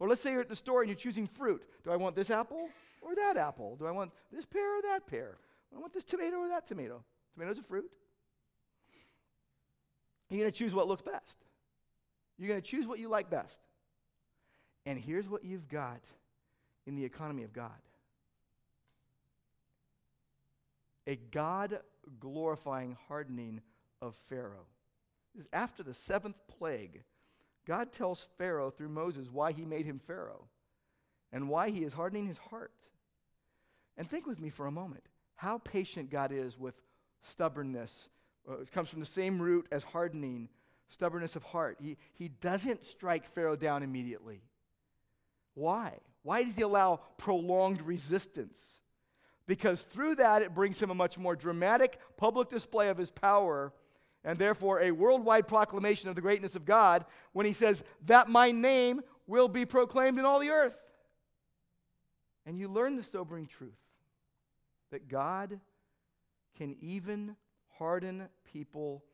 Or 0.00 0.08
let's 0.08 0.20
say 0.20 0.32
you're 0.32 0.40
at 0.40 0.48
the 0.48 0.56
store 0.56 0.80
and 0.80 0.88
you're 0.88 0.96
choosing 0.96 1.28
fruit. 1.28 1.62
Do 1.84 1.92
I 1.92 1.96
want 1.96 2.16
this 2.16 2.30
apple 2.30 2.68
or 3.02 3.14
that 3.14 3.36
apple? 3.36 3.76
Do 3.76 3.86
I 3.86 3.92
want 3.92 4.10
this 4.32 4.44
pear 4.44 4.78
or 4.78 4.82
that 4.82 5.06
pear? 5.06 5.38
I 5.72 5.78
want 5.78 5.92
this 5.92 6.04
tomato 6.04 6.38
or 6.38 6.48
that 6.48 6.66
tomato? 6.66 7.04
Tomatoes 7.34 7.60
are 7.60 7.62
fruit. 7.62 7.90
You're 10.28 10.40
going 10.40 10.50
to 10.50 10.58
choose 10.58 10.74
what 10.74 10.88
looks 10.88 11.02
best. 11.02 11.36
You're 12.38 12.48
going 12.48 12.60
to 12.60 12.66
choose 12.66 12.86
what 12.86 12.98
you 12.98 13.08
like 13.08 13.30
best. 13.30 13.56
And 14.86 14.98
here's 14.98 15.28
what 15.28 15.44
you've 15.44 15.68
got 15.68 16.00
in 16.86 16.96
the 16.96 17.04
economy 17.04 17.42
of 17.42 17.52
God 17.52 17.70
a 21.06 21.16
God 21.30 21.80
glorifying 22.20 22.96
hardening 23.08 23.62
of 24.02 24.14
Pharaoh. 24.28 24.66
After 25.52 25.82
the 25.82 25.94
seventh 25.94 26.36
plague, 26.58 27.02
God 27.66 27.92
tells 27.92 28.28
Pharaoh 28.36 28.70
through 28.70 28.90
Moses 28.90 29.28
why 29.30 29.52
he 29.52 29.64
made 29.64 29.86
him 29.86 30.00
Pharaoh 30.06 30.44
and 31.32 31.48
why 31.48 31.70
he 31.70 31.82
is 31.82 31.92
hardening 31.92 32.26
his 32.26 32.38
heart. 32.38 32.72
And 33.96 34.08
think 34.08 34.26
with 34.26 34.40
me 34.40 34.50
for 34.50 34.66
a 34.66 34.70
moment 34.70 35.04
how 35.36 35.58
patient 35.58 36.10
God 36.10 36.32
is 36.32 36.58
with 36.58 36.74
stubbornness. 37.22 38.08
Uh, 38.48 38.58
it 38.58 38.72
comes 38.72 38.88
from 38.88 39.00
the 39.00 39.06
same 39.06 39.40
root 39.40 39.68
as 39.70 39.84
hardening, 39.84 40.48
stubbornness 40.88 41.36
of 41.36 41.42
heart. 41.42 41.78
He, 41.80 41.96
he 42.14 42.28
doesn't 42.28 42.84
strike 42.84 43.26
Pharaoh 43.26 43.56
down 43.56 43.82
immediately. 43.82 44.42
Why? 45.54 45.98
Why 46.22 46.44
does 46.44 46.56
he 46.56 46.62
allow 46.62 47.00
prolonged 47.16 47.82
resistance? 47.82 48.60
Because 49.46 49.80
through 49.80 50.16
that, 50.16 50.42
it 50.42 50.54
brings 50.54 50.80
him 50.80 50.90
a 50.90 50.94
much 50.94 51.18
more 51.18 51.34
dramatic 51.34 51.98
public 52.16 52.50
display 52.50 52.90
of 52.90 52.98
his 52.98 53.10
power 53.10 53.72
and 54.24 54.38
therefore 54.38 54.80
a 54.80 54.90
worldwide 54.90 55.48
proclamation 55.48 56.08
of 56.08 56.14
the 56.14 56.20
greatness 56.20 56.54
of 56.54 56.64
God 56.66 57.04
when 57.32 57.46
he 57.46 57.52
says, 57.52 57.82
That 58.06 58.28
my 58.28 58.50
name 58.50 59.00
will 59.26 59.48
be 59.48 59.64
proclaimed 59.64 60.18
in 60.18 60.24
all 60.24 60.38
the 60.38 60.50
earth. 60.50 60.76
And 62.44 62.58
you 62.58 62.68
learn 62.68 62.96
the 62.96 63.02
sobering 63.02 63.46
truth 63.46 63.72
that 64.90 65.08
God 65.08 65.60
can 66.56 66.76
even 66.80 67.36
harden 67.78 68.28
people 68.52 69.04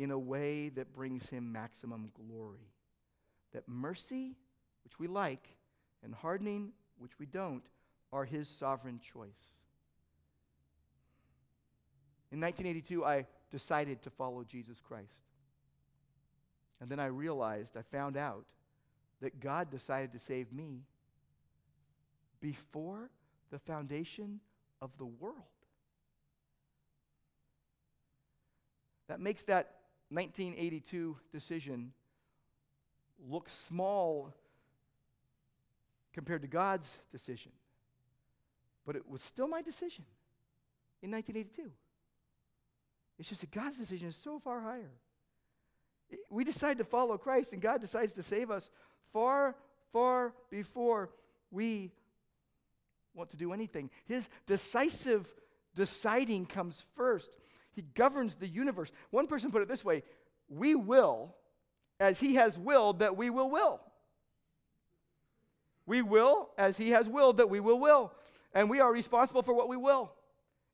in 0.00 0.10
a 0.10 0.18
way 0.18 0.70
that 0.70 0.94
brings 0.94 1.28
him 1.28 1.52
maximum 1.52 2.10
glory. 2.14 2.72
That 3.52 3.68
mercy, 3.68 4.34
which 4.82 4.98
we 4.98 5.06
like, 5.06 5.46
and 6.02 6.14
hardening, 6.14 6.72
which 6.98 7.18
we 7.18 7.26
don't, 7.26 7.62
are 8.10 8.24
his 8.24 8.48
sovereign 8.48 8.98
choice. 8.98 9.52
In 12.32 12.40
1982, 12.40 13.04
I 13.04 13.26
decided 13.50 14.02
to 14.02 14.10
follow 14.10 14.42
Jesus 14.42 14.78
Christ. 14.80 15.12
And 16.80 16.88
then 16.88 16.98
I 16.98 17.06
realized, 17.06 17.76
I 17.76 17.82
found 17.82 18.16
out 18.16 18.46
that 19.20 19.38
God 19.38 19.70
decided 19.70 20.12
to 20.12 20.18
save 20.18 20.50
me 20.50 20.80
before 22.40 23.10
the 23.50 23.58
foundation 23.58 24.40
of 24.80 24.96
the 24.96 25.04
world. 25.04 25.44
that 29.10 29.18
makes 29.18 29.42
that 29.42 29.79
1982 30.10 31.16
decision 31.32 31.92
looks 33.28 33.52
small 33.52 34.34
compared 36.12 36.42
to 36.42 36.48
God's 36.48 36.88
decision. 37.12 37.52
But 38.84 38.96
it 38.96 39.08
was 39.08 39.22
still 39.22 39.46
my 39.46 39.62
decision 39.62 40.04
in 41.02 41.10
1982. 41.10 41.70
It's 43.18 43.28
just 43.28 43.42
that 43.42 43.50
God's 43.50 43.76
decision 43.76 44.08
is 44.08 44.16
so 44.16 44.38
far 44.38 44.60
higher. 44.60 44.90
We 46.28 46.42
decide 46.42 46.78
to 46.78 46.84
follow 46.84 47.16
Christ, 47.18 47.52
and 47.52 47.62
God 47.62 47.80
decides 47.80 48.12
to 48.14 48.22
save 48.22 48.50
us 48.50 48.68
far, 49.12 49.54
far 49.92 50.32
before 50.50 51.10
we 51.50 51.92
want 53.14 53.30
to 53.30 53.36
do 53.36 53.52
anything. 53.52 53.90
His 54.06 54.28
decisive 54.46 55.28
deciding 55.74 56.46
comes 56.46 56.84
first. 56.96 57.36
He 57.72 57.82
governs 57.94 58.34
the 58.34 58.48
universe. 58.48 58.90
One 59.10 59.26
person 59.26 59.50
put 59.50 59.62
it 59.62 59.68
this 59.68 59.84
way 59.84 60.02
We 60.48 60.74
will, 60.74 61.34
as 61.98 62.18
He 62.18 62.34
has 62.34 62.58
willed, 62.58 63.00
that 63.00 63.16
we 63.16 63.30
will 63.30 63.50
will. 63.50 63.80
We 65.86 66.02
will, 66.02 66.50
as 66.56 66.76
He 66.76 66.90
has 66.90 67.08
willed, 67.08 67.38
that 67.38 67.50
we 67.50 67.60
will 67.60 67.78
will. 67.78 68.12
And 68.52 68.68
we 68.68 68.80
are 68.80 68.92
responsible 68.92 69.42
for 69.42 69.54
what 69.54 69.68
we 69.68 69.76
will. 69.76 70.12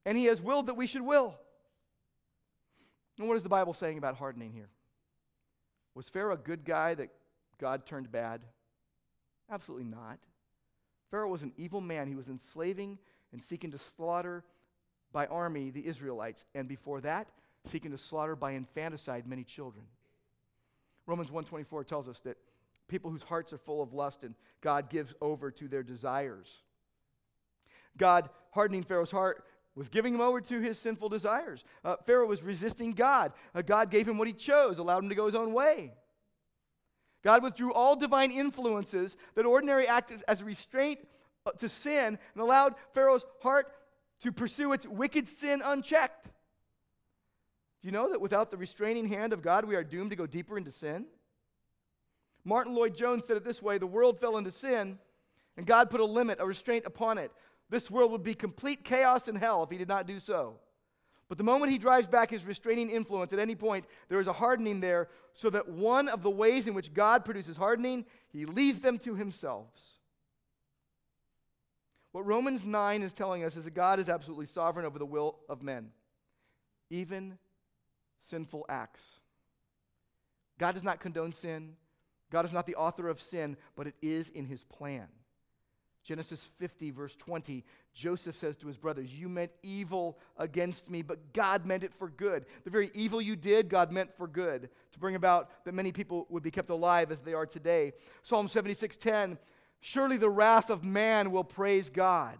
And 0.04 0.16
He 0.16 0.26
has 0.26 0.40
willed 0.40 0.66
that 0.66 0.74
we 0.74 0.86
should 0.86 1.02
will. 1.02 1.34
And 3.18 3.28
what 3.28 3.36
is 3.36 3.42
the 3.42 3.48
Bible 3.48 3.74
saying 3.74 3.98
about 3.98 4.16
hardening 4.16 4.52
here? 4.52 4.68
Was 5.94 6.08
Pharaoh 6.08 6.34
a 6.34 6.38
good 6.38 6.64
guy 6.64 6.94
that 6.94 7.08
God 7.58 7.86
turned 7.86 8.12
bad? 8.12 8.42
Absolutely 9.50 9.86
not. 9.86 10.18
Pharaoh 11.10 11.30
was 11.30 11.42
an 11.42 11.52
evil 11.56 11.80
man. 11.80 12.08
He 12.08 12.14
was 12.14 12.28
enslaving 12.28 12.98
and 13.32 13.42
seeking 13.42 13.70
to 13.70 13.78
slaughter 13.78 14.44
by 15.12 15.26
army 15.26 15.70
the 15.70 15.86
Israelites, 15.86 16.44
and 16.54 16.68
before 16.68 17.00
that, 17.02 17.28
seeking 17.66 17.90
to 17.90 17.98
slaughter 17.98 18.36
by 18.36 18.52
infanticide 18.52 19.26
many 19.26 19.44
children. 19.44 19.84
Romans 21.06 21.30
1:24 21.30 21.84
tells 21.84 22.08
us 22.08 22.20
that 22.20 22.36
people 22.88 23.10
whose 23.10 23.22
hearts 23.22 23.52
are 23.52 23.58
full 23.58 23.82
of 23.82 23.92
lust 23.92 24.22
and 24.22 24.34
God 24.60 24.90
gives 24.90 25.14
over 25.20 25.50
to 25.50 25.68
their 25.68 25.82
desires. 25.82 26.62
God 27.96 28.28
hardening 28.50 28.82
Pharaoh's 28.82 29.10
heart 29.10 29.44
was 29.74 29.88
giving 29.88 30.14
him 30.14 30.20
over 30.20 30.40
to 30.40 30.60
his 30.60 30.78
sinful 30.78 31.08
desires. 31.08 31.64
Uh, 31.84 31.96
Pharaoh 32.06 32.26
was 32.26 32.42
resisting 32.42 32.92
God. 32.92 33.32
Uh, 33.54 33.62
God 33.62 33.90
gave 33.90 34.08
him 34.08 34.18
what 34.18 34.26
he 34.26 34.32
chose, 34.32 34.78
allowed 34.78 35.04
him 35.04 35.10
to 35.10 35.14
go 35.14 35.26
his 35.26 35.34
own 35.34 35.52
way. 35.52 35.92
God 37.22 37.42
withdrew 37.42 37.72
all 37.72 37.96
divine 37.96 38.30
influences 38.30 39.16
that 39.34 39.44
ordinarily 39.44 39.86
acted 39.86 40.22
as 40.28 40.40
a 40.40 40.44
restraint 40.44 41.00
uh, 41.44 41.52
to 41.52 41.68
sin 41.68 42.18
and 42.34 42.42
allowed 42.42 42.74
Pharaoh's 42.94 43.24
heart 43.42 43.72
to 44.20 44.32
pursue 44.32 44.72
its 44.72 44.86
wicked 44.86 45.28
sin 45.40 45.62
unchecked. 45.64 46.24
Do 46.24 47.88
you 47.88 47.92
know 47.92 48.10
that 48.10 48.20
without 48.20 48.50
the 48.50 48.56
restraining 48.56 49.08
hand 49.08 49.32
of 49.32 49.42
God, 49.42 49.64
we 49.64 49.76
are 49.76 49.84
doomed 49.84 50.10
to 50.10 50.16
go 50.16 50.26
deeper 50.26 50.56
into 50.56 50.70
sin? 50.70 51.06
Martyn 52.44 52.74
Lloyd-Jones 52.74 53.24
said 53.26 53.36
it 53.36 53.44
this 53.44 53.60
way 53.60 53.78
the 53.78 53.86
world 53.86 54.18
fell 54.18 54.36
into 54.36 54.50
sin, 54.50 54.98
and 55.56 55.66
God 55.66 55.90
put 55.90 56.00
a 56.00 56.04
limit, 56.04 56.38
a 56.40 56.46
restraint 56.46 56.84
upon 56.86 57.18
it. 57.18 57.30
This 57.68 57.90
world 57.90 58.12
would 58.12 58.22
be 58.22 58.34
complete 58.34 58.84
chaos 58.84 59.28
and 59.28 59.36
hell 59.36 59.62
if 59.64 59.70
he 59.70 59.78
did 59.78 59.88
not 59.88 60.06
do 60.06 60.20
so. 60.20 60.58
But 61.28 61.38
the 61.38 61.44
moment 61.44 61.72
he 61.72 61.78
drives 61.78 62.06
back 62.06 62.30
his 62.30 62.44
restraining 62.44 62.88
influence 62.88 63.32
at 63.32 63.40
any 63.40 63.56
point, 63.56 63.84
there 64.08 64.20
is 64.20 64.28
a 64.28 64.32
hardening 64.32 64.78
there, 64.80 65.08
so 65.34 65.50
that 65.50 65.68
one 65.68 66.08
of 66.08 66.22
the 66.22 66.30
ways 66.30 66.68
in 66.68 66.74
which 66.74 66.94
God 66.94 67.24
produces 67.24 67.56
hardening, 67.56 68.04
he 68.28 68.46
leaves 68.46 68.80
them 68.80 68.98
to 69.00 69.16
himself. 69.16 69.66
What 72.16 72.24
Romans 72.24 72.64
9 72.64 73.02
is 73.02 73.12
telling 73.12 73.44
us 73.44 73.56
is 73.56 73.64
that 73.64 73.74
God 73.74 74.00
is 74.00 74.08
absolutely 74.08 74.46
sovereign 74.46 74.86
over 74.86 74.98
the 74.98 75.04
will 75.04 75.36
of 75.50 75.62
men, 75.62 75.90
even 76.88 77.36
sinful 78.30 78.64
acts. 78.70 79.02
God 80.58 80.72
does 80.72 80.82
not 80.82 80.98
condone 80.98 81.34
sin. 81.34 81.74
God 82.32 82.46
is 82.46 82.54
not 82.54 82.66
the 82.66 82.76
author 82.76 83.10
of 83.10 83.20
sin, 83.20 83.58
but 83.76 83.86
it 83.86 83.96
is 84.00 84.30
in 84.30 84.46
his 84.46 84.64
plan. 84.64 85.08
Genesis 86.04 86.48
50, 86.58 86.90
verse 86.92 87.14
20, 87.16 87.62
Joseph 87.92 88.36
says 88.36 88.56
to 88.56 88.66
his 88.66 88.78
brothers, 88.78 89.12
You 89.12 89.28
meant 89.28 89.50
evil 89.62 90.18
against 90.38 90.88
me, 90.88 91.02
but 91.02 91.34
God 91.34 91.66
meant 91.66 91.84
it 91.84 91.92
for 91.92 92.08
good. 92.08 92.46
The 92.64 92.70
very 92.70 92.90
evil 92.94 93.20
you 93.20 93.36
did, 93.36 93.68
God 93.68 93.92
meant 93.92 94.16
for 94.16 94.26
good, 94.26 94.70
to 94.92 94.98
bring 94.98 95.16
about 95.16 95.50
that 95.66 95.74
many 95.74 95.92
people 95.92 96.26
would 96.30 96.42
be 96.42 96.50
kept 96.50 96.70
alive 96.70 97.12
as 97.12 97.20
they 97.20 97.34
are 97.34 97.44
today. 97.44 97.92
Psalm 98.22 98.48
76, 98.48 98.96
10, 98.96 99.36
Surely 99.80 100.16
the 100.16 100.30
wrath 100.30 100.70
of 100.70 100.84
man 100.84 101.30
will 101.30 101.44
praise 101.44 101.90
God. 101.90 102.38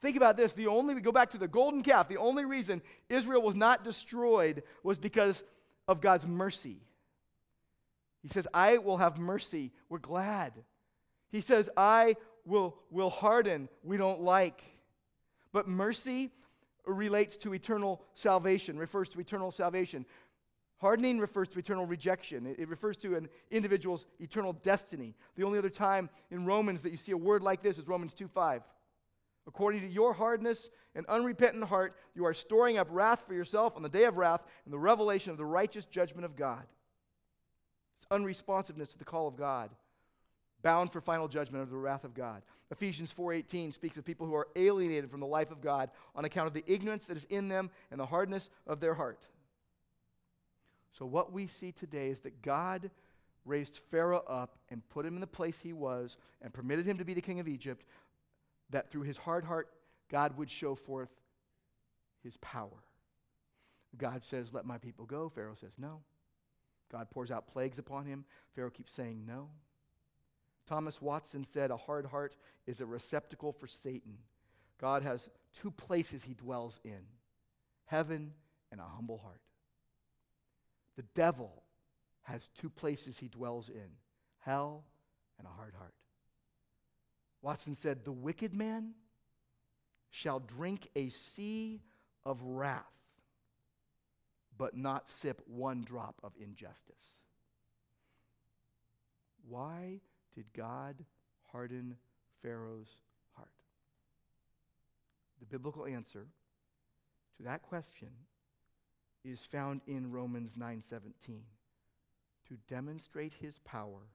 Think 0.00 0.16
about 0.16 0.36
this. 0.36 0.52
The 0.52 0.66
only, 0.66 0.94
we 0.94 1.00
go 1.00 1.12
back 1.12 1.30
to 1.30 1.38
the 1.38 1.48
golden 1.48 1.82
calf, 1.82 2.08
the 2.08 2.16
only 2.16 2.44
reason 2.44 2.82
Israel 3.08 3.42
was 3.42 3.54
not 3.54 3.84
destroyed 3.84 4.62
was 4.82 4.98
because 4.98 5.42
of 5.86 6.00
God's 6.00 6.26
mercy. 6.26 6.78
He 8.22 8.28
says, 8.28 8.46
I 8.52 8.78
will 8.78 8.96
have 8.96 9.18
mercy. 9.18 9.72
We're 9.88 9.98
glad. 9.98 10.52
He 11.30 11.40
says, 11.40 11.68
I 11.76 12.16
will, 12.44 12.76
will 12.90 13.10
harden. 13.10 13.68
We 13.82 13.96
don't 13.96 14.22
like. 14.22 14.62
But 15.52 15.68
mercy 15.68 16.30
relates 16.86 17.36
to 17.38 17.54
eternal 17.54 18.02
salvation, 18.14 18.78
refers 18.78 19.08
to 19.10 19.20
eternal 19.20 19.50
salvation. 19.50 20.06
Hardening 20.80 21.18
refers 21.18 21.48
to 21.48 21.58
eternal 21.58 21.84
rejection. 21.84 22.46
It, 22.58 22.68
refers 22.68 22.96
to 22.98 23.16
an 23.16 23.28
individual's 23.50 24.06
eternal 24.18 24.54
destiny. 24.54 25.14
The 25.36 25.44
only 25.44 25.58
other 25.58 25.68
time 25.68 26.08
in 26.30 26.46
Romans 26.46 26.82
that 26.82 26.90
you 26.90 26.96
see 26.96 27.12
a 27.12 27.16
word 27.16 27.42
like 27.42 27.62
this 27.62 27.76
is 27.78 27.86
Romans 27.86 28.14
2 28.14 28.28
5. 28.28 28.62
According 29.46 29.82
to 29.82 29.88
your 29.88 30.14
hardness 30.14 30.70
and 30.94 31.04
unrepentant 31.06 31.64
heart, 31.64 31.96
you 32.14 32.24
are 32.24 32.32
storing 32.32 32.78
up 32.78 32.88
wrath 32.90 33.22
for 33.26 33.34
yourself 33.34 33.76
on 33.76 33.82
the 33.82 33.88
day 33.88 34.04
of 34.04 34.16
wrath 34.16 34.42
and 34.64 34.72
the 34.72 34.78
revelation 34.78 35.32
of 35.32 35.36
the 35.36 35.44
righteous 35.44 35.84
judgment 35.84 36.24
of 36.24 36.36
God. 36.36 36.62
It's 37.98 38.10
unresponsiveness 38.10 38.92
to 38.92 38.98
the 38.98 39.04
call 39.04 39.28
of 39.28 39.36
God 39.36 39.70
bound 40.62 40.92
for 40.92 41.00
final 41.00 41.28
judgment 41.28 41.62
under 41.62 41.72
the 41.72 41.78
wrath 41.78 42.04
of 42.04 42.14
God. 42.14 42.42
Ephesians 42.70 43.12
4:18 43.12 43.72
speaks 43.72 43.96
of 43.96 44.04
people 44.04 44.26
who 44.26 44.34
are 44.34 44.48
alienated 44.56 45.10
from 45.10 45.20
the 45.20 45.26
life 45.26 45.50
of 45.50 45.60
God 45.60 45.90
on 46.14 46.24
account 46.24 46.46
of 46.46 46.54
the 46.54 46.64
ignorance 46.66 47.04
that 47.06 47.16
is 47.16 47.24
in 47.24 47.48
them 47.48 47.70
and 47.90 47.98
the 47.98 48.06
hardness 48.06 48.50
of 48.66 48.80
their 48.80 48.94
heart. 48.94 49.26
So 50.92 51.06
what 51.06 51.32
we 51.32 51.46
see 51.46 51.72
today 51.72 52.08
is 52.08 52.20
that 52.20 52.42
God 52.42 52.90
raised 53.44 53.80
Pharaoh 53.90 54.24
up 54.26 54.58
and 54.68 54.86
put 54.90 55.06
him 55.06 55.14
in 55.14 55.20
the 55.20 55.26
place 55.26 55.56
he 55.62 55.72
was 55.72 56.16
and 56.42 56.52
permitted 56.52 56.86
him 56.86 56.98
to 56.98 57.04
be 57.04 57.14
the 57.14 57.22
king 57.22 57.40
of 57.40 57.48
Egypt 57.48 57.84
that 58.70 58.90
through 58.90 59.02
his 59.02 59.16
hard 59.16 59.44
heart 59.44 59.68
God 60.10 60.36
would 60.36 60.50
show 60.50 60.74
forth 60.74 61.10
his 62.22 62.36
power. 62.38 62.84
God 63.96 64.22
says, 64.22 64.52
"Let 64.52 64.66
my 64.66 64.78
people 64.78 65.06
go." 65.06 65.28
Pharaoh 65.28 65.54
says, 65.54 65.72
"No." 65.78 66.02
God 66.90 67.10
pours 67.10 67.30
out 67.30 67.46
plagues 67.46 67.78
upon 67.78 68.06
him. 68.06 68.24
Pharaoh 68.54 68.70
keeps 68.70 68.92
saying, 68.92 69.24
"No." 69.24 69.50
Thomas 70.70 71.02
Watson 71.02 71.44
said, 71.44 71.72
A 71.72 71.76
hard 71.76 72.06
heart 72.06 72.36
is 72.66 72.80
a 72.80 72.86
receptacle 72.86 73.52
for 73.52 73.66
Satan. 73.66 74.18
God 74.78 75.02
has 75.02 75.28
two 75.52 75.72
places 75.72 76.22
he 76.22 76.34
dwells 76.34 76.78
in 76.84 77.00
heaven 77.86 78.32
and 78.70 78.80
a 78.80 78.84
humble 78.84 79.18
heart. 79.18 79.40
The 80.96 81.04
devil 81.14 81.62
has 82.22 82.48
two 82.60 82.70
places 82.70 83.18
he 83.18 83.28
dwells 83.28 83.68
in 83.68 83.88
hell 84.38 84.84
and 85.38 85.46
a 85.46 85.50
hard 85.50 85.74
heart. 85.74 85.94
Watson 87.42 87.74
said, 87.74 88.04
The 88.04 88.12
wicked 88.12 88.52
man 88.52 88.92
shall 90.10 90.40
drink 90.40 90.88
a 90.94 91.08
sea 91.10 91.80
of 92.24 92.42
wrath, 92.42 92.84
but 94.58 94.76
not 94.76 95.08
sip 95.08 95.40
one 95.46 95.82
drop 95.82 96.20
of 96.22 96.32
injustice. 96.38 96.96
Why 99.48 100.00
did 100.34 100.52
God 100.52 100.96
harden 101.46 101.96
Pharaoh's 102.42 102.90
heart? 103.36 103.48
The 105.40 105.46
biblical 105.46 105.86
answer 105.86 106.26
to 107.36 107.42
that 107.44 107.62
question 107.62 108.10
is 109.24 109.40
found 109.40 109.80
in 109.86 110.10
Romans 110.10 110.56
9:17 110.56 111.42
to 112.48 112.56
demonstrate 112.68 113.34
his 113.34 113.58
power 113.60 114.08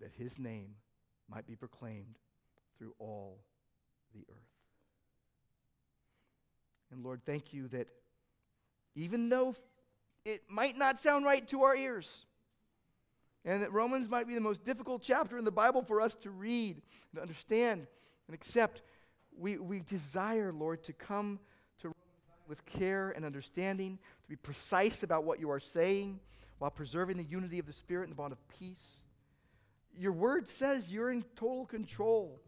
that 0.00 0.12
his 0.12 0.38
name 0.38 0.76
might 1.28 1.46
be 1.46 1.56
proclaimed 1.56 2.18
through 2.76 2.94
all 2.98 3.38
the 4.14 4.24
earth. 4.28 4.54
And 6.90 7.02
Lord, 7.02 7.24
thank 7.24 7.52
you 7.52 7.68
that 7.68 7.88
even 8.94 9.28
though 9.28 9.54
it 10.24 10.42
might 10.48 10.76
not 10.76 11.00
sound 11.00 11.24
right 11.24 11.46
to 11.48 11.62
our 11.62 11.76
ears, 11.76 12.26
and 13.44 13.62
that 13.62 13.72
Romans 13.72 14.08
might 14.08 14.26
be 14.26 14.34
the 14.34 14.40
most 14.40 14.64
difficult 14.64 15.02
chapter 15.02 15.36
in 15.36 15.44
the 15.44 15.52
Bible 15.52 15.82
for 15.82 16.00
us 16.00 16.14
to 16.16 16.30
read 16.30 16.80
and 17.12 17.20
understand 17.20 17.86
and 18.26 18.34
accept. 18.34 18.82
We, 19.36 19.58
we 19.58 19.80
desire, 19.80 20.52
Lord, 20.52 20.82
to 20.84 20.92
come 20.92 21.40
with 22.48 22.64
care 22.66 23.10
and 23.10 23.24
understanding, 23.24 23.98
to 24.22 24.28
be 24.28 24.36
precise 24.36 25.02
about 25.02 25.24
what 25.24 25.40
you 25.40 25.50
are 25.50 25.60
saying 25.60 26.20
while 26.58 26.70
preserving 26.70 27.16
the 27.16 27.24
unity 27.24 27.58
of 27.58 27.66
the 27.66 27.72
Spirit 27.72 28.04
and 28.04 28.12
the 28.12 28.16
bond 28.16 28.32
of 28.32 28.48
peace. 28.48 28.98
Your 29.96 30.12
word 30.12 30.48
says 30.48 30.92
you're 30.92 31.10
in 31.10 31.24
total 31.36 31.66
control 31.66 32.40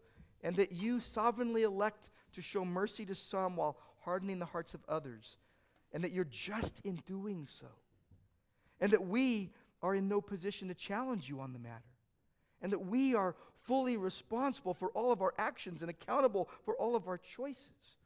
and 0.43 0.55
that 0.57 0.71
you 0.71 0.99
sovereignly 0.99 1.63
elect 1.63 2.09
to 2.33 2.41
show 2.41 2.63
mercy 2.65 3.05
to 3.05 3.15
some 3.15 3.55
while 3.55 3.77
hardening 4.01 4.39
the 4.39 4.45
hearts 4.45 4.73
of 4.73 4.81
others. 4.87 5.37
and 5.93 6.03
that 6.03 6.11
you're 6.11 6.25
just 6.25 6.79
in 6.83 6.95
doing 7.07 7.47
so, 7.59 7.67
and 8.79 8.91
that 8.91 9.07
we 9.07 9.51
are 9.81 9.95
in 9.95 10.07
no 10.07 10.21
position 10.21 10.67
to 10.67 10.73
challenge 10.73 11.29
you 11.29 11.39
on 11.39 11.53
the 11.53 11.59
matter, 11.59 11.81
and 12.61 12.71
that 12.71 12.85
we 12.85 13.15
are 13.15 13.35
fully 13.63 13.97
responsible 13.97 14.73
for 14.73 14.89
all 14.89 15.11
of 15.11 15.21
our 15.21 15.33
actions 15.37 15.81
and 15.81 15.89
accountable 15.89 16.49
for 16.65 16.75
all 16.75 16.95
of 16.95 17.07
our 17.07 17.17
choices, 17.17 17.96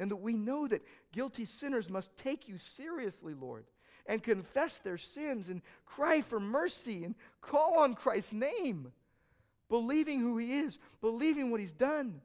and 0.00 0.10
that 0.10 0.16
we 0.16 0.32
know 0.32 0.66
that 0.66 0.82
guilty 1.12 1.44
sinners 1.44 1.90
must 1.90 2.16
take 2.16 2.48
you 2.48 2.56
seriously, 2.58 3.34
Lord, 3.34 3.66
and 4.06 4.22
confess 4.22 4.78
their 4.78 4.96
sins 4.96 5.50
and 5.50 5.60
cry 5.84 6.22
for 6.22 6.40
mercy 6.40 7.04
and 7.04 7.14
call 7.42 7.78
on 7.78 7.94
Christ's 7.94 8.32
name, 8.32 8.90
believing 9.68 10.20
who 10.20 10.38
He 10.38 10.58
is, 10.58 10.78
believing 11.02 11.50
what 11.50 11.60
He's 11.60 11.72
done. 11.72 12.22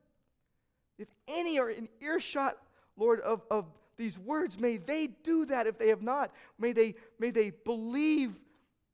If 0.98 1.10
any 1.28 1.60
are 1.60 1.70
in 1.70 1.90
earshot, 2.00 2.58
Lord, 2.96 3.20
of, 3.20 3.42
of 3.52 3.66
these 3.98 4.18
words, 4.18 4.58
may 4.58 4.78
they 4.78 5.08
do 5.08 5.46
that 5.48 5.68
if 5.68 5.78
they 5.78 5.90
have 5.90 6.02
not. 6.02 6.32
May 6.58 6.72
they, 6.72 6.96
may 7.20 7.32
they 7.32 7.50
believe 7.50 8.40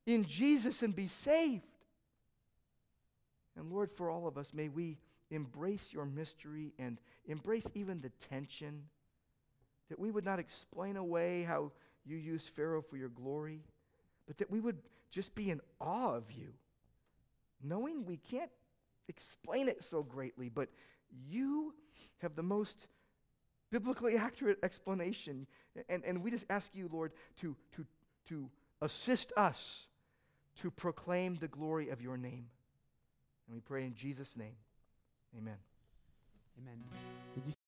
in 0.08 0.26
Jesus 0.26 0.82
and 0.82 0.96
be 0.96 1.08
saved. 1.08 1.64
And 3.56 3.72
Lord, 3.72 3.92
for 3.92 4.10
all 4.10 4.28
of 4.28 4.40
us, 4.40 4.54
may 4.56 4.70
we 4.70 4.98
embrace 5.30 5.90
your 5.94 6.06
mystery 6.06 6.74
and 6.80 6.98
embrace 7.28 7.68
even 7.74 8.02
the 8.02 8.12
tension 8.30 8.84
that 9.90 10.00
we 10.00 10.12
would 10.12 10.26
not 10.26 10.40
explain 10.40 10.98
away 10.98 11.44
how 11.44 11.72
you 12.06 12.18
use 12.18 12.48
Pharaoh 12.48 12.82
for 12.82 12.98
your 12.98 13.10
glory, 13.10 13.62
but 14.28 14.38
that 14.38 14.50
we 14.50 14.60
would 14.60 14.78
just 15.12 15.36
be 15.36 15.50
in 15.50 15.60
awe 15.80 16.16
of 16.16 16.32
you, 16.32 16.54
knowing 17.62 18.06
we 18.06 18.18
can't 18.18 18.52
explain 19.10 19.68
it 19.68 19.84
so 19.90 20.02
greatly, 20.02 20.50
but 20.50 20.70
you 21.30 21.74
have 22.20 22.36
the 22.36 22.44
most 22.44 22.88
biblically 23.72 24.16
accurate 24.18 24.58
explanation. 24.64 25.48
And, 25.90 26.04
and 26.06 26.24
we 26.24 26.32
just 26.32 26.46
ask 26.50 26.74
you, 26.74 26.90
Lord, 26.92 27.12
to, 27.42 27.56
to, 27.76 27.86
to 28.30 28.50
assist 28.82 29.32
us 29.38 29.88
to 30.58 30.72
proclaim 30.72 31.36
the 31.36 31.48
glory 31.48 31.90
of 31.90 32.02
your 32.02 32.18
name. 32.18 32.46
And 33.48 33.56
we 33.56 33.62
pray 33.62 33.86
in 33.86 33.96
Jesus' 33.96 34.36
name. 34.36 34.56
Amen. 35.38 35.71
Amen. 36.62 37.61